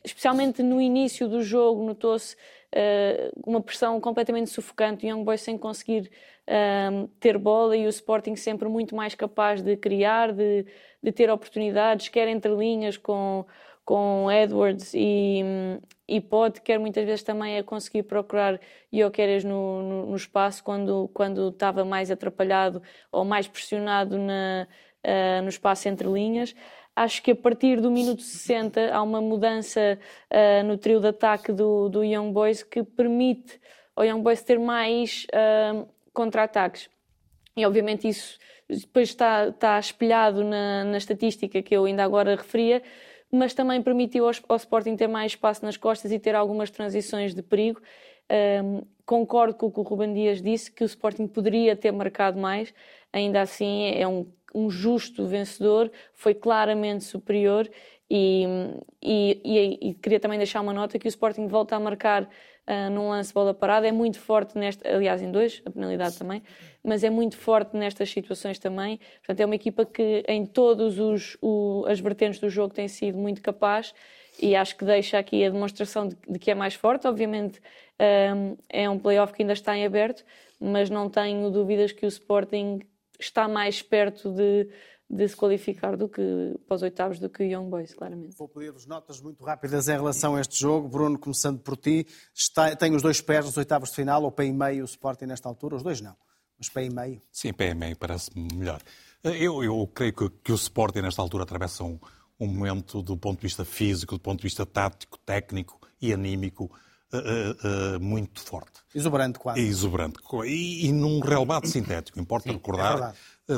especialmente 0.03 0.61
no 0.61 0.79
início 0.79 1.27
do 1.27 1.41
jogo, 1.41 1.83
notou-se 1.83 2.35
uh, 2.35 3.31
uma 3.45 3.61
pressão 3.61 3.99
completamente 3.99 4.49
sufocante, 4.49 5.05
o 5.05 5.09
Young 5.09 5.23
Boys 5.23 5.41
sem 5.41 5.57
conseguir 5.57 6.11
uh, 6.49 7.07
ter 7.19 7.37
bola 7.37 7.77
e 7.77 7.85
o 7.85 7.89
Sporting 7.89 8.35
sempre 8.35 8.67
muito 8.67 8.95
mais 8.95 9.13
capaz 9.13 9.61
de 9.61 9.77
criar, 9.77 10.33
de, 10.33 10.65
de 11.01 11.11
ter 11.11 11.29
oportunidades, 11.29 12.09
quer 12.09 12.27
entre 12.27 12.53
linhas 12.55 12.97
com, 12.97 13.45
com 13.85 14.31
Edwards 14.31 14.93
e, 14.93 15.41
e 16.07 16.19
pode, 16.19 16.61
quer 16.61 16.79
muitas 16.79 17.05
vezes 17.05 17.23
também 17.23 17.57
a 17.57 17.63
conseguir 17.63 18.03
procurar 18.03 18.59
Ioqueres 18.91 19.43
no, 19.43 19.83
no, 19.83 20.05
no, 20.07 20.15
espaço 20.15 20.63
quando, 20.63 21.09
quando 21.13 21.49
estava 21.49 21.85
mais 21.85 22.09
atrapalhado 22.09 22.81
ou 23.11 23.23
mais 23.23 23.47
pressionado 23.47 24.17
na, 24.17 24.67
uh, 25.05 25.41
no 25.43 25.49
espaço 25.49 25.87
entre 25.87 26.07
linhas. 26.07 26.55
Acho 26.95 27.23
que 27.23 27.31
a 27.31 27.35
partir 27.35 27.79
do 27.79 27.89
minuto 27.89 28.21
60 28.21 28.93
há 28.93 29.01
uma 29.01 29.21
mudança 29.21 29.97
uh, 30.29 30.63
no 30.65 30.77
trio 30.77 30.99
de 30.99 31.07
ataque 31.07 31.53
do, 31.53 31.87
do 31.87 32.03
Young 32.03 32.33
Boys 32.33 32.61
que 32.61 32.83
permite 32.83 33.59
ao 33.95 34.03
Young 34.03 34.21
Boys 34.21 34.41
ter 34.43 34.59
mais 34.59 35.25
uh, 35.33 35.87
contra-ataques. 36.13 36.89
E 37.55 37.65
obviamente 37.65 38.07
isso 38.07 38.37
depois 38.67 39.09
está, 39.09 39.47
está 39.47 39.79
espelhado 39.79 40.43
na, 40.43 40.83
na 40.83 40.97
estatística 40.97 41.61
que 41.61 41.75
eu 41.75 41.85
ainda 41.85 42.03
agora 42.03 42.35
referia, 42.35 42.83
mas 43.31 43.53
também 43.53 43.81
permitiu 43.81 44.25
ao, 44.25 44.33
ao, 44.47 44.57
Sporting 44.57 44.95
ter 44.95 45.07
mais 45.07 45.31
espaço 45.31 45.65
nas 45.65 45.75
costas 45.75 46.11
e 46.11 46.19
ter 46.19 46.35
algumas 46.35 46.69
transições 46.69 47.33
de 47.33 47.41
perigo. 47.41 47.81
Um, 48.63 48.83
concordo 49.05 49.55
com 49.55 49.67
o 49.67 49.71
que 49.71 49.79
o 49.79 49.83
Ruben 49.83 50.13
Dias 50.13 50.41
disse, 50.41 50.71
que 50.71 50.83
o 50.83 50.85
Sporting 50.85 51.27
poderia 51.27 51.75
ter 51.75 51.91
marcado 51.91 52.39
mais, 52.39 52.71
ainda 53.11 53.41
assim 53.41 53.87
é 53.87 54.07
um 54.07 54.31
um 54.53 54.69
justo 54.69 55.25
vencedor, 55.25 55.91
foi 56.13 56.33
claramente 56.33 57.03
superior 57.03 57.69
e, 58.09 58.45
e, 59.01 59.41
e, 59.43 59.89
e, 59.89 59.93
queria 59.95 60.19
também 60.19 60.37
deixar 60.37 60.61
uma 60.61 60.73
nota 60.73 60.97
que 60.97 61.07
o 61.07 61.09
Sporting 61.09 61.47
volta 61.47 61.75
a 61.75 61.79
marcar 61.79 62.27
uh, 62.69 62.89
num 62.89 63.09
lance 63.09 63.33
bola 63.33 63.53
parada, 63.53 63.87
é 63.87 63.91
muito 63.91 64.19
forte 64.19 64.57
nesta, 64.57 64.87
aliás 64.87 65.21
em 65.21 65.31
dois, 65.31 65.61
a 65.65 65.71
penalidade 65.71 66.17
também, 66.17 66.43
mas 66.83 67.03
é 67.03 67.09
muito 67.09 67.35
forte 67.35 67.75
nestas 67.75 68.09
situações 68.09 68.59
também, 68.59 68.99
portanto 69.17 69.39
é 69.39 69.45
uma 69.45 69.55
equipa 69.55 69.85
que 69.85 70.23
em 70.27 70.45
todos 70.45 70.99
os 70.99 71.37
o, 71.41 71.83
as 71.87 71.99
vertentes 71.99 72.39
do 72.39 72.49
jogo 72.49 72.73
tem 72.73 72.87
sido 72.87 73.17
muito 73.17 73.41
capaz 73.41 73.93
e 74.41 74.55
acho 74.55 74.77
que 74.77 74.85
deixa 74.85 75.17
aqui 75.17 75.43
a 75.43 75.49
demonstração 75.49 76.07
de, 76.07 76.15
de 76.27 76.39
que 76.39 76.51
é 76.51 76.55
mais 76.55 76.75
forte, 76.75 77.07
obviamente 77.07 77.59
um, 77.99 78.53
ah, 78.53 78.63
é 78.69 78.89
um 78.89 78.97
playoff 78.97 79.33
que 79.33 79.41
ainda 79.41 79.53
está 79.53 79.75
em 79.75 79.85
aberto, 79.85 80.23
mas 80.59 80.89
não 80.89 81.09
tenho 81.09 81.49
dúvidas 81.49 81.91
que 81.91 82.05
o 82.05 82.07
Sporting 82.07 82.81
está 83.19 83.47
mais 83.47 83.81
perto 83.81 84.31
de, 84.31 84.69
de 85.09 85.27
se 85.27 85.35
qualificar 85.35 85.97
do 85.97 86.07
que 86.07 86.21
para 86.67 86.75
os 86.75 86.81
oitavos 86.83 87.19
do 87.19 87.29
que 87.29 87.41
o 87.41 87.45
Young 87.45 87.67
Boys, 87.67 87.95
claramente. 87.95 88.37
Vou 88.37 88.47
pedir-vos 88.47 88.85
notas 88.85 89.19
muito 89.19 89.43
rápidas 89.43 89.87
em 89.87 89.93
relação 89.93 90.35
a 90.35 90.41
este 90.41 90.59
jogo. 90.59 90.87
Bruno, 90.87 91.17
começando 91.17 91.59
por 91.59 91.75
ti, 91.75 92.05
está, 92.33 92.75
tem 92.75 92.95
os 92.95 93.01
dois 93.01 93.19
pés 93.19 93.45
nos 93.45 93.57
oitavos 93.57 93.89
de 93.89 93.95
final, 93.95 94.23
ou 94.23 94.31
pé 94.31 94.45
e 94.45 94.53
meio 94.53 94.83
o 94.83 94.85
Sporting 94.85 95.25
nesta 95.25 95.49
altura? 95.49 95.75
Os 95.75 95.83
dois 95.83 95.99
não, 95.99 96.15
mas 96.57 96.69
pé 96.69 96.85
e 96.85 96.89
meio? 96.91 97.21
Sim, 97.31 97.53
pé 97.53 97.71
e 97.71 97.73
meio 97.73 97.97
parece-me 97.97 98.47
melhor. 98.53 98.81
Eu, 99.23 99.63
eu 99.63 99.87
creio 99.87 100.13
que, 100.13 100.29
que, 100.29 100.51
o 100.51 100.55
Sporting 100.55 101.01
nesta 101.01 101.21
altura 101.21 101.43
atravessa 101.43 101.83
um, 101.83 101.99
um 102.39 102.45
momento 102.45 103.01
do 103.01 103.17
ponto 103.17 103.37
de 103.37 103.47
vista 103.47 103.65
físico, 103.65 104.15
do 104.15 104.21
ponto 104.21 104.37
de 104.37 104.43
vista 104.43 104.63
tático, 104.63 105.17
técnico 105.25 105.79
e 105.99 106.13
anímico 106.13 106.71
uh, 107.13 107.97
uh, 107.97 107.99
muito 107.99 108.41
forte. 108.41 108.79
Exuberante, 108.93 109.39
quase. 109.39 109.59
Exuberante. 109.59 110.19
E, 110.45 110.87
e 110.87 110.91
num 110.91 111.19
relevado 111.19 111.67
sintético, 111.67 112.19
importa 112.19 112.49
Sim, 112.49 112.55
recordar, 112.55 113.13
é 113.13 113.13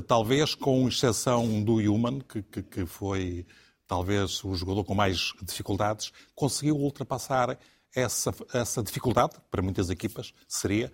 talvez 0.08 0.56
com 0.56 0.88
exceção 0.88 1.64
do 1.64 1.76
Human, 1.76 2.20
que, 2.22 2.42
que, 2.44 2.64
que 2.64 2.86
foi 2.86 3.46
talvez 3.88 4.42
o 4.44 4.56
jogador 4.56 4.86
com 4.86 4.96
mais 4.96 5.34
dificuldades, 5.44 6.14
conseguiu 6.34 6.78
ultrapassar 6.78 7.58
essa, 7.94 8.34
essa 8.54 8.82
dificuldade, 8.82 9.34
para 9.50 9.62
muitas 9.62 9.90
equipas, 9.90 10.34
seria, 10.48 10.92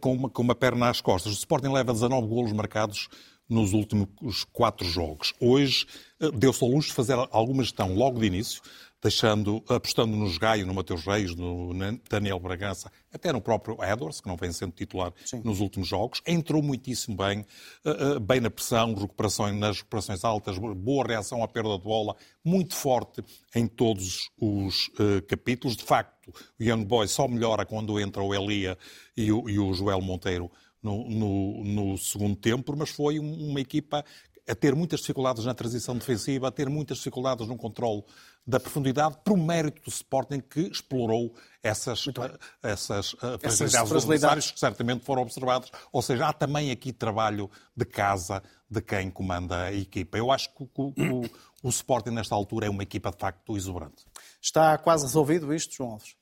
com 0.00 0.12
uma, 0.12 0.28
com 0.28 0.42
uma 0.42 0.54
perna 0.54 0.90
às 0.90 1.00
costas. 1.00 1.32
O 1.32 1.36
Sporting 1.36 1.68
leva 1.68 1.92
19 1.92 2.26
golos 2.26 2.52
marcados 2.52 3.08
nos 3.48 3.72
últimos 3.72 4.44
quatro 4.52 4.86
jogos. 4.86 5.32
Hoje 5.40 5.86
deu-se 6.34 6.62
ao 6.64 6.70
luxo 6.70 6.88
de 6.88 6.94
fazer 6.94 7.14
alguma 7.30 7.62
gestão 7.62 7.94
logo 7.94 8.18
de 8.18 8.26
início, 8.26 8.62
deixando, 9.02 9.62
apostando 9.68 10.14
nos 10.16 10.36
Gaio, 10.36 10.66
no 10.66 10.74
Mateus 10.74 11.04
Reis, 11.04 11.34
no 11.34 11.72
Daniel 12.08 12.38
Bragança, 12.38 12.92
até 13.12 13.32
no 13.32 13.40
próprio 13.40 13.76
Edwards, 13.82 14.20
que 14.20 14.28
não 14.28 14.36
vem 14.36 14.52
sendo 14.52 14.72
titular 14.72 15.12
Sim. 15.24 15.40
nos 15.44 15.60
últimos 15.60 15.88
jogos. 15.88 16.20
Entrou 16.26 16.62
muitíssimo 16.62 17.16
bem, 17.16 17.44
eh, 17.84 17.90
eh, 17.90 18.18
bem 18.18 18.40
na 18.40 18.50
pressão, 18.50 18.94
recuperações, 18.94 19.56
nas 19.58 19.78
recuperações 19.78 20.22
altas, 20.24 20.58
boa 20.58 21.06
reação 21.06 21.42
à 21.42 21.48
perda 21.48 21.76
de 21.78 21.84
bola, 21.84 22.14
muito 22.44 22.74
forte 22.74 23.24
em 23.54 23.66
todos 23.66 24.30
os 24.38 24.88
uh, 24.88 25.22
capítulos. 25.26 25.76
De 25.76 25.84
facto, 25.84 26.32
o 26.58 26.62
Young 26.62 26.84
Boy 26.84 27.08
só 27.08 27.26
melhora 27.26 27.64
quando 27.64 27.98
entra 27.98 28.22
o 28.22 28.34
Elia 28.34 28.76
e 29.16 29.32
o, 29.32 29.48
e 29.48 29.58
o 29.58 29.72
Joel 29.72 30.00
Monteiro 30.00 30.50
no, 30.82 31.08
no, 31.08 31.64
no, 31.64 31.98
segundo 31.98 32.36
tempo, 32.36 32.74
mas 32.76 32.90
foi 32.90 33.18
uma 33.18 33.60
equipa 33.60 34.04
a 34.48 34.54
ter 34.54 34.74
muitas 34.74 35.00
dificuldades 35.00 35.44
na 35.44 35.54
transição 35.54 35.96
defensiva, 35.96 36.48
a 36.48 36.50
ter 36.50 36.68
muitas 36.68 36.98
dificuldades 36.98 37.46
no 37.46 37.56
controle 37.56 38.02
da 38.46 38.58
profundidade, 38.58 39.16
por 39.24 39.36
mérito 39.36 39.82
do 39.82 39.90
Sporting 39.90 40.40
que 40.40 40.60
explorou 40.60 41.34
essas, 41.62 42.06
essas, 42.62 43.14
eh, 43.22 43.38
fragilidades 43.38 43.90
dos 43.90 44.04
adversários 44.04 44.50
que 44.50 44.58
certamente 44.58 45.04
foram 45.04 45.22
observadas. 45.22 45.70
Ou 45.92 46.02
seja, 46.02 46.28
há 46.28 46.32
também 46.32 46.70
aqui 46.70 46.92
trabalho 46.92 47.50
de 47.76 47.84
casa 47.84 48.42
de 48.68 48.80
quem 48.80 49.10
comanda 49.10 49.64
a 49.64 49.72
equipa. 49.72 50.18
Eu 50.18 50.32
acho 50.32 50.48
que 50.54 50.62
o, 50.62 50.88
o, 50.88 51.24
o 51.62 51.68
Sporting, 51.68 52.10
nesta 52.10 52.34
altura, 52.34 52.66
é 52.66 52.70
uma 52.70 52.82
equipa 52.82 53.10
de 53.10 53.18
facto 53.18 53.56
exuberante. 53.56 54.04
Está 54.40 54.76
quase 54.78 55.04
resolvido 55.04 55.54
isto, 55.54 55.76
João 55.76 55.92
Alves? 55.92 56.16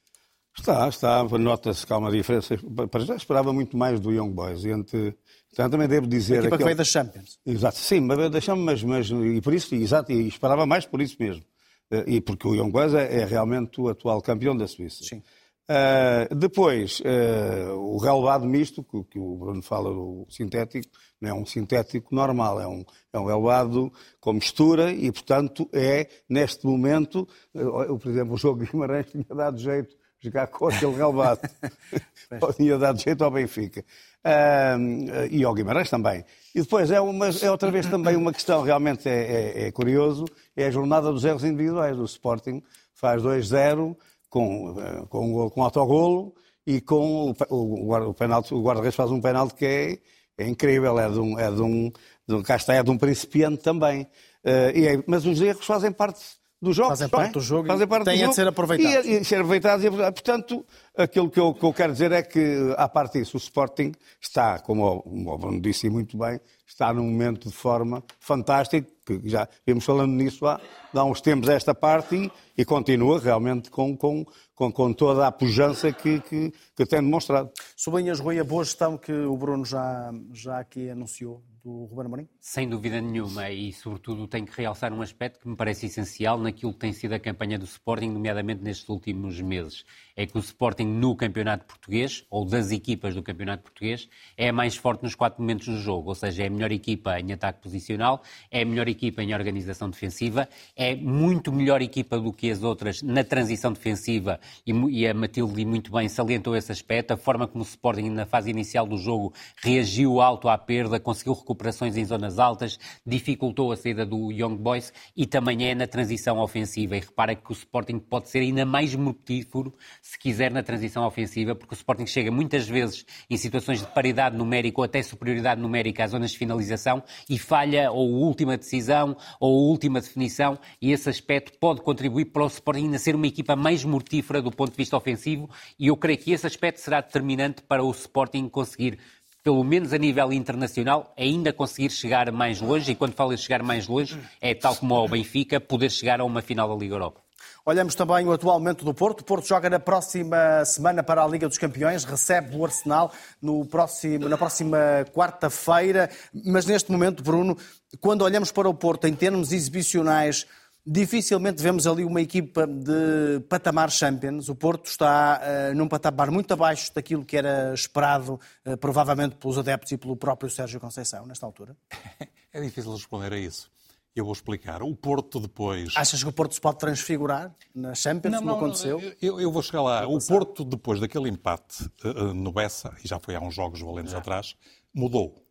Está, 0.59 0.88
está. 0.88 1.22
Nota-se 1.22 1.87
que 1.87 1.92
há 1.92 1.98
uma 1.98 2.11
diferença. 2.11 2.57
Para 2.90 3.04
já 3.04 3.14
esperava 3.14 3.52
muito 3.52 3.76
mais 3.76 4.00
do 4.00 4.11
Young 4.11 4.33
Boys. 4.33 4.64
Entre 4.64 5.16
Portanto, 5.48 5.72
também 5.72 5.88
devo 5.88 6.07
dizer... 6.07 6.35
A 6.35 6.38
equipa 6.38 6.54
aquele... 6.54 6.59
que 6.59 6.64
veio 6.64 6.76
da 6.76 6.85
Champions. 6.85 7.38
Exato, 7.44 7.78
sim, 7.78 8.00
mas 8.00 8.31
da 8.31 8.40
Champions, 8.40 8.85
mas, 8.85 9.11
mas, 9.11 9.37
e 9.37 9.40
por 9.40 9.54
isso, 9.54 9.74
exato, 9.74 10.12
e 10.12 10.28
esperava 10.28 10.66
mais 10.66 10.87
por 10.87 11.00
isso 11.00 11.16
mesmo. 11.18 11.42
Eh, 11.90 12.05
e 12.07 12.20
porque 12.20 12.46
o 12.46 12.68
Boys 12.70 12.94
é, 12.94 13.20
é 13.20 13.24
realmente 13.24 13.81
o 13.81 13.88
atual 13.88 14.20
campeão 14.20 14.57
da 14.57 14.66
Suíça. 14.66 15.05
Sim. 15.05 15.22
Uh, 15.70 16.35
depois, 16.35 17.01
uh, 17.01 17.74
o 17.74 17.98
relevado 17.98 18.46
misto, 18.46 18.83
que, 18.83 19.05
que, 19.05 19.18
o 19.18 19.37
Bruno 19.37 19.62
fala 19.62 19.92
do 19.92 20.27
sintético, 20.31 20.88
não 21.20 21.29
é 21.29 21.35
um 21.35 21.44
sintético 21.44 22.14
normal, 22.14 22.59
é 22.59 22.66
um, 22.66 22.83
é 23.12 23.18
um 23.18 23.27
relevado 23.27 23.92
com 24.18 24.33
mistura 24.33 24.90
e, 24.90 25.12
portanto, 25.12 25.68
é, 25.74 26.09
neste 26.27 26.64
momento, 26.64 27.29
uh, 27.55 27.98
por 27.98 28.11
exemplo, 28.11 28.33
o 28.33 28.38
jogo 28.38 28.64
de 28.64 28.70
Guimarães 28.70 29.11
tinha 29.11 29.27
dado 29.29 29.59
jeito 29.59 29.94
jogar 30.20 30.46
com 30.48 30.68
aquele 30.68 30.94
relevado. 30.94 31.40
tinha 32.57 32.79
dado 32.79 33.01
jeito 33.01 33.22
ao 33.22 33.31
Benfica. 33.31 33.85
Uh, 34.24 35.27
e 35.31 35.44
ao 35.44 35.55
Guimarães 35.55 35.88
também. 35.88 36.24
E 36.55 36.61
depois 36.61 36.90
é, 36.90 37.01
uma, 37.01 37.29
é 37.29 37.51
outra 37.51 37.70
vez 37.70 37.87
também 37.87 38.16
uma 38.16 38.33
questão, 38.33 38.62
realmente 38.62 39.09
é, 39.09 39.12
é, 39.12 39.66
é, 39.66 39.72
curioso, 39.72 40.24
é 40.59 40.66
a 40.66 40.71
jornada 40.71 41.12
dos 41.12 41.25
erros 41.25 41.44
individuais. 41.44 41.97
O 41.99 42.05
Sporting 42.05 42.62
faz 42.92 43.23
2-0 43.23 43.97
com, 44.29 44.77
eh, 44.79 45.05
com, 45.09 45.49
com 45.51 45.62
autogolo 45.62 46.35
e 46.66 46.81
com 46.81 47.31
o, 47.31 47.37
o, 47.49 48.09
o, 48.09 48.14
penalti, 48.14 48.53
o 48.53 48.61
guarda-redes 48.61 48.97
faz 48.97 49.11
um 49.11 49.21
penalti 49.21 49.55
que 49.55 49.64
é, 49.64 49.99
é 50.37 50.49
incrível, 50.49 50.99
é 50.99 51.09
de 51.09 51.21
um, 51.21 51.38
é 51.38 51.51
de 51.51 51.62
um, 51.62 51.90
de 52.27 52.35
um, 52.35 52.42
cá 52.42 52.57
está, 52.57 52.75
é 52.75 52.83
de 52.83 52.90
um 52.90 52.99
principiante 52.99 53.62
também. 53.62 54.03
Uh, 54.44 54.75
é, 54.75 55.05
mas 55.07 55.25
os 55.25 55.40
erros 55.40 55.64
fazem 55.64 55.92
parte 55.92 56.21
do 56.61 56.73
jogo. 56.73 56.88
Fazem 56.88 57.09
parte 57.09 57.33
do 57.33 57.40
jogo 57.40 57.68
fazem 57.68 57.87
parte 57.87 58.05
têm 58.05 58.25
a 58.25 58.29
de 58.29 58.35
ser 58.35 58.49
aproveitados. 58.49 59.07
E, 59.07 59.12
e 59.12 59.25
ser 59.25 59.37
aproveitados. 59.37 59.85
E, 59.85 59.90
portanto, 59.90 60.66
aquilo 60.97 61.31
que 61.31 61.38
eu, 61.38 61.55
que 61.55 61.64
eu, 61.64 61.73
quero 61.73 61.92
dizer 61.92 62.11
é 62.11 62.23
que, 62.23 62.75
à 62.77 62.88
parte 62.88 63.18
disso, 63.18 63.37
o 63.37 63.38
Sporting 63.38 63.92
está, 64.21 64.59
como 64.59 65.03
o 65.07 65.38
Bruno 65.38 65.61
disse 65.61 65.88
muito 65.88 66.18
bem, 66.18 66.40
está 66.66 66.92
num 66.92 67.05
momento 67.05 67.49
de 67.49 67.55
forma 67.55 68.03
fantástico, 68.18 68.90
que 69.16 69.29
já 69.29 69.49
vimos 69.66 69.85
falando 69.85 70.12
nisso 70.12 70.47
há, 70.47 70.61
há 70.92 71.05
uns 71.05 71.21
tempos 71.21 71.49
esta 71.49 71.75
parte 71.75 72.16
e, 72.16 72.31
e 72.57 72.64
continua 72.64 73.18
realmente 73.18 73.71
com, 73.71 73.97
com, 73.97 74.27
com, 74.55 74.71
com, 74.71 74.92
toda 74.92 75.27
a 75.27 75.33
pujança 75.33 75.92
que, 75.92 76.21
que, 76.21 76.53
que 76.77 76.87
tem 76.87 77.01
demonstrado. 77.01 77.51
Sublinhas, 77.77 78.21
Rui, 78.21 78.38
a 78.38 78.44
boa 78.44 78.64
gestão 78.64 78.99
que 78.99 79.12
o 79.12 79.37
Bruno 79.37 79.64
já, 79.64 80.12
já 80.33 80.59
aqui 80.59 80.90
anunciou 80.90 81.42
do 81.64 81.85
Ruben 81.85 82.07
Amorim? 82.07 82.29
Sem 82.40 82.68
dúvida 82.68 83.01
nenhuma, 83.01 83.51
e 83.51 83.73
sobretudo 83.73 84.27
tenho 84.27 84.47
que 84.47 84.57
realçar 84.57 84.92
um 84.92 85.02
aspecto 85.02 85.40
que 85.40 85.48
me 85.48 85.56
parece 85.56 85.87
essencial 85.87 86.38
naquilo 86.38 86.73
que 86.73 86.79
tem 86.79 86.92
sido 86.92 87.13
a 87.15 87.19
campanha 87.19 87.59
do 87.59 87.65
Sporting, 87.65 88.11
nomeadamente 88.11 88.63
nestes 88.63 88.88
últimos 88.88 89.40
meses. 89.40 89.85
É 90.19 90.27
que 90.27 90.37
o 90.37 90.40
Sporting 90.40 90.87
no 90.87 91.14
campeonato 91.14 91.66
português, 91.66 92.25
ou 92.29 92.44
das 92.44 92.73
equipas 92.73 93.14
do 93.14 93.23
campeonato 93.23 93.62
português, 93.62 94.08
é 94.37 94.48
a 94.48 94.52
mais 94.52 94.75
forte 94.75 95.04
nos 95.04 95.14
quatro 95.14 95.40
momentos 95.40 95.69
do 95.69 95.79
jogo, 95.79 96.08
ou 96.08 96.14
seja, 96.14 96.42
é 96.42 96.46
a 96.46 96.50
melhor 96.50 96.73
equipa 96.73 97.21
em 97.21 97.33
ataque 97.33 97.60
posicional, 97.62 98.23
é 98.50 98.62
a 98.62 98.66
melhor 98.66 98.88
equipa 98.88 99.23
em 99.23 99.33
organização 99.35 99.88
defensiva, 99.88 100.48
é 100.75 100.96
muito 100.96 101.52
melhor 101.52 101.83
equipa 101.83 102.19
do 102.19 102.33
que 102.33 102.50
as 102.50 102.62
outras 102.62 103.02
na 103.02 103.23
transição 103.23 103.73
defensiva, 103.73 104.40
e, 104.66 105.06
a 105.06 105.14
Matilde 105.14 105.64
muito 105.64 105.92
bem 105.92 106.08
salientou 106.08 106.56
esse 106.56 106.73
aspecto, 106.73 107.12
a 107.12 107.16
forma 107.16 107.46
como 107.46 107.62
o 107.62 107.66
Sporting 107.66 108.08
na 108.08 108.27
fase 108.27 108.50
inicial 108.50 108.87
do 108.87 108.96
jogo 108.96 109.33
reagiu 109.62 110.21
alto 110.21 110.48
à 110.48 110.58
perda, 110.58 110.98
conseguiu 110.98 111.35
recuperar 111.35 111.69
operações 111.69 111.96
em 111.96 112.04
zonas 112.04 112.38
altas, 112.38 112.79
dificultou 113.04 113.73
a 113.73 113.77
saída 113.77 114.06
do 114.06 114.33
Young 114.33 114.56
Boys 114.56 114.92
e 115.14 115.27
também 115.27 115.69
é 115.69 115.75
na 115.75 115.87
transição 115.87 116.38
ofensiva. 116.38 116.96
E 116.96 117.00
repara 117.00 117.35
que 117.35 117.50
o 117.50 117.52
Sporting 117.52 117.98
pode 117.98 118.29
ser 118.29 118.38
ainda 118.38 118.64
mais 118.64 118.94
mortífero, 118.94 119.75
se 120.09 120.19
quiser, 120.19 120.50
na 120.50 120.63
transição 120.63 121.06
ofensiva, 121.06 121.54
porque 121.54 121.75
o 121.75 121.77
Sporting 121.77 122.06
chega 122.06 122.31
muitas 122.31 122.67
vezes 122.67 123.04
em 123.29 123.37
situações 123.37 123.81
de 123.81 123.87
paridade 123.88 124.38
numérica 124.38 124.81
ou 124.81 124.85
até 124.85 125.02
superioridade 125.02 125.61
numérica 125.61 126.02
às 126.02 126.13
zonas 126.13 126.31
de 126.31 126.38
finalização 126.38 127.02
e 127.29 127.38
falha 127.38 127.92
ou 127.92 128.11
última 128.13 128.56
decisão 128.56 129.15
ou 129.38 129.69
última 129.69 130.00
definição. 130.00 130.59
E 130.81 130.92
esse 130.92 131.11
aspecto 131.11 131.59
pode 131.59 131.83
contribuir 131.83 132.25
para 132.25 132.42
o 132.42 132.46
Sporting 132.46 132.85
ainda 132.85 132.98
ser 132.98 133.15
uma 133.15 133.27
equipa 133.27 133.54
mais 133.54 133.85
mortífera 133.85 134.40
do 134.40 134.50
ponto 134.50 134.71
de 134.71 134.79
vista 134.79 134.96
ofensivo. 134.96 135.50
E 135.79 135.88
eu 135.88 135.96
creio 135.96 136.17
que 136.17 136.33
esse 136.33 136.46
aspecto 136.46 136.79
será 136.81 137.02
determinante 137.02 137.61
para 137.61 137.85
o 137.85 137.90
Sporting 137.90 138.48
conseguir 138.48 138.98
pelo 139.44 139.63
menos 139.63 139.92
a 139.92 139.98
nível 139.98 140.33
internacional, 140.33 141.13
ainda 141.19 141.52
conseguir 141.52 141.90
chegar 141.90 142.33
mais 142.33 142.63
longe, 142.63 142.92
e 142.92 142.94
quando 142.94 143.13
falo 143.13 143.35
de 143.35 143.42
chegar 143.42 143.63
mais 143.63 143.87
longe, 143.87 144.19
é 144.40 144.54
tal 144.54 144.75
como 144.75 144.94
ao 144.94 145.06
Benfica, 145.06 145.61
poder 145.61 145.90
chegar 145.90 146.19
a 146.19 146.25
uma 146.25 146.40
final 146.40 146.67
da 146.69 146.75
Liga 146.75 146.94
Europa. 146.94 147.27
Olhamos 147.69 147.94
também 147.94 148.27
o 148.27 148.33
atual 148.33 148.58
momento 148.58 148.83
do 148.83 148.94
Porto. 148.94 149.21
O 149.21 149.25
Porto 149.25 149.46
joga 149.46 149.69
na 149.69 149.79
próxima 149.79 150.64
semana 150.64 151.02
para 151.02 151.23
a 151.23 151.29
Liga 151.29 151.46
dos 151.46 151.58
Campeões, 151.58 152.02
recebe 152.02 152.56
o 152.56 152.64
Arsenal 152.64 153.12
no 153.42 153.62
próximo, 153.66 154.27
na 154.27 154.38
próxima 154.38 154.79
quarta-feira. 155.12 156.08
Mas 156.46 156.64
neste 156.64 156.90
momento, 156.90 157.23
Bruno, 157.23 157.58
quando 158.00 158.23
olhamos 158.23 158.50
para 158.50 158.71
o 158.71 158.73
Porto 158.73 159.06
em 159.06 159.14
termos 159.14 159.52
exibicionais, 159.52 160.46
dificilmente 160.87 161.62
vemos 161.62 161.87
ali 161.87 162.06
uma 162.06 162.23
equipa 162.23 162.66
de 162.66 163.40
patamar 163.50 163.90
Champions. 163.90 164.48
O 164.48 164.54
Porto 164.54 164.87
está 164.87 165.38
uh, 165.38 165.75
num 165.75 165.87
patamar 165.87 166.31
muito 166.31 166.50
abaixo 166.54 166.90
daquilo 166.94 167.23
que 167.23 167.37
era 167.37 167.75
esperado, 167.75 168.40
uh, 168.64 168.79
provavelmente 168.79 169.37
pelos 169.37 169.58
adeptos 169.58 169.92
e 169.92 169.98
pelo 169.98 170.16
próprio 170.16 170.48
Sérgio 170.48 170.81
Conceição, 170.81 171.27
nesta 171.27 171.44
altura. 171.44 171.77
É 172.50 172.62
difícil 172.62 172.90
responder 172.94 173.31
a 173.35 173.37
isso. 173.37 173.71
Eu 174.19 174.25
vou 174.25 174.33
explicar. 174.33 174.83
O 174.83 174.96
Porto 174.96 175.38
depois. 175.38 175.92
Achas 175.94 176.21
que 176.21 176.29
o 176.29 176.33
Porto 176.33 176.52
se 176.52 176.60
pode 176.60 176.79
transfigurar 176.79 177.54
na 177.73 177.94
Champions, 177.94 178.33
não, 178.33 178.40
como 178.40 178.50
não, 178.50 178.58
aconteceu? 178.58 179.00
Eu, 179.23 179.40
eu, 179.40 179.52
vou 179.52 179.62
chegar 179.62 179.83
lá. 179.83 180.08
O 180.08 180.19
Porto, 180.19 180.64
depois 180.64 180.98
daquele 180.98 181.29
empate 181.29 181.88
uh, 182.04 182.35
no 182.35 182.50
Bessa, 182.50 182.96
e 183.04 183.06
já 183.06 183.21
foi 183.21 183.37
há 183.37 183.40
uns 183.40 183.54
jogos 183.54 183.81
valentes 183.81 184.12
é. 184.12 184.16
atrás, 184.16 184.56
mudou. 184.92 185.46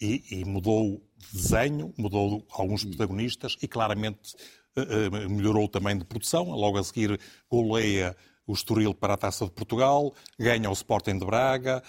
E, 0.00 0.22
e 0.30 0.44
mudou 0.44 1.02
desenho, 1.32 1.92
mudou 1.98 2.46
alguns 2.52 2.84
protagonistas 2.84 3.56
e 3.60 3.66
claramente 3.66 4.36
eh, 4.76 5.28
melhorou 5.28 5.66
também 5.66 5.98
de 5.98 6.04
produção. 6.04 6.44
Logo 6.50 6.78
a 6.78 6.84
seguir, 6.84 7.18
goleia 7.50 8.14
o 8.46 8.52
Estoril 8.52 8.94
para 8.94 9.14
a 9.14 9.16
Taça 9.16 9.46
de 9.46 9.50
Portugal, 9.50 10.14
ganha 10.38 10.70
o 10.70 10.72
Sporting 10.74 11.18
de 11.18 11.24
Braga 11.24 11.82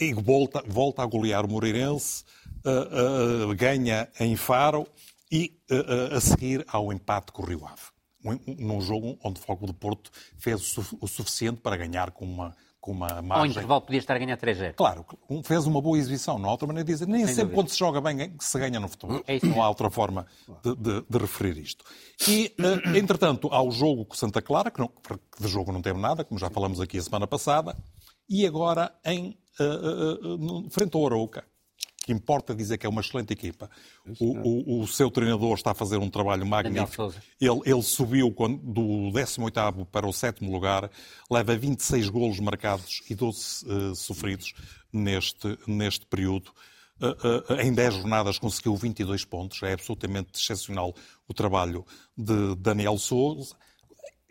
e 0.00 0.12
volta, 0.14 0.64
volta 0.66 1.02
a 1.02 1.06
golear 1.06 1.44
o 1.44 1.48
Moreirense, 1.48 2.24
ganha 3.56 4.08
em 4.18 4.34
Faro 4.34 4.88
e 5.30 5.56
a 6.14 6.20
seguir 6.20 6.64
ao 6.68 6.92
empate 6.92 7.32
com 7.32 7.42
o 7.42 7.46
Rio 7.46 7.66
Ave. 7.66 7.82
Num 8.58 8.80
jogo 8.80 9.18
onde 9.24 9.40
o 9.40 9.42
Foco 9.42 9.66
de 9.66 9.72
Porto 9.72 10.10
fez 10.38 10.76
o 11.00 11.06
suficiente 11.06 11.60
para 11.60 11.76
ganhar 11.76 12.10
com 12.10 12.24
uma 12.24 12.54
com 12.80 12.92
uma 12.92 13.20
margem... 13.20 13.32
Ao 13.32 13.46
intervalo 13.46 13.80
podia 13.82 13.98
estar 13.98 14.16
a 14.16 14.18
ganhar 14.18 14.36
3-0. 14.38 14.74
Claro, 14.74 15.04
fez 15.44 15.66
uma 15.66 15.80
boa 15.80 15.98
exibição. 15.98 16.38
Não 16.38 16.48
há 16.48 16.52
outra 16.52 16.66
maneira 16.66 16.86
de 16.86 16.92
dizer. 16.92 17.06
Nem 17.06 17.26
Sem 17.26 17.34
sempre 17.34 17.42
dúvida. 17.42 17.56
quando 17.56 17.68
se 17.68 17.78
joga 17.78 18.00
bem 18.00 18.34
se 18.40 18.58
ganha 18.58 18.80
no 18.80 18.88
futebol. 18.88 19.22
É 19.26 19.38
não 19.46 19.62
há 19.62 19.68
outra 19.68 19.90
forma 19.90 20.26
de, 20.64 20.74
de, 20.76 21.04
de 21.08 21.18
referir 21.18 21.58
isto. 21.58 21.84
E, 22.26 22.54
uh, 22.58 22.96
entretanto, 22.96 23.48
há 23.52 23.62
o 23.62 23.70
jogo 23.70 24.06
com 24.06 24.14
Santa 24.14 24.40
Clara, 24.40 24.70
que, 24.70 24.80
não, 24.80 24.88
que 24.88 25.42
de 25.42 25.48
jogo 25.48 25.72
não 25.72 25.82
teve 25.82 25.98
nada, 25.98 26.24
como 26.24 26.40
já 26.40 26.48
falamos 26.48 26.80
aqui 26.80 26.96
a 26.98 27.02
semana 27.02 27.26
passada, 27.26 27.76
e 28.28 28.46
agora 28.46 28.92
em 29.04 29.38
uh, 29.60 30.64
uh, 30.64 30.70
frente 30.70 30.96
ao 30.96 31.04
Arouca 31.04 31.44
que 32.10 32.12
importa 32.12 32.52
dizer 32.52 32.76
que 32.76 32.84
é 32.84 32.88
uma 32.88 33.00
excelente 33.00 33.32
equipa. 33.32 33.70
O, 34.18 34.78
o, 34.78 34.82
o 34.82 34.88
seu 34.88 35.10
treinador 35.10 35.54
está 35.54 35.70
a 35.70 35.74
fazer 35.74 35.96
um 35.98 36.10
trabalho 36.10 36.44
magnífico. 36.44 37.14
Ele, 37.40 37.60
ele 37.64 37.82
subiu 37.82 38.30
do 38.62 39.12
18º 39.12 39.86
para 39.86 40.08
o 40.08 40.12
7 40.12 40.44
lugar, 40.44 40.90
leva 41.30 41.56
26 41.56 42.08
golos 42.08 42.40
marcados 42.40 43.02
e 43.08 43.14
12 43.14 43.64
uh, 43.64 43.94
sofridos 43.94 44.52
neste, 44.92 45.56
neste 45.68 46.04
período. 46.06 46.50
Uh, 47.00 47.54
uh, 47.54 47.60
em 47.60 47.72
10 47.72 47.94
jornadas 47.94 48.38
conseguiu 48.38 48.74
22 48.74 49.24
pontos. 49.24 49.62
É 49.62 49.72
absolutamente 49.72 50.30
excepcional 50.34 50.92
o 51.28 51.32
trabalho 51.32 51.86
de 52.16 52.56
Daniel 52.56 52.98
Souza 52.98 53.54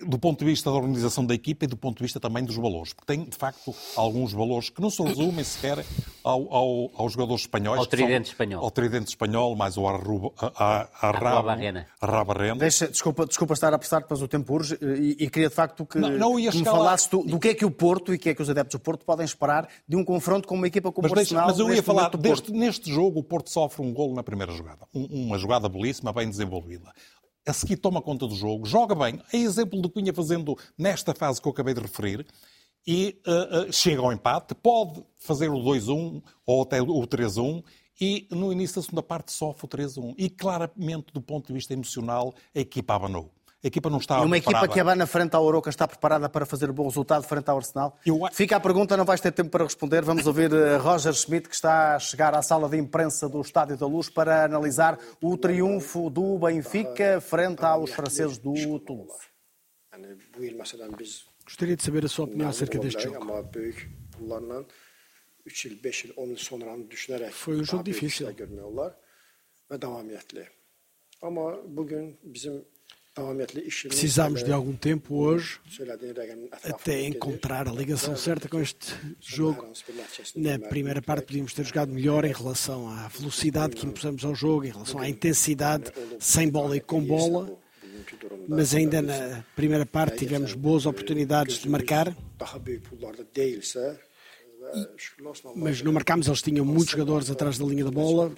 do 0.05 0.17
ponto 0.17 0.39
de 0.39 0.45
vista 0.45 0.69
da 0.69 0.77
organização 0.77 1.25
da 1.25 1.33
equipa 1.33 1.65
e 1.65 1.67
do 1.67 1.77
ponto 1.77 1.97
de 1.97 2.03
vista 2.03 2.19
também 2.19 2.43
dos 2.43 2.55
valores. 2.55 2.93
Porque 2.93 3.13
tem, 3.13 3.25
de 3.25 3.35
facto, 3.35 3.75
alguns 3.95 4.31
valores 4.31 4.69
que 4.69 4.81
não 4.81 4.89
se 4.89 5.01
resumem 5.03 5.43
sequer 5.43 5.85
ao, 6.23 6.53
ao, 6.53 6.91
aos 6.95 7.13
jogadores 7.13 7.41
espanhóis. 7.41 7.79
Ao 7.79 7.85
tridente 7.85 8.27
são, 8.27 8.33
espanhol. 8.33 8.63
Ao 8.63 8.71
tridente 8.71 9.09
espanhol, 9.09 9.55
mais 9.55 9.77
o 9.77 9.87
Arruba, 9.87 10.31
a, 10.37 10.47
a, 10.47 11.09
a, 11.09 11.11
Rabarrena. 12.01 12.59
Deixa, 12.59 12.87
desculpa, 12.87 13.25
desculpa 13.25 13.53
estar 13.53 13.73
a 13.73 13.75
apressar, 13.75 14.05
mas 14.09 14.21
o 14.21 14.27
tempo 14.27 14.53
urge 14.53 14.77
e, 14.81 15.25
e 15.25 15.29
queria 15.29 15.49
de 15.49 15.55
facto 15.55 15.85
que, 15.85 15.99
não, 15.99 16.09
não 16.11 16.35
que 16.35 16.57
me 16.57 16.63
falasses 16.63 17.07
do, 17.07 17.23
do, 17.23 17.39
que 17.39 17.49
é 17.49 17.53
que 17.53 17.65
o 17.65 17.71
Porto 17.71 18.13
e 18.13 18.17
que 18.17 18.29
é 18.29 18.35
que 18.35 18.41
os 18.41 18.49
adeptos 18.49 18.79
do 18.79 18.83
Porto 18.83 19.05
podem 19.05 19.25
esperar 19.25 19.67
de 19.87 19.95
um 19.95 20.03
confronto 20.03 20.47
com 20.47 20.55
uma 20.55 20.67
equipa 20.67 20.91
como 20.91 21.07
o. 21.07 21.11
Mas 21.11 21.59
eu 21.59 21.73
ia 21.73 21.83
falar, 21.83 22.09
deste, 22.09 22.51
neste 22.51 22.91
jogo 22.91 23.19
o 23.19 23.23
Porto 23.23 23.49
sofre 23.49 23.81
um 23.81 23.93
golo 23.93 24.13
na 24.13 24.23
primeira 24.23 24.51
jogada. 24.53 24.87
Um, 24.93 25.25
uma 25.27 25.37
jogada 25.37 25.67
belíssima, 25.67 26.13
bem 26.13 26.29
desenvolvida 26.29 26.91
a 27.49 27.53
seguir 27.53 27.77
toma 27.77 28.01
conta 28.01 28.27
do 28.27 28.35
jogo, 28.35 28.65
joga 28.65 28.93
bem, 28.95 29.21
é 29.33 29.37
exemplo 29.37 29.81
do 29.81 29.89
que 29.89 29.99
vinha 29.99 30.13
fazendo 30.13 30.57
nesta 30.77 31.13
fase 31.13 31.41
que 31.41 31.47
eu 31.47 31.51
acabei 31.51 31.73
de 31.73 31.81
referir, 31.81 32.25
e 32.87 33.21
uh, 33.27 33.69
uh, 33.69 33.73
chega 33.73 34.01
ao 34.01 34.13
empate, 34.13 34.55
pode 34.55 35.03
fazer 35.17 35.49
o 35.49 35.57
2-1 35.59 36.23
ou 36.45 36.61
até 36.61 36.81
o 36.81 36.85
3-1, 36.85 37.63
e 38.01 38.27
no 38.31 38.51
início 38.51 38.77
da 38.77 38.81
segunda 38.81 39.03
parte 39.03 39.31
sofre 39.31 39.65
o 39.65 39.67
3-1. 39.67 40.15
E 40.17 40.29
claramente, 40.29 41.11
do 41.13 41.21
ponto 41.21 41.47
de 41.47 41.53
vista 41.53 41.73
emocional, 41.73 42.33
a 42.55 42.59
equipa 42.59 42.95
abanou. 42.95 43.29
A 43.61 43.67
equipa 43.67 43.89
não 43.89 43.97
está 43.97 44.15
E 44.15 44.21
uma 44.21 44.29
preparada. 44.37 44.65
equipa 44.65 44.73
que 44.73 44.79
abana 44.79 45.05
frente 45.05 45.35
ao 45.35 45.43
Oroca 45.43 45.69
está 45.69 45.85
preparada 45.85 46.29
para 46.29 46.45
fazer 46.45 46.71
bom 46.71 46.87
resultado 46.87 47.23
frente 47.23 47.49
ao 47.49 47.57
Arsenal? 47.57 47.97
Eu... 48.05 48.21
Fica 48.31 48.55
a 48.55 48.59
pergunta, 48.59 48.95
não 48.95 49.03
vais 49.03 49.19
ter 49.19 49.33
tempo 49.33 49.49
para 49.49 49.65
responder. 49.65 50.01
Vamos 50.01 50.25
ouvir 50.25 50.51
eh, 50.53 50.77
Roger 50.77 51.13
Schmidt, 51.13 51.49
que 51.49 51.55
está 51.55 51.95
a 51.95 51.99
chegar 51.99 52.33
à 52.33 52.41
sala 52.41 52.69
de 52.69 52.77
imprensa 52.77 53.27
do 53.27 53.41
Estádio 53.41 53.75
da 53.75 53.85
Luz 53.85 54.09
para 54.09 54.45
analisar 54.45 54.97
o 55.21 55.37
triunfo 55.37 56.09
do 56.09 56.39
Benfica 56.39 57.19
frente 57.19 57.63
aos 57.65 57.91
franceses 57.91 58.37
do 58.37 58.79
Toulouse. 58.79 59.27
Gostaria 61.45 61.75
de 61.75 61.83
saber 61.83 62.05
a 62.05 62.07
sua 62.07 62.25
opinião 62.25 62.47
acerca 62.49 62.77
deste 62.79 63.03
jogo. 63.03 63.25
Foi 67.31 67.55
um 67.57 67.63
jogo 67.65 67.83
difícil. 67.83 68.27
Precisámos 73.87 74.43
de 74.43 74.51
algum 74.51 74.75
tempo 74.75 75.15
hoje 75.15 75.59
até 76.63 77.05
encontrar 77.05 77.67
a 77.67 77.71
ligação 77.71 78.15
certa 78.15 78.47
com 78.47 78.61
este 78.61 78.93
jogo. 79.19 79.71
Na 80.35 80.59
primeira 80.59 81.01
parte 81.01 81.25
podíamos 81.25 81.53
ter 81.53 81.65
jogado 81.65 81.91
melhor 81.91 82.23
em 82.23 82.31
relação 82.31 82.87
à 82.87 83.07
velocidade 83.07 83.75
que 83.75 83.85
impusemos 83.85 84.23
ao 84.23 84.33
jogo, 84.33 84.65
em 84.65 84.71
relação 84.71 84.99
à 84.99 85.09
intensidade, 85.09 85.91
sem 86.19 86.49
bola 86.49 86.77
e 86.77 86.79
com 86.79 87.01
bola. 87.03 87.57
Mas 88.47 88.73
ainda 88.73 89.01
na 89.01 89.43
primeira 89.55 89.85
parte 89.85 90.17
tivemos 90.17 90.53
boas 90.53 90.85
oportunidades 90.85 91.57
de 91.57 91.69
marcar. 91.69 92.15
Mas 95.55 95.81
não 95.81 95.91
marcámos, 95.91 96.27
eles 96.27 96.41
tinham 96.41 96.65
muitos 96.65 96.91
jogadores 96.91 97.29
atrás 97.29 97.57
da 97.57 97.65
linha 97.65 97.83
da 97.83 97.91
bola, 97.91 98.31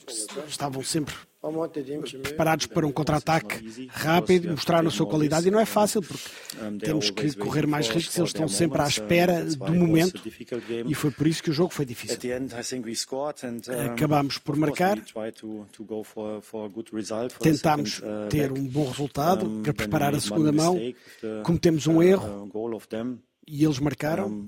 estavam 0.47 0.83
sempre 0.83 1.13
preparados 2.21 2.67
para 2.67 2.85
um 2.85 2.91
contra-ataque 2.91 3.87
rápido, 3.89 4.51
mostrar 4.51 4.85
a 4.85 4.89
sua 4.91 5.07
qualidade 5.07 5.47
e 5.47 5.51
não 5.51 5.59
é 5.59 5.65
fácil 5.65 6.01
porque 6.01 6.29
temos 6.79 7.09
que 7.09 7.35
correr 7.35 7.65
mais 7.65 7.89
riscos, 7.89 8.15
eles 8.17 8.29
estão 8.29 8.47
sempre 8.47 8.81
à 8.81 8.87
espera 8.87 9.43
do 9.43 9.73
momento 9.73 10.21
e 10.85 10.93
foi 10.93 11.09
por 11.09 11.25
isso 11.25 11.41
que 11.41 11.49
o 11.49 11.53
jogo 11.53 11.73
foi 11.73 11.85
difícil. 11.85 12.17
Acabámos 13.91 14.37
por 14.37 14.55
marcar, 14.55 14.99
tentámos 17.39 18.01
ter 18.29 18.51
um 18.51 18.63
bom 18.63 18.87
resultado 18.87 19.61
para 19.63 19.73
preparar 19.73 20.13
a 20.13 20.19
segunda 20.19 20.51
mão, 20.51 20.77
cometemos 21.43 21.87
um 21.87 22.03
erro 22.03 22.49
e 23.53 23.65
eles 23.65 23.79
marcaram. 23.79 24.45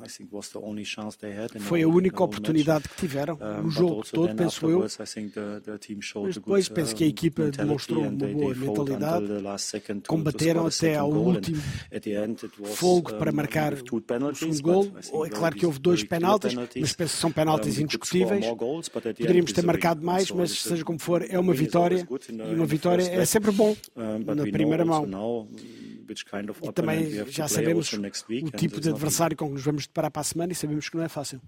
Foi 1.59 1.83
a 1.83 1.87
única 1.89 2.23
oportunidade 2.23 2.87
que 2.87 2.95
tiveram 2.95 3.37
no 3.61 3.69
jogo 3.69 4.01
todo, 4.09 4.33
penso 4.33 4.69
eu. 4.69 4.79
Mas 4.79 6.35
depois 6.35 6.69
penso 6.69 6.95
que 6.95 7.03
a 7.03 7.07
equipa 7.07 7.51
demonstrou 7.51 8.01
uma 8.03 8.11
boa 8.11 8.55
mentalidade, 8.55 9.25
combateram 10.07 10.65
até 10.65 10.95
ao 10.95 11.11
último 11.11 11.61
fogo 12.75 13.13
para 13.15 13.33
marcar 13.33 13.73
o 13.73 14.35
segundo 14.35 14.61
gol. 14.61 14.93
É 15.25 15.29
claro 15.29 15.53
que 15.53 15.65
houve 15.65 15.79
dois 15.79 16.01
penaltis, 16.05 16.53
mas 16.53 16.93
penso 16.93 17.15
que 17.15 17.19
são 17.19 17.31
penaltis 17.31 17.77
indiscutíveis. 17.77 18.45
Poderíamos 19.17 19.51
ter 19.51 19.65
marcado 19.65 20.01
mais, 20.01 20.31
mas 20.31 20.51
seja 20.61 20.85
como 20.85 20.97
for, 20.97 21.25
é 21.29 21.37
uma 21.37 21.53
vitória 21.53 22.07
e 22.49 22.55
uma 22.55 22.65
vitória 22.65 23.03
é 23.03 23.25
sempre 23.25 23.51
bom 23.51 23.75
na 23.97 24.43
primeira 24.43 24.85
mão. 24.85 25.05
E 26.63 26.71
também 26.71 27.25
já 27.29 27.47
sabemos 27.47 27.91
o 27.93 28.51
tipo 28.51 28.79
de 28.79 28.89
adversário 28.89 29.35
com 29.35 29.47
que 29.47 29.53
nos 29.53 29.63
vamos 29.63 29.87
deparar 29.87 30.11
para 30.11 30.21
a 30.21 30.25
semana 30.25 30.51
e 30.53 30.55
sabemos 30.55 30.89
que 30.89 30.97
não 30.97 31.03
é 31.03 31.09
fácil. 31.09 31.41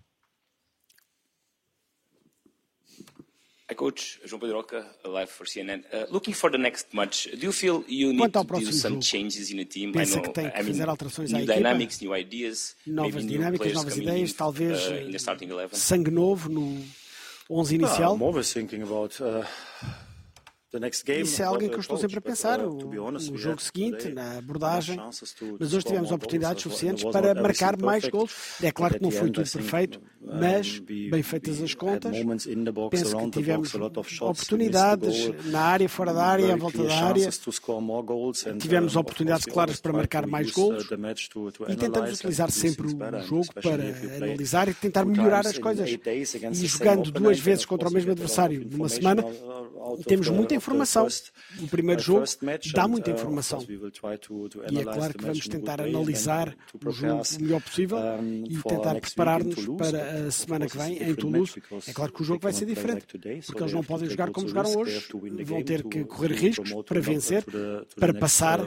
Hi, 3.68 3.74
Coach. 3.74 4.20
João 4.24 4.39
Pedro 4.39 4.57
Roca, 4.57 4.86
live 5.03 5.32
for 5.32 5.47
CNN. 5.47 5.84
Uh, 5.91 6.05
looking 6.11 6.34
for 6.34 6.51
the 6.51 6.57
next 6.57 6.93
match, 6.93 7.26
do 7.32 7.47
you 7.47 7.51
feel 7.51 7.84
you 7.88 8.13
need 8.13 8.32
to 8.32 8.43
do 8.43 8.72
some 8.72 9.01
changes 9.01 9.49
in 9.49 9.57
the 9.57 9.66
team? 9.66 9.91
Pensa 9.91 10.20
I 10.20 10.22
know, 10.22 10.22
que 10.22 10.34
tem 10.34 10.51
que 10.51 10.59
I 10.59 10.63
mean, 10.63 10.74
fazer 10.74 10.88
alterações 10.88 11.32
new 11.32 11.39
à 11.39 11.41
equipa, 11.41 11.57
dynamics, 11.57 11.99
new 11.99 12.16
ideas, 12.16 12.76
novas 12.86 13.26
dinâmicas, 13.26 13.74
novas 13.74 13.97
ideias, 13.97 14.34
talvez 14.34 14.80
uh, 14.86 15.76
sangue 15.76 16.11
novo 16.11 16.47
no 16.47 16.80
11 17.49 17.76
inicial. 17.76 18.16
I'm 18.16 18.22
always 18.22 18.53
thinking 18.53 18.84
about 18.84 19.20
uh, 19.20 19.43
isso 21.21 21.41
é 21.41 21.45
algo 21.45 21.59
que 21.59 21.76
eu 21.76 21.80
estou 21.80 21.97
sempre 21.97 22.17
a 22.17 22.21
pensar, 22.21 22.59
uh, 22.59 22.69
o, 22.69 23.34
o 23.34 23.38
jogo 23.38 23.61
seguinte, 23.61 24.09
na 24.09 24.38
abordagem. 24.38 24.97
Mas 25.59 25.73
hoje 25.73 25.86
tivemos 25.86 26.11
oportunidades 26.11 26.63
suficientes 26.63 27.03
para 27.05 27.34
marcar 27.34 27.78
mais 27.78 28.07
gols. 28.07 28.61
É 28.61 28.71
claro 28.71 28.95
que 28.95 29.01
não 29.01 29.11
foi 29.11 29.32
tudo 29.32 29.49
perfeito, 29.49 30.01
mas, 30.21 30.80
bem 30.80 31.23
feitas 31.23 31.61
as 31.61 31.73
contas, 31.73 32.15
penso 32.91 33.17
que 33.17 33.30
tivemos 33.32 33.73
oportunidades 34.21 35.32
na 35.45 35.61
área, 35.61 35.88
fora 35.88 36.13
da 36.13 36.26
área, 36.26 36.53
à 36.53 36.57
volta 36.57 36.84
da 36.84 36.93
área. 36.93 37.30
Tivemos 38.59 38.95
uh, 38.95 38.99
oportunidades 38.99 39.45
claras 39.45 39.80
para 39.80 39.93
marcar 39.93 40.28
mais 40.28 40.51
gols 40.51 40.86
e 41.69 41.76
tentamos 41.76 42.13
utilizar 42.13 42.51
sempre 42.51 42.88
o 42.88 43.21
jogo 43.21 43.47
para 43.53 43.84
analisar 44.17 44.67
e 44.67 44.73
tentar 44.73 45.05
melhorar 45.05 45.45
as 45.47 45.57
coisas. 45.57 45.89
E 45.89 46.67
jogando 46.67 47.11
duas 47.11 47.39
vezes 47.39 47.65
contra 47.65 47.88
o 47.88 47.91
mesmo 47.91 48.11
adversário 48.11 48.67
numa 48.69 48.89
semana, 48.89 49.23
temos 50.05 50.30
muita 50.30 50.53
informação. 50.53 50.64
O 51.61 51.68
primeiro 51.68 52.01
jogo 52.01 52.26
dá 52.74 52.88
muita 52.88 53.11
uh, 53.11 53.13
informação. 53.13 53.66
E 53.70 54.80
é 54.80 54.84
claro 54.84 55.13
que 55.13 55.24
vamos 55.24 55.47
tentar 55.47 55.82
analisar 55.82 56.55
o 56.84 56.91
jogo 56.91 57.22
o 57.22 57.41
melhor 57.41 57.61
possível 57.61 57.99
e 58.47 58.57
tentar 58.63 58.99
preparar-nos 58.99 59.66
para 59.78 60.28
a 60.28 60.32
semana 60.32 60.68
que 60.68 60.78
vem 60.78 61.03
em 61.03 61.16
Toulouse. 61.16 61.61
É 61.88 61.93
claro 61.93 62.11
que 62.11 62.22
o 62.22 62.26
jogo 62.26 62.39
vai 62.41 62.53
ser 62.53 62.66
diferente, 62.66 63.05
porque 63.45 63.63
eles 63.63 63.74
não 63.74 63.84
podem 63.84 64.09
jogar 64.09 64.32
como 64.32 64.47
jogaram 64.47 64.76
hoje. 64.76 65.07
Vão 65.43 65.63
ter 65.63 65.84
que 65.84 66.03
correr 66.05 66.34
riscos 66.34 66.72
para 66.84 66.99
vencer, 66.99 67.45
para 67.95 68.13
passar 68.13 68.59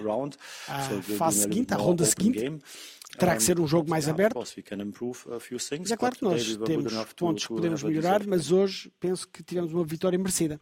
à 0.68 1.02
fase 1.02 1.42
seguinte, 1.42 1.74
à 1.74 1.76
ronda 1.76 2.04
seguinte 2.04 2.58
terá 3.18 3.36
que 3.36 3.42
ser 3.42 3.58
um 3.58 3.66
jogo 3.66 3.88
mais 3.90 4.08
aberto. 4.08 4.38
Mas 4.38 5.90
é 5.90 5.96
claro 5.96 6.16
que 6.16 6.24
nós 6.24 6.56
temos 6.56 6.92
pontos 7.14 7.46
que 7.46 7.54
podemos 7.54 7.82
melhorar, 7.82 8.26
mas 8.26 8.52
hoje 8.52 8.92
penso 9.00 9.28
que 9.28 9.42
tivemos 9.42 9.72
uma 9.72 9.84
vitória 9.84 10.18
merecida. 10.18 10.60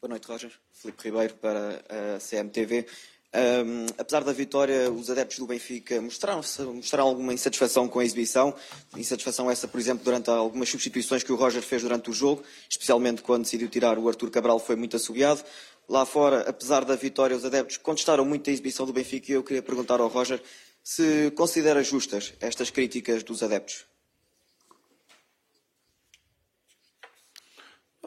Boa 0.00 0.10
noite, 0.10 0.28
Roger. 0.28 0.52
Filipe 0.72 1.02
Ribeiro 1.02 1.34
para 1.34 1.82
a 1.88 2.20
CMTV. 2.20 2.86
Um, 3.34 3.86
apesar 3.98 4.22
da 4.22 4.32
vitória, 4.32 4.88
os 4.92 5.10
adeptos 5.10 5.40
do 5.40 5.46
Benfica 5.46 6.00
mostraram, 6.00 6.40
mostraram 6.72 7.08
alguma 7.08 7.34
insatisfação 7.34 7.88
com 7.88 7.98
a 7.98 8.04
exibição. 8.04 8.54
Insatisfação 8.96 9.50
essa, 9.50 9.66
por 9.66 9.80
exemplo, 9.80 10.04
durante 10.04 10.30
algumas 10.30 10.68
substituições 10.68 11.24
que 11.24 11.32
o 11.32 11.34
Roger 11.34 11.62
fez 11.62 11.82
durante 11.82 12.10
o 12.10 12.12
jogo, 12.12 12.44
especialmente 12.70 13.22
quando 13.22 13.42
decidiu 13.42 13.68
tirar 13.68 13.98
o 13.98 14.08
Artur 14.08 14.30
Cabral, 14.30 14.60
foi 14.60 14.76
muito 14.76 14.94
assobiado. 14.94 15.42
Lá 15.88 16.06
fora, 16.06 16.48
apesar 16.48 16.84
da 16.84 16.94
vitória, 16.94 17.36
os 17.36 17.44
adeptos 17.44 17.76
contestaram 17.76 18.24
muito 18.24 18.48
a 18.48 18.52
exibição 18.52 18.86
do 18.86 18.92
Benfica 18.92 19.32
e 19.32 19.34
eu 19.34 19.42
queria 19.42 19.62
perguntar 19.62 19.98
ao 19.98 20.06
Roger 20.06 20.40
se 20.80 21.32
considera 21.32 21.82
justas 21.82 22.34
estas 22.40 22.70
críticas 22.70 23.24
dos 23.24 23.42
adeptos. 23.42 23.84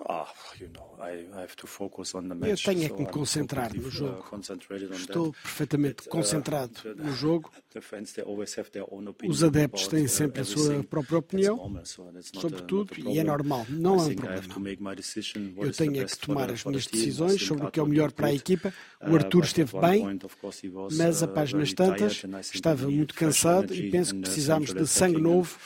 Ah, 0.07 0.33
you 0.57 0.69
know. 0.69 0.90
Eu 2.47 2.57
tenho 2.57 2.85
é 2.85 2.89
que 2.89 2.99
me 2.99 3.05
concentrar 3.07 3.73
no 3.75 3.87
uh, 3.87 3.91
jogo. 3.91 4.25
Estou 4.93 5.33
perfeitamente 5.33 6.07
uh, 6.07 6.09
concentrado 6.09 6.73
no 6.95 7.11
jogo. 7.13 7.51
Os 9.27 9.43
adeptos 9.43 9.87
têm 9.87 10.07
sempre 10.07 10.41
a 10.41 10.45
sua 10.45 10.83
própria 10.83 11.17
opinião 11.17 11.81
sobre 12.33 12.61
tudo 12.63 12.93
e 13.09 13.17
é 13.17 13.23
normal, 13.23 13.65
não 13.69 13.99
é 13.99 14.03
um 14.03 14.15
problema. 14.15 14.53
Eu 15.57 15.71
tenho 15.71 16.01
é 16.01 16.05
que 16.05 16.17
tomar 16.19 16.51
as 16.51 16.63
minhas 16.63 16.85
decisões 16.85 17.41
sobre 17.43 17.65
o 17.65 17.71
que 17.71 17.79
é 17.79 17.83
o 17.83 17.87
melhor 17.87 18.11
para 18.11 18.27
a 18.27 18.33
equipa. 18.33 18.73
O 19.01 19.11
uh, 19.11 19.15
Arthur 19.15 19.43
esteve 19.43 19.79
bem, 19.79 20.19
mas 20.93 21.23
a 21.23 21.27
páginas 21.27 21.73
tantas 21.73 22.23
estava 22.53 22.87
muito 22.89 23.15
cansado 23.15 23.73
e 23.73 23.89
penso 23.89 24.13
que 24.13 24.21
precisamos 24.21 24.73
de 24.73 24.85
sangue 24.85 25.19
novo 25.19 25.57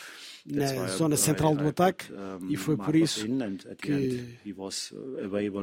na 0.45 0.87
zona 0.87 1.17
central 1.17 1.55
do 1.55 1.67
ataque 1.67 2.05
e 2.47 2.55
foi 2.55 2.77
por 2.77 2.95
isso 2.95 3.25
que 3.79 3.91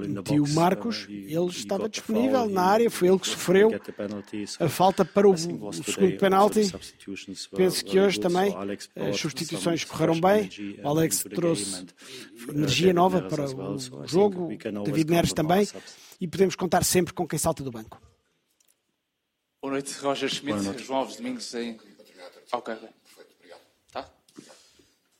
meti 0.09 0.41
o 0.41 0.49
Marcos, 0.55 1.07
ele 1.09 1.47
estava 1.47 1.89
disponível 1.89 2.49
na 2.49 2.62
área, 2.62 2.91
foi 2.91 3.09
ele 3.09 3.18
que 3.18 3.28
sofreu 3.28 3.70
a 4.59 4.68
falta 4.68 5.05
para 5.05 5.28
o, 5.28 5.33
o 5.33 5.72
segundo 5.72 6.16
penalti. 6.18 6.72
Penso 7.55 7.85
que 7.85 8.01
hoje 8.01 8.18
também 8.18 8.53
as 8.97 9.20
substituições 9.20 9.85
correram 9.85 10.20
bem, 10.20 10.51
o 10.83 10.89
Alex 10.89 11.24
trouxe 11.33 11.87
energia 12.49 12.93
nova 12.93 13.22
para 13.22 13.45
o 13.45 14.07
jogo, 14.07 14.49
David 14.85 15.11
Neres 15.11 15.33
também, 15.33 15.68
e 16.20 16.26
podemos 16.26 16.57
contar 16.57 16.83
sempre 16.85 17.12
com 17.14 17.26
quem 17.26 17.39
salta 17.39 17.62
do 17.62 17.70
banco. 17.70 18.01
Boa 19.61 19.74
noite, 19.74 19.95
Roger 20.01 20.28
Schmidt, 20.28 20.83
João 20.83 21.01
Alves 21.01 21.16
Domingos 21.16 21.55
em... 21.55 21.78
Ok, 22.53 22.74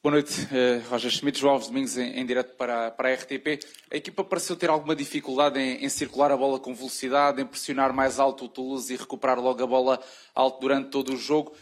Boa 0.05 0.15
noite, 0.15 0.33
uh, 0.47 0.91
Roger 0.91 1.13
Schmidt, 1.13 1.39
João 1.39 1.53
Alves 1.53 1.69
Domingos 1.69 1.97
em, 1.97 2.19
em 2.19 2.27
direto 2.27 2.57
para, 2.57 2.91
para 2.91 3.09
a 3.09 3.15
RTP. 3.15 3.65
A 3.89 3.97
equipa 3.97 4.25
pareceu 4.25 4.57
ter 4.57 4.69
alguma 4.69 4.97
dificuldade 4.97 5.61
em, 5.61 5.85
em, 5.85 5.89
circular 5.89 6.33
a 6.33 6.37
bola 6.37 6.59
com 6.59 6.75
velocidade, 6.75 7.41
em 7.41 7.47
pressionar 7.47 7.93
mais 7.95 8.19
alto 8.19 8.47
o 8.47 8.49
Toulouse 8.49 8.93
e 8.93 8.97
recuperar 8.97 9.39
logo 9.39 9.63
a 9.63 9.67
bola 9.67 10.03
alto 10.35 10.61
durante 10.61 10.91
todo 10.91 11.13
o 11.13 11.17
jogo. 11.17 11.53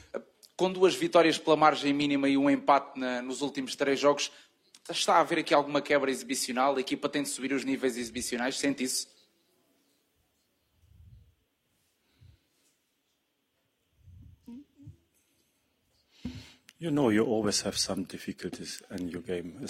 Com 0.57 0.73
duas 0.73 0.95
vitórias 0.95 1.37
pela 1.37 1.55
margem 1.55 1.93
mínima 1.93 2.31
e 2.31 2.39
um 2.39 2.49
empate 2.49 2.99
na, 2.99 3.21
nos 3.21 3.43
últimos 3.43 3.77
três 3.77 4.01
jogos, 4.01 4.33
está 4.89 5.17
a 5.17 5.21
haver 5.21 5.41
aqui 5.41 5.53
alguma 5.53 5.83
quebra 5.83 6.11
exibicional? 6.11 6.75
A 6.77 6.81
equipa 6.81 7.11
tem 7.11 7.23
de 7.23 7.29
subir 7.29 7.53
os 7.53 7.63
níveis 7.63 7.99
exibicionais? 7.99 8.59
Sente 8.59 8.83
isso? 8.83 9.07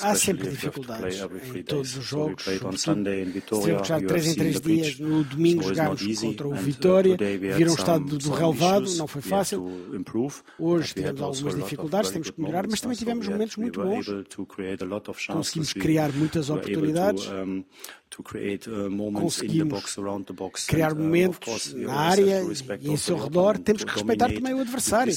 Há 0.00 0.14
sempre 0.14 0.48
dificuldades 0.48 1.18
em 1.56 1.62
todos 1.64 1.96
os 1.96 2.04
jogos. 2.04 2.44
Se 2.44 3.70
jogar 3.84 4.00
três 4.06 4.26
em 4.28 4.34
três 4.36 4.60
dias, 4.60 4.98
no 5.00 5.24
domingo 5.24 5.62
jogámos 5.64 6.00
contra 6.20 6.46
o 6.46 6.54
Vitória, 6.54 7.16
viram 7.56 7.72
o 7.72 7.74
estado 7.74 8.04
do 8.04 8.30
relevado, 8.30 8.94
não 8.96 9.06
foi 9.08 9.22
fácil. 9.22 9.60
Hoje 10.56 10.94
tivemos 10.94 11.20
algumas 11.20 11.54
dificuldades, 11.64 12.10
temos 12.12 12.30
que 12.30 12.40
melhorar, 12.40 12.66
mas 12.68 12.80
também 12.80 12.96
tivemos 12.96 13.26
momentos 13.26 13.56
muito 13.56 13.80
bons. 13.82 14.06
Conseguimos 15.36 15.72
criar 15.72 16.12
muitas 16.12 16.48
oportunidades. 16.48 17.26
Uh, 17.26 17.64
conseguimos 19.20 19.82
criar 20.66 20.94
momentos 20.94 21.74
na 21.74 21.94
área 21.94 22.42
e 22.80 22.88
em 22.90 22.96
seu 22.96 23.16
redor. 23.16 23.58
Temos 23.58 23.84
que 23.84 23.90
respeitar 23.92 24.28
também 24.32 24.54
o 24.54 24.60
adversário. 24.60 25.12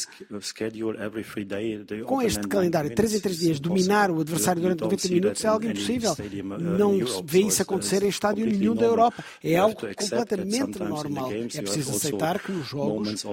Com 2.05 2.21
este 2.21 2.47
calendário, 2.47 2.93
3 2.93 3.15
em 3.15 3.19
3 3.19 3.39
dias, 3.39 3.59
dominar 3.59 4.11
o 4.11 4.21
adversário 4.21 4.61
durante 4.61 4.81
90 4.81 5.07
minutos 5.09 5.45
é 5.45 5.47
algo 5.47 5.65
impossível. 5.65 6.11
Uh, 6.13 6.59
não 6.59 6.99
vê 7.25 7.41
isso 7.41 7.61
acontecer 7.61 8.03
em 8.03 8.09
estádio 8.09 8.45
nenhum 8.45 8.75
da 8.75 8.85
Europa. 8.85 9.23
É 9.43 9.57
algo 9.57 9.75
completamente 9.75 10.79
normal. 10.79 11.31
É 11.31 11.61
preciso 11.61 11.91
aceitar 11.91 12.39
que 12.39 12.51
nos 12.51 12.67
jogos, 12.67 13.23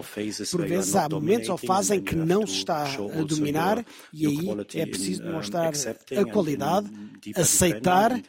por 0.50 0.66
vezes, 0.66 0.94
há 0.96 1.08
momentos 1.08 1.48
ou 1.48 1.56
fases 1.56 1.90
em 1.92 2.00
que 2.00 2.14
não 2.14 2.46
se 2.46 2.54
está 2.54 2.84
a 2.84 3.22
dominar 3.22 3.84
e 4.12 4.26
aí 4.26 4.48
é 4.74 4.86
preciso 4.86 5.22
demonstrar 5.22 5.72
a 5.74 6.24
qualidade, 6.24 6.88
aceitar, 7.36 8.20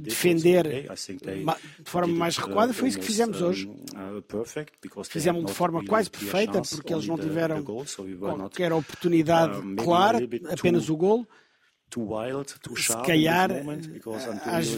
defender 0.00 0.88
de 1.28 1.90
forma 1.90 2.14
mais 2.14 2.36
recuada. 2.36 2.72
Foi 2.72 2.88
isso 2.88 2.98
que 2.98 3.04
fizemos 3.04 3.40
hoje. 3.40 3.66
Uh, 3.66 5.04
fizemos 5.04 5.44
de 5.44 5.52
forma 5.52 5.84
quase 5.84 6.10
perfeita, 6.10 6.62
porque 6.62 6.92
eles 6.92 7.06
não 7.06 7.18
tiveram 7.18 7.62
qualquer 7.62 8.72
oportunidade 8.72 9.57
clara, 9.76 10.18
apenas 10.52 10.88
o 10.88 10.96
gol 10.96 11.26
se 12.76 12.92
calhar, 13.06 13.50
às, 14.44 14.68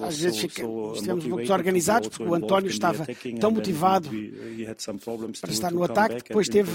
às 0.00 0.18
vezes 0.18 0.44
estivemos 0.44 1.26
um 1.26 1.28
pouco 1.28 1.36
desorganizados, 1.38 2.08
porque 2.08 2.22
o 2.22 2.34
António 2.34 2.70
estava 2.70 3.04
tão 3.40 3.50
motivado 3.50 4.08
para 5.40 5.50
estar 5.50 5.72
no 5.72 5.82
ataque, 5.82 6.22
depois 6.22 6.48
teve 6.48 6.70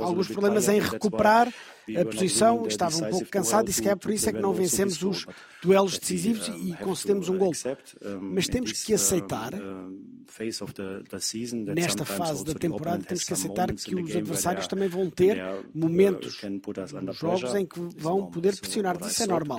alguns 0.00 0.28
problemas 0.28 0.68
em 0.68 0.78
recuperar 0.78 1.52
a 1.98 2.04
posição, 2.04 2.66
estava 2.68 2.96
um 2.96 3.10
pouco 3.10 3.26
cansado 3.26 3.68
e 3.68 3.72
se 3.72 3.82
calhar 3.82 3.98
por 3.98 4.12
isso 4.12 4.28
é 4.28 4.32
que 4.32 4.40
não 4.40 4.52
vencemos 4.52 5.02
os 5.02 5.26
duelos 5.60 5.98
decisivos 5.98 6.48
e 6.48 6.72
concedemos 6.74 7.28
um 7.28 7.36
gol. 7.36 7.52
Mas 8.20 8.46
temos 8.46 8.70
que 8.84 8.94
aceitar, 8.94 9.52
nesta 11.74 12.04
fase 12.04 12.44
da 12.44 12.54
temporada, 12.54 13.04
temos 13.04 13.24
que 13.24 13.32
aceitar 13.32 13.72
que 13.72 13.94
os 13.94 14.16
adversários 14.16 14.66
também 14.66 14.88
vão 14.88 15.10
ter 15.10 15.38
momentos 15.74 16.40
nos 17.02 17.16
jogos 17.16 17.54
em 17.54 17.66
que 17.66 17.80
vão 17.96 18.30
poder 18.30 18.58
pressionar. 18.58 18.96
Isso 19.06 19.22
é 19.22 19.26
normal. 19.26 19.58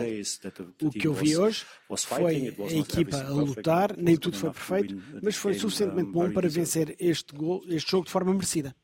O 0.81 0.89
que 0.89 1.07
eu 1.07 1.13
vi 1.13 1.37
hoje 1.37 1.65
foi 1.97 2.53
a 2.69 2.73
equipa 2.73 3.17
a 3.17 3.29
lutar, 3.29 3.95
nem 3.97 4.17
tudo 4.17 4.37
foi 4.37 4.51
perfeito, 4.51 4.97
mas 5.21 5.35
foi 5.35 5.53
suficientemente 5.53 6.11
bom 6.11 6.31
para 6.31 6.49
vencer 6.49 6.95
este, 6.99 7.33
gol, 7.35 7.63
este 7.67 7.91
jogo 7.91 8.05
de 8.05 8.11
forma 8.11 8.33
merecida. 8.33 8.75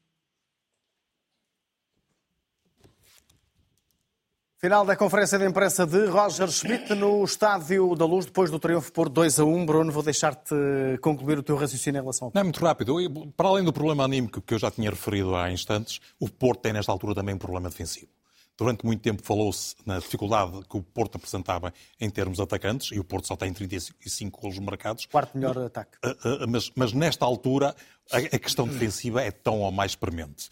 Final 4.64 4.86
da 4.86 4.96
conferência 4.96 5.40
de 5.40 5.46
imprensa 5.48 5.88
de 5.88 6.06
Roger 6.06 6.48
Schmidt 6.52 6.94
no 6.94 7.24
Estádio 7.24 7.96
da 7.96 8.06
Luz, 8.06 8.28
depois 8.28 8.52
do 8.52 8.60
triunfo 8.60 8.92
por 8.94 9.10
2 9.10 9.40
a 9.40 9.44
1. 9.44 9.66
Bruno, 9.66 9.92
vou 9.92 10.04
deixar-te 10.04 10.54
concluir 11.02 11.40
o 11.40 11.42
teu 11.42 11.56
raciocínio 11.56 11.98
em 11.98 12.02
relação 12.02 12.28
ao 12.28 12.32
Não, 12.32 12.42
é 12.42 12.44
muito 12.44 12.64
rápido. 12.64 12.96
Para 13.36 13.48
além 13.50 13.64
do 13.64 13.74
problema 13.74 14.06
anímico 14.06 14.40
que 14.40 14.54
eu 14.54 14.60
já 14.60 14.70
tinha 14.70 14.92
referido 14.92 15.36
há 15.36 15.52
instantes, 15.52 16.00
o 16.20 16.30
Porto 16.30 16.62
tem 16.62 16.74
nesta 16.74 16.92
altura 16.92 17.16
também 17.16 17.34
um 17.34 17.40
problema 17.40 17.72
defensivo. 17.72 18.12
Durante 18.56 18.86
muito 18.86 19.02
tempo 19.02 19.24
falou-se 19.24 19.76
na 19.84 19.98
dificuldade 19.98 20.62
que 20.70 20.78
o 20.78 20.84
Porto 20.84 21.16
apresentava 21.16 21.74
em 22.00 22.08
termos 22.12 22.40
atacantes, 22.40 22.92
e 22.92 23.00
o 23.00 23.04
Porto 23.04 23.30
só 23.30 23.36
tem 23.36 23.52
35 23.52 24.40
golos 24.40 24.60
marcados. 24.60 25.08
Quarto 25.08 25.36
melhor 25.40 25.58
ataque. 25.58 25.98
Ah, 26.04 26.16
ah, 26.24 26.46
mas, 26.48 26.72
mas 26.76 26.94
nesta 26.94 27.26
altura 27.26 27.76
a 28.12 28.38
questão 28.38 28.68
defensiva 28.68 29.24
é 29.24 29.32
tão 29.32 29.62
ou 29.62 29.72
mais 29.72 29.96
premente. 29.96 30.50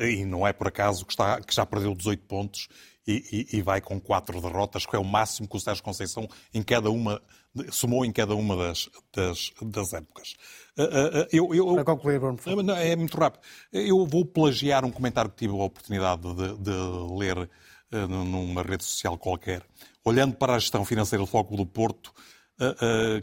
E 0.00 0.24
não 0.24 0.44
é 0.44 0.52
por 0.52 0.66
acaso 0.66 1.06
que, 1.06 1.12
está, 1.12 1.40
que 1.40 1.54
já 1.54 1.64
perdeu 1.64 1.94
18 1.94 2.24
pontos 2.24 2.66
e, 3.08 3.46
e, 3.52 3.56
e, 3.56 3.62
vai 3.62 3.80
com 3.80 3.98
quatro 3.98 4.38
derrotas, 4.38 4.84
que 4.84 4.94
é 4.94 4.98
o 4.98 5.04
máximo 5.04 5.48
que 5.48 5.56
o 5.56 5.60
Sérgio 5.60 5.82
Conceição 5.82 6.28
em 6.52 6.62
cada 6.62 6.90
uma, 6.90 7.22
somou 7.70 8.04
em 8.04 8.12
cada 8.12 8.34
uma 8.34 8.54
das, 8.54 8.90
das, 9.16 9.50
das 9.62 9.94
épocas. 9.94 10.34
Uh, 10.76 10.82
uh, 10.82 11.28
eu, 11.32 11.54
eu, 11.54 11.74
Para 11.74 11.84
concluir, 11.84 12.20
Bruno. 12.20 12.38
É 12.76 12.94
muito 12.94 13.16
rápido. 13.16 13.40
Eu 13.72 14.04
vou 14.04 14.26
plagiar 14.26 14.84
um 14.84 14.90
comentário 14.90 15.30
que 15.30 15.38
tive 15.38 15.54
a 15.54 15.64
oportunidade 15.64 16.22
de, 16.34 16.58
de 16.58 16.70
ler 17.18 17.48
numa 17.90 18.62
rede 18.62 18.84
social 18.84 19.16
qualquer. 19.16 19.62
Olhando 20.04 20.36
para 20.36 20.54
a 20.54 20.58
gestão 20.58 20.84
financeira 20.84 21.24
do 21.24 21.26
Foco 21.26 21.56
do 21.56 21.64
Porto, 21.64 22.12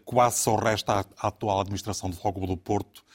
quase 0.03 0.39
só 0.39 0.55
resta 0.55 1.01
à, 1.01 1.27
atual 1.27 1.61
administração 1.61 2.09
do 2.09 2.15
Foco 2.15 2.47
do 2.47 2.57
Porto 2.57 3.05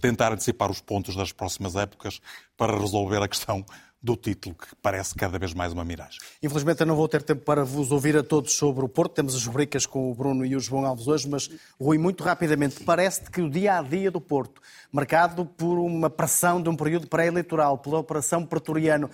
tentar 0.00 0.32
antecipar 0.32 0.70
os 0.70 0.80
pontos 0.80 1.14
das 1.14 1.30
próximas 1.30 1.76
épocas 1.76 2.22
para 2.56 2.74
resolver 2.78 3.22
a 3.22 3.28
questão 3.28 3.62
do 4.02 4.16
título, 4.16 4.54
que 4.54 4.66
parece 4.80 5.14
cada 5.14 5.38
vez 5.38 5.52
mais 5.52 5.72
uma 5.72 5.84
miragem. 5.84 6.18
Infelizmente 6.42 6.80
eu 6.80 6.86
não 6.86 6.96
vou 6.96 7.06
ter 7.06 7.22
tempo 7.22 7.44
para 7.44 7.64
vos 7.64 7.92
ouvir 7.92 8.16
a 8.16 8.22
todos 8.22 8.54
sobre 8.54 8.84
o 8.84 8.88
Porto. 8.88 9.12
Temos 9.12 9.34
as 9.34 9.44
rubricas 9.44 9.84
com 9.84 10.10
o 10.10 10.14
Bruno 10.14 10.44
e 10.44 10.56
o 10.56 10.60
João 10.60 10.86
Alves 10.86 11.06
hoje, 11.06 11.28
mas, 11.28 11.50
Rui, 11.78 11.98
muito 11.98 12.24
rapidamente, 12.24 12.82
parece 12.82 13.30
que 13.30 13.42
o 13.42 13.50
dia-a-dia 13.50 14.08
-dia 14.08 14.10
do 14.10 14.20
Porto, 14.20 14.62
marcado 14.90 15.44
por 15.44 15.78
uma 15.78 16.08
pressão 16.08 16.62
de 16.62 16.68
um 16.68 16.76
período 16.76 17.06
pré-eleitoral, 17.06 17.78
pela 17.78 17.98
Operação 17.98 18.46
Pretoriano, 18.46 19.10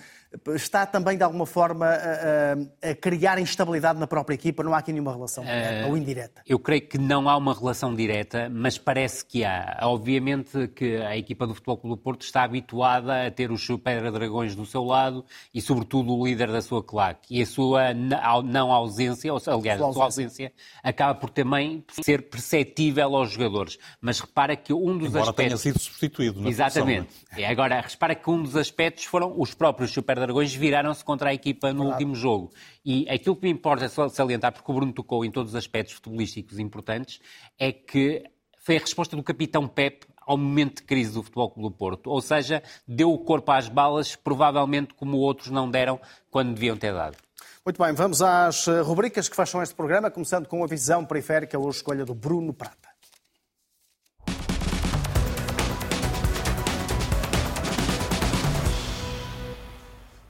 está 0.55 0.85
também, 0.85 1.17
de 1.17 1.23
alguma 1.23 1.45
forma, 1.45 1.85
a, 1.85 2.89
a, 2.89 2.95
criar 2.95 3.39
instabilidade 3.39 3.99
na 3.99 4.07
própria 4.07 4.35
equipa? 4.35 4.63
Não 4.63 4.73
há 4.73 4.79
aqui 4.79 4.91
nenhuma 4.91 5.13
relação 5.13 5.43
direta 5.43 5.85
uh, 5.85 5.89
ou 5.89 5.97
indireta? 5.97 6.41
Eu 6.45 6.59
creio 6.59 6.81
que 6.81 6.97
não 6.97 7.29
há 7.29 7.37
uma 7.37 7.53
relação 7.53 7.95
direta, 7.95 8.49
mas 8.49 8.77
parece 8.77 9.25
que 9.25 9.43
há. 9.43 9.79
Obviamente 9.83 10.67
que 10.69 10.97
a 10.97 11.17
equipa 11.17 11.47
do 11.47 11.53
Futebol 11.53 11.77
Clube 11.77 11.95
do 11.95 12.01
Porto 12.01 12.21
está 12.21 12.43
habituada 12.43 13.27
a 13.27 13.31
ter 13.31 13.51
os 13.51 13.65
Super 13.65 14.11
Dragões 14.11 14.55
do 14.55 14.65
seu 14.65 14.76
lado 14.83 15.25
e, 15.53 15.61
sobretudo, 15.61 16.13
o 16.13 16.25
líder 16.25 16.51
da 16.51 16.61
sua 16.61 16.83
claque. 16.83 17.35
E 17.35 17.41
a 17.41 17.45
sua 17.45 17.93
não 17.93 18.71
ausência, 18.71 19.33
ou 19.33 19.41
aliás, 19.47 19.81
a 19.81 19.91
sua 19.93 20.03
ausência, 20.05 20.51
acaba 20.83 21.15
por 21.15 21.29
também 21.29 21.83
ser 22.03 22.29
perceptível 22.29 23.15
aos 23.15 23.31
jogadores. 23.31 23.77
Mas 24.01 24.19
repara 24.19 24.55
que 24.55 24.73
um 24.73 24.97
dos 24.97 25.09
Embora 25.09 25.29
aspectos... 25.29 25.35
tenha 25.35 25.57
sido 25.57 25.79
substituído. 25.79 26.41
Na 26.41 26.49
Exatamente. 26.49 27.13
Função, 27.13 27.43
é? 27.43 27.47
Agora, 27.47 27.81
repara 27.81 28.15
que 28.15 28.29
um 28.29 28.41
dos 28.41 28.55
aspectos 28.55 29.05
foram 29.05 29.33
os 29.37 29.53
próprios 29.53 29.91
Super 29.91 30.19
Dragões 30.19 30.53
viraram-se 30.53 31.03
contra 31.03 31.29
a 31.29 31.33
equipa 31.33 31.73
no 31.73 31.85
último 31.85 32.15
jogo. 32.15 32.51
E 32.85 33.07
aquilo 33.09 33.35
que 33.35 33.43
me 33.43 33.51
importa 33.51 33.89
salientar, 34.09 34.53
porque 34.53 34.71
o 34.71 34.75
Bruno 34.75 34.93
tocou 34.93 35.25
em 35.25 35.31
todos 35.31 35.51
os 35.51 35.55
aspectos 35.55 35.95
futebolísticos 35.95 36.59
importantes, 36.59 37.19
é 37.59 37.71
que 37.71 38.23
foi 38.59 38.77
a 38.77 38.79
resposta 38.79 39.15
do 39.15 39.23
capitão 39.23 39.67
Pep 39.67 40.05
ao 40.27 40.37
momento 40.37 40.77
de 40.77 40.83
crise 40.83 41.13
do 41.13 41.23
Futebol 41.23 41.49
Clube 41.49 41.69
do 41.69 41.75
Porto. 41.75 42.09
Ou 42.11 42.21
seja, 42.21 42.61
deu 42.85 43.11
o 43.11 43.17
corpo 43.17 43.51
às 43.51 43.69
balas, 43.69 44.15
provavelmente 44.15 44.93
como 44.93 45.17
outros 45.17 45.49
não 45.49 45.71
deram 45.71 45.99
quando 46.29 46.53
deviam 46.53 46.75
ter 46.75 46.93
dado. 46.93 47.17
Muito 47.65 47.81
bem, 47.81 47.93
vamos 47.93 48.21
às 48.21 48.67
eh, 48.67 48.81
rubricas 48.81 49.27
que 49.27 49.35
fecham 49.35 49.61
este 49.63 49.73
programa, 49.73 50.11
começando 50.11 50.47
com 50.47 50.63
a 50.63 50.67
visão 50.67 51.05
periférica 51.05 51.57
a 51.57 51.69
escolha 51.69 52.05
do 52.05 52.13
Bruno 52.13 52.53
Prata. 52.53 52.86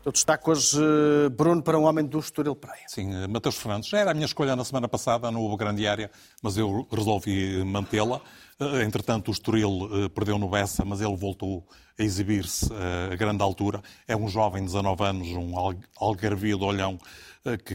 Eu 0.08 0.12
destaco 0.14 0.52
hoje 0.52 0.80
Bruno 1.36 1.62
para 1.62 1.78
um 1.78 1.84
homem 1.84 2.06
do 2.06 2.18
Estoril 2.18 2.56
Praia. 2.56 2.86
Sim, 2.88 3.28
Mateus 3.28 3.58
Fernandes. 3.58 3.90
Já 3.90 3.98
era 3.98 4.12
a 4.12 4.14
minha 4.14 4.26
escolha 4.26 4.56
na 4.56 4.64
semana 4.64 4.88
passada, 4.88 5.30
não 5.30 5.42
houve 5.42 5.58
grande 5.58 5.86
área, 5.86 6.10
mas 6.42 6.56
eu 6.56 6.88
resolvi 6.90 7.62
mantê-la. 7.66 8.22
Eh, 8.58 8.84
entretanto, 8.84 9.28
o 9.28 9.32
Estoril 9.34 9.90
eh, 9.92 10.08
perdeu 10.08 10.38
no 10.38 10.48
Bessa, 10.48 10.86
mas 10.86 11.02
ele 11.02 11.18
voltou 11.18 11.68
a 12.00 12.04
exibir-se 12.04 12.72
eh, 12.72 13.10
a 13.12 13.16
grande 13.18 13.44
altura. 13.44 13.82
É 14.08 14.16
um 14.16 14.30
jovem 14.30 14.62
de 14.62 14.68
19 14.68 15.04
anos, 15.04 15.28
um 15.28 15.52
algarvio 15.98 16.58
de 16.58 16.64
olhão 16.64 16.98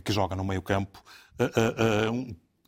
que 0.03 0.11
joga 0.11 0.35
no 0.35 0.43
meio 0.43 0.62
campo. 0.62 1.05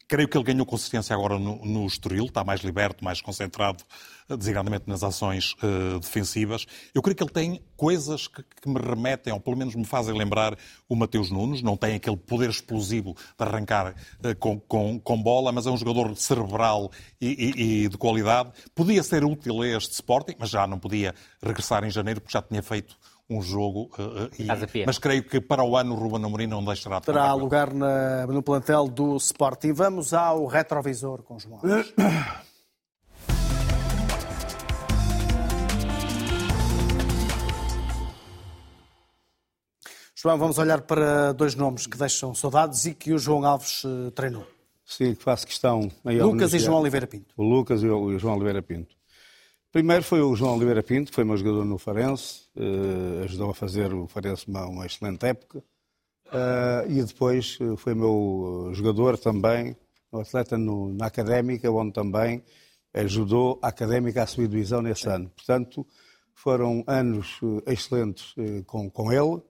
Creio 0.07 0.29
que 0.29 0.37
ele 0.37 0.45
ganhou 0.45 0.67
consistência 0.67 1.15
agora 1.15 1.39
no, 1.39 1.65
no 1.65 1.87
Estoril, 1.87 2.27
está 2.27 2.45
mais 2.45 2.61
liberto, 2.61 3.03
mais 3.03 3.21
concentrado, 3.21 3.83
eh, 4.29 4.37
designadamente 4.37 4.85
nas 4.87 5.03
ações 5.03 5.55
uh, 5.63 5.99
defensivas. 5.99 6.67
Eu 6.95 7.01
creio 7.01 7.17
que 7.17 7.23
ele 7.23 7.33
tem 7.33 7.63
coisas 7.77 8.29
que, 8.29 8.43
que, 8.43 8.69
me 8.69 8.79
remetem, 8.79 9.33
ou 9.33 9.41
pelo 9.41 9.57
menos 9.57 9.75
me 9.75 9.85
fazem 9.85 10.17
lembrar 10.17 10.57
o 10.89 10.95
Mateus 10.95 11.31
Nunes. 11.31 11.63
Não 11.63 11.77
tem 11.77 11.95
aquele 11.95 12.17
poder 12.17 12.51
explosivo 12.51 13.15
de 13.15 13.45
arrancar 13.45 13.93
uh, 13.93 14.37
com, 14.39 14.61
com, 14.61 15.01
com, 15.01 15.23
bola, 15.23 15.51
mas 15.53 15.67
é 15.67 15.71
um 15.71 15.77
jogador 15.77 16.15
cerebral 16.17 16.91
e, 17.21 17.29
e, 17.57 17.85
e, 17.85 17.89
de 17.89 17.97
qualidade. 17.97 18.53
Podia 18.75 19.03
ser 19.03 19.25
útil 19.25 19.63
a 19.63 19.69
este 19.69 19.93
Sporting, 19.93 20.35
mas 20.39 20.51
já 20.51 20.67
não 20.67 20.79
podia 20.79 21.15
regressar 21.43 21.83
em 21.83 21.91
janeiro, 21.91 22.21
porque 22.21 22.37
já 22.37 22.43
tinha 22.43 22.63
feito 22.63 22.97
um 23.35 23.43
jogo. 23.43 23.91
Uh, 23.99 24.31
e, 24.39 24.85
mas 24.87 24.99
creio 24.99 25.23
que 25.25 25.41
para 25.41 25.65
o 25.65 25.77
ano 25.77 25.95
o 25.95 25.99
Ruben 25.99 26.25
Amorim 26.25 26.47
não 26.47 26.65
deixará 26.65 27.01
de 27.01 27.07
Terá 27.07 27.33
lugar 27.35 27.73
na, 27.73 28.27
no 28.27 28.43
plantel 28.43 28.87
do 28.89 29.17
Sporting. 29.17 29.73
Vamos 29.73 30.15
ao 30.15 30.47
retrovisor 30.47 31.23
com 31.23 31.39
João 31.39 31.61
Alves. 31.63 31.93
João, 40.17 40.39
vamos 40.39 40.57
olhar 40.57 40.81
para 40.81 41.33
dois 41.33 41.55
nomes 41.55 41.87
que 41.87 41.99
deixam 41.99 42.35
saudades 42.35 42.87
e 42.87 42.95
que 42.95 43.13
o 43.13 43.19
João 43.19 43.45
Alves 43.45 43.85
uh, 43.85 44.11
treinou. 44.13 44.47
Sim, 44.83 45.15
que 45.15 45.23
faço 45.23 45.47
questão. 45.47 45.91
Lucas 46.03 46.55
e 46.55 46.59
João 46.59 46.81
Oliveira 46.81 47.07
Pinto. 47.07 47.35
O 47.37 47.43
Lucas 47.43 47.83
e 47.83 47.89
o 47.89 48.19
João 48.19 48.35
Oliveira 48.35 48.63
Pinto. 48.63 48.97
Primeiro 49.75 50.05
foi 50.05 50.21
o 50.21 50.37
João 50.37 50.55
Oliveira 50.55 50.85
Pinto, 50.85 51.11
que 51.11 51.17
foi 51.17 51.25
meu 51.25 51.37
jogador 51.37 51.65
no 51.65 51.79
Farense, 51.79 52.43
uh, 52.57 53.25
ajudou 53.25 53.51
a 53.51 53.55
fazer 53.55 53.93
o 53.93 54.07
Farense 54.07 54.47
uma, 54.47 54.65
uma 54.67 54.87
excelente 54.87 55.27
época. 55.27 55.65
Uh, 56.29 56.89
e 56.89 57.03
depois 57.03 57.59
eh, 57.61 57.77
foi 57.77 57.93
meu 57.93 58.71
jogador 58.73 59.19
também, 59.19 59.77
um 60.13 60.21
atleta 60.21 60.57
no, 60.57 60.95
na 60.95 61.07
Académica, 61.07 61.69
onde 61.73 61.93
também 61.93 62.45
ajudou 62.95 63.59
a 63.61 63.67
Académica 63.67 64.23
a 64.23 64.27
subir 64.29 64.47
divisão 64.47 64.81
nesse 64.81 65.09
ano. 65.09 65.29
Portanto, 65.31 65.85
foram 66.33 66.85
anos 66.87 67.41
excelentes 67.67 68.33
com, 68.67 68.89
com 68.89 69.13
ele. 69.13 69.43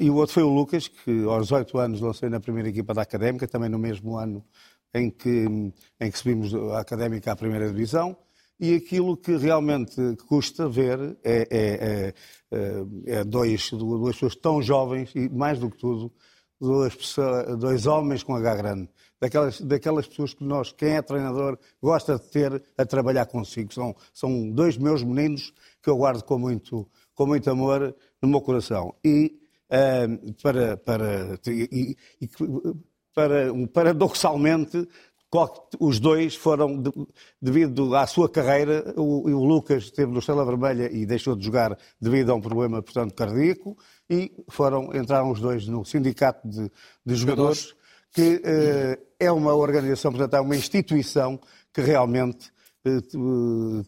E 0.00 0.08
o 0.08 0.14
outro 0.14 0.32
foi 0.32 0.44
o 0.44 0.48
Lucas, 0.48 0.88
que 0.88 1.24
aos 1.24 1.48
18 1.48 1.78
anos 1.78 2.00
lancei 2.00 2.30
na 2.30 2.40
primeira 2.40 2.70
equipa 2.70 2.94
da 2.94 3.02
Académica, 3.02 3.46
também 3.46 3.68
no 3.68 3.78
mesmo 3.78 4.16
ano 4.16 4.42
em 4.94 5.10
que, 5.10 5.46
em 6.00 6.10
que 6.10 6.18
subimos 6.18 6.54
a 6.54 6.80
Académica 6.80 7.32
à 7.32 7.36
primeira 7.36 7.68
divisão 7.68 8.16
e 8.62 8.76
aquilo 8.76 9.16
que 9.16 9.36
realmente 9.36 9.96
custa 10.28 10.68
ver 10.68 11.18
é, 11.24 11.48
é, 11.50 12.14
é, 12.52 12.84
é 13.06 13.24
dois, 13.24 13.72
duas 13.72 14.14
pessoas 14.14 14.36
tão 14.36 14.62
jovens 14.62 15.10
e, 15.16 15.28
mais 15.28 15.58
do 15.58 15.68
que 15.68 15.76
tudo, 15.76 16.12
duas 16.60 16.94
pessoas, 16.94 17.58
dois 17.58 17.86
homens 17.86 18.22
com 18.22 18.36
H 18.36 18.54
grande. 18.54 18.88
Daquelas, 19.20 19.60
daquelas 19.60 20.06
pessoas 20.06 20.34
que 20.34 20.44
nós, 20.44 20.70
quem 20.70 20.90
é 20.90 21.02
treinador, 21.02 21.58
gosta 21.82 22.16
de 22.16 22.30
ter 22.30 22.62
a 22.78 22.86
trabalhar 22.86 23.26
consigo. 23.26 23.74
São, 23.74 23.96
são 24.14 24.48
dois 24.50 24.76
meus 24.76 25.02
meninos 25.02 25.52
que 25.82 25.90
eu 25.90 25.96
guardo 25.96 26.22
com 26.22 26.38
muito, 26.38 26.88
com 27.16 27.26
muito 27.26 27.50
amor 27.50 27.92
no 28.22 28.28
meu 28.28 28.40
coração. 28.40 28.94
E 29.04 29.40
uh, 29.72 30.34
para, 30.40 30.76
para, 30.76 31.40
e, 31.48 31.96
e, 32.20 32.28
para, 33.12 33.52
paradoxalmente, 33.72 34.88
os 35.80 35.98
dois 35.98 36.36
foram, 36.36 36.82
devido 37.40 37.96
à 37.96 38.06
sua 38.06 38.28
carreira, 38.28 38.92
o, 38.96 39.30
o 39.30 39.44
Lucas 39.44 39.84
esteve 39.84 40.12
no 40.12 40.18
Estrela 40.18 40.44
Vermelha 40.44 40.90
e 40.92 41.06
deixou 41.06 41.34
de 41.34 41.44
jogar 41.44 41.78
devido 41.98 42.30
a 42.30 42.34
um 42.34 42.40
problema, 42.40 42.82
portanto, 42.82 43.14
cardíaco, 43.14 43.76
e 44.10 44.30
foram, 44.48 44.94
entraram 44.94 45.30
os 45.30 45.40
dois 45.40 45.66
no 45.66 45.84
Sindicato 45.84 46.46
de, 46.46 46.70
de 47.04 47.14
Jogadores, 47.14 47.74
que 48.12 48.42
eh, 48.44 48.98
é 49.18 49.32
uma 49.32 49.54
organização, 49.54 50.12
portanto, 50.12 50.34
é 50.34 50.40
uma 50.40 50.54
instituição 50.54 51.40
que 51.72 51.80
realmente 51.80 52.52
eh, 52.84 53.00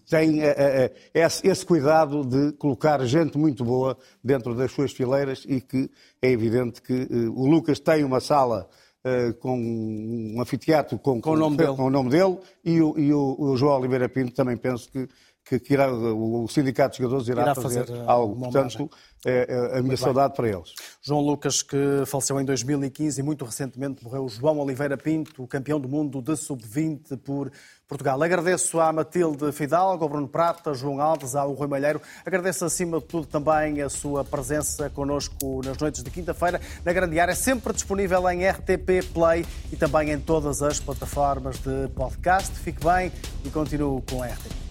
tem 0.09 0.40
eh, 0.40 0.95
esse 1.12 1.66
cuidado 1.66 2.24
de 2.24 2.53
colocar 2.53 3.05
gente 3.05 3.36
muito 3.36 3.62
boa 3.66 3.99
dentro 4.22 4.55
das 4.55 4.72
suas 4.72 4.92
fileiras 4.92 5.45
e 5.47 5.61
que 5.61 5.90
é 6.22 6.30
evidente 6.30 6.80
que 6.80 7.07
o 7.34 7.47
Lucas 7.47 7.78
tem 7.78 8.03
uma 8.03 8.18
sala 8.20 8.66
uh, 9.05 9.34
com 9.34 9.59
um 9.59 10.40
anfiteatro 10.40 10.98
com, 10.98 11.20
com, 11.20 11.30
o 11.30 11.36
nome 11.36 11.57
dele, 11.57 11.76
com 11.76 11.84
o 11.84 11.90
nome 11.90 12.11
dele 12.11 12.38
e, 12.64 12.80
o, 12.80 12.98
e 12.98 13.12
o, 13.12 13.36
o, 13.38 13.57
João 13.57 13.78
Oliveira 13.78 14.09
Pinto 14.09 14.32
também 14.32 14.57
penso 14.57 14.90
que 14.90 15.09
que, 15.45 15.61
que 15.61 15.74
irá, 15.74 15.92
o 15.92 16.49
Sindicato 16.49 16.97
de 16.97 17.03
Jogadores 17.03 17.28
irá, 17.28 17.42
irá 17.42 17.55
fazer, 17.55 17.86
fazer, 17.86 18.03
algo. 18.07 18.36
Portanto, 18.36 18.90
é, 19.26 19.72
é 19.74 19.78
a 19.78 19.82
minha 19.82 19.97
saudade 19.97 20.34
para 20.34 20.49
eles. 20.49 20.72
João 21.03 21.20
Lucas, 21.20 21.62
que 21.62 21.76
faleceu 22.07 22.40
em 22.40 22.45
2015 22.45 23.20
e 23.20 23.22
muito 23.22 23.45
recentemente 23.45 24.03
morreu 24.03 24.26
João 24.28 24.59
Oliveira 24.59 24.97
Pinto, 24.97 25.42
o 25.42 25.47
campeão 25.47 25.78
do 25.78 25.88
mundo 25.88 26.22
de 26.22 26.34
sub-20 26.34 27.18
por 27.18 27.53
Portugal. 27.86 28.22
Agradeço 28.22 28.80
à 28.80 28.90
Matilde 28.90 29.53
Fidalgo, 29.53 30.03
ao 30.03 30.09
Bruno 30.09 30.28
Prata, 30.28 30.72
João 30.72 30.99
Alves, 30.99 31.34
ao 31.34 31.53
Rui 31.53 31.68
Malheiro. 31.68 32.01
Agradeço 32.24 32.64
acima 32.64 32.99
de 32.99 33.05
tudo 33.05 33.26
também 33.26 33.82
a 33.82 33.90
sua 33.90 34.24
presença 34.24 34.88
connosco 34.88 35.61
nas 35.62 35.76
noites 35.76 36.03
de 36.03 36.11
quinta-feira 36.11 36.59
na 36.82 36.92
Grande 36.92 37.20
Área, 37.20 37.34
sempre 37.34 37.74
disponível 37.74 38.28
em 38.30 38.49
RTP 38.49 39.12
Play 39.12 39.45
e 39.70 39.76
também 39.76 40.11
em 40.11 40.18
todas 40.18 40.62
as 40.62 40.80
plataformas 40.80 41.59
de 41.59 41.88
podcast. 41.95 42.55
Fique 42.59 42.82
bem 42.82 43.12
e 43.45 43.51
continue 43.51 44.01
com 44.03 44.22
a 44.22 44.26
RTP. 44.28 44.63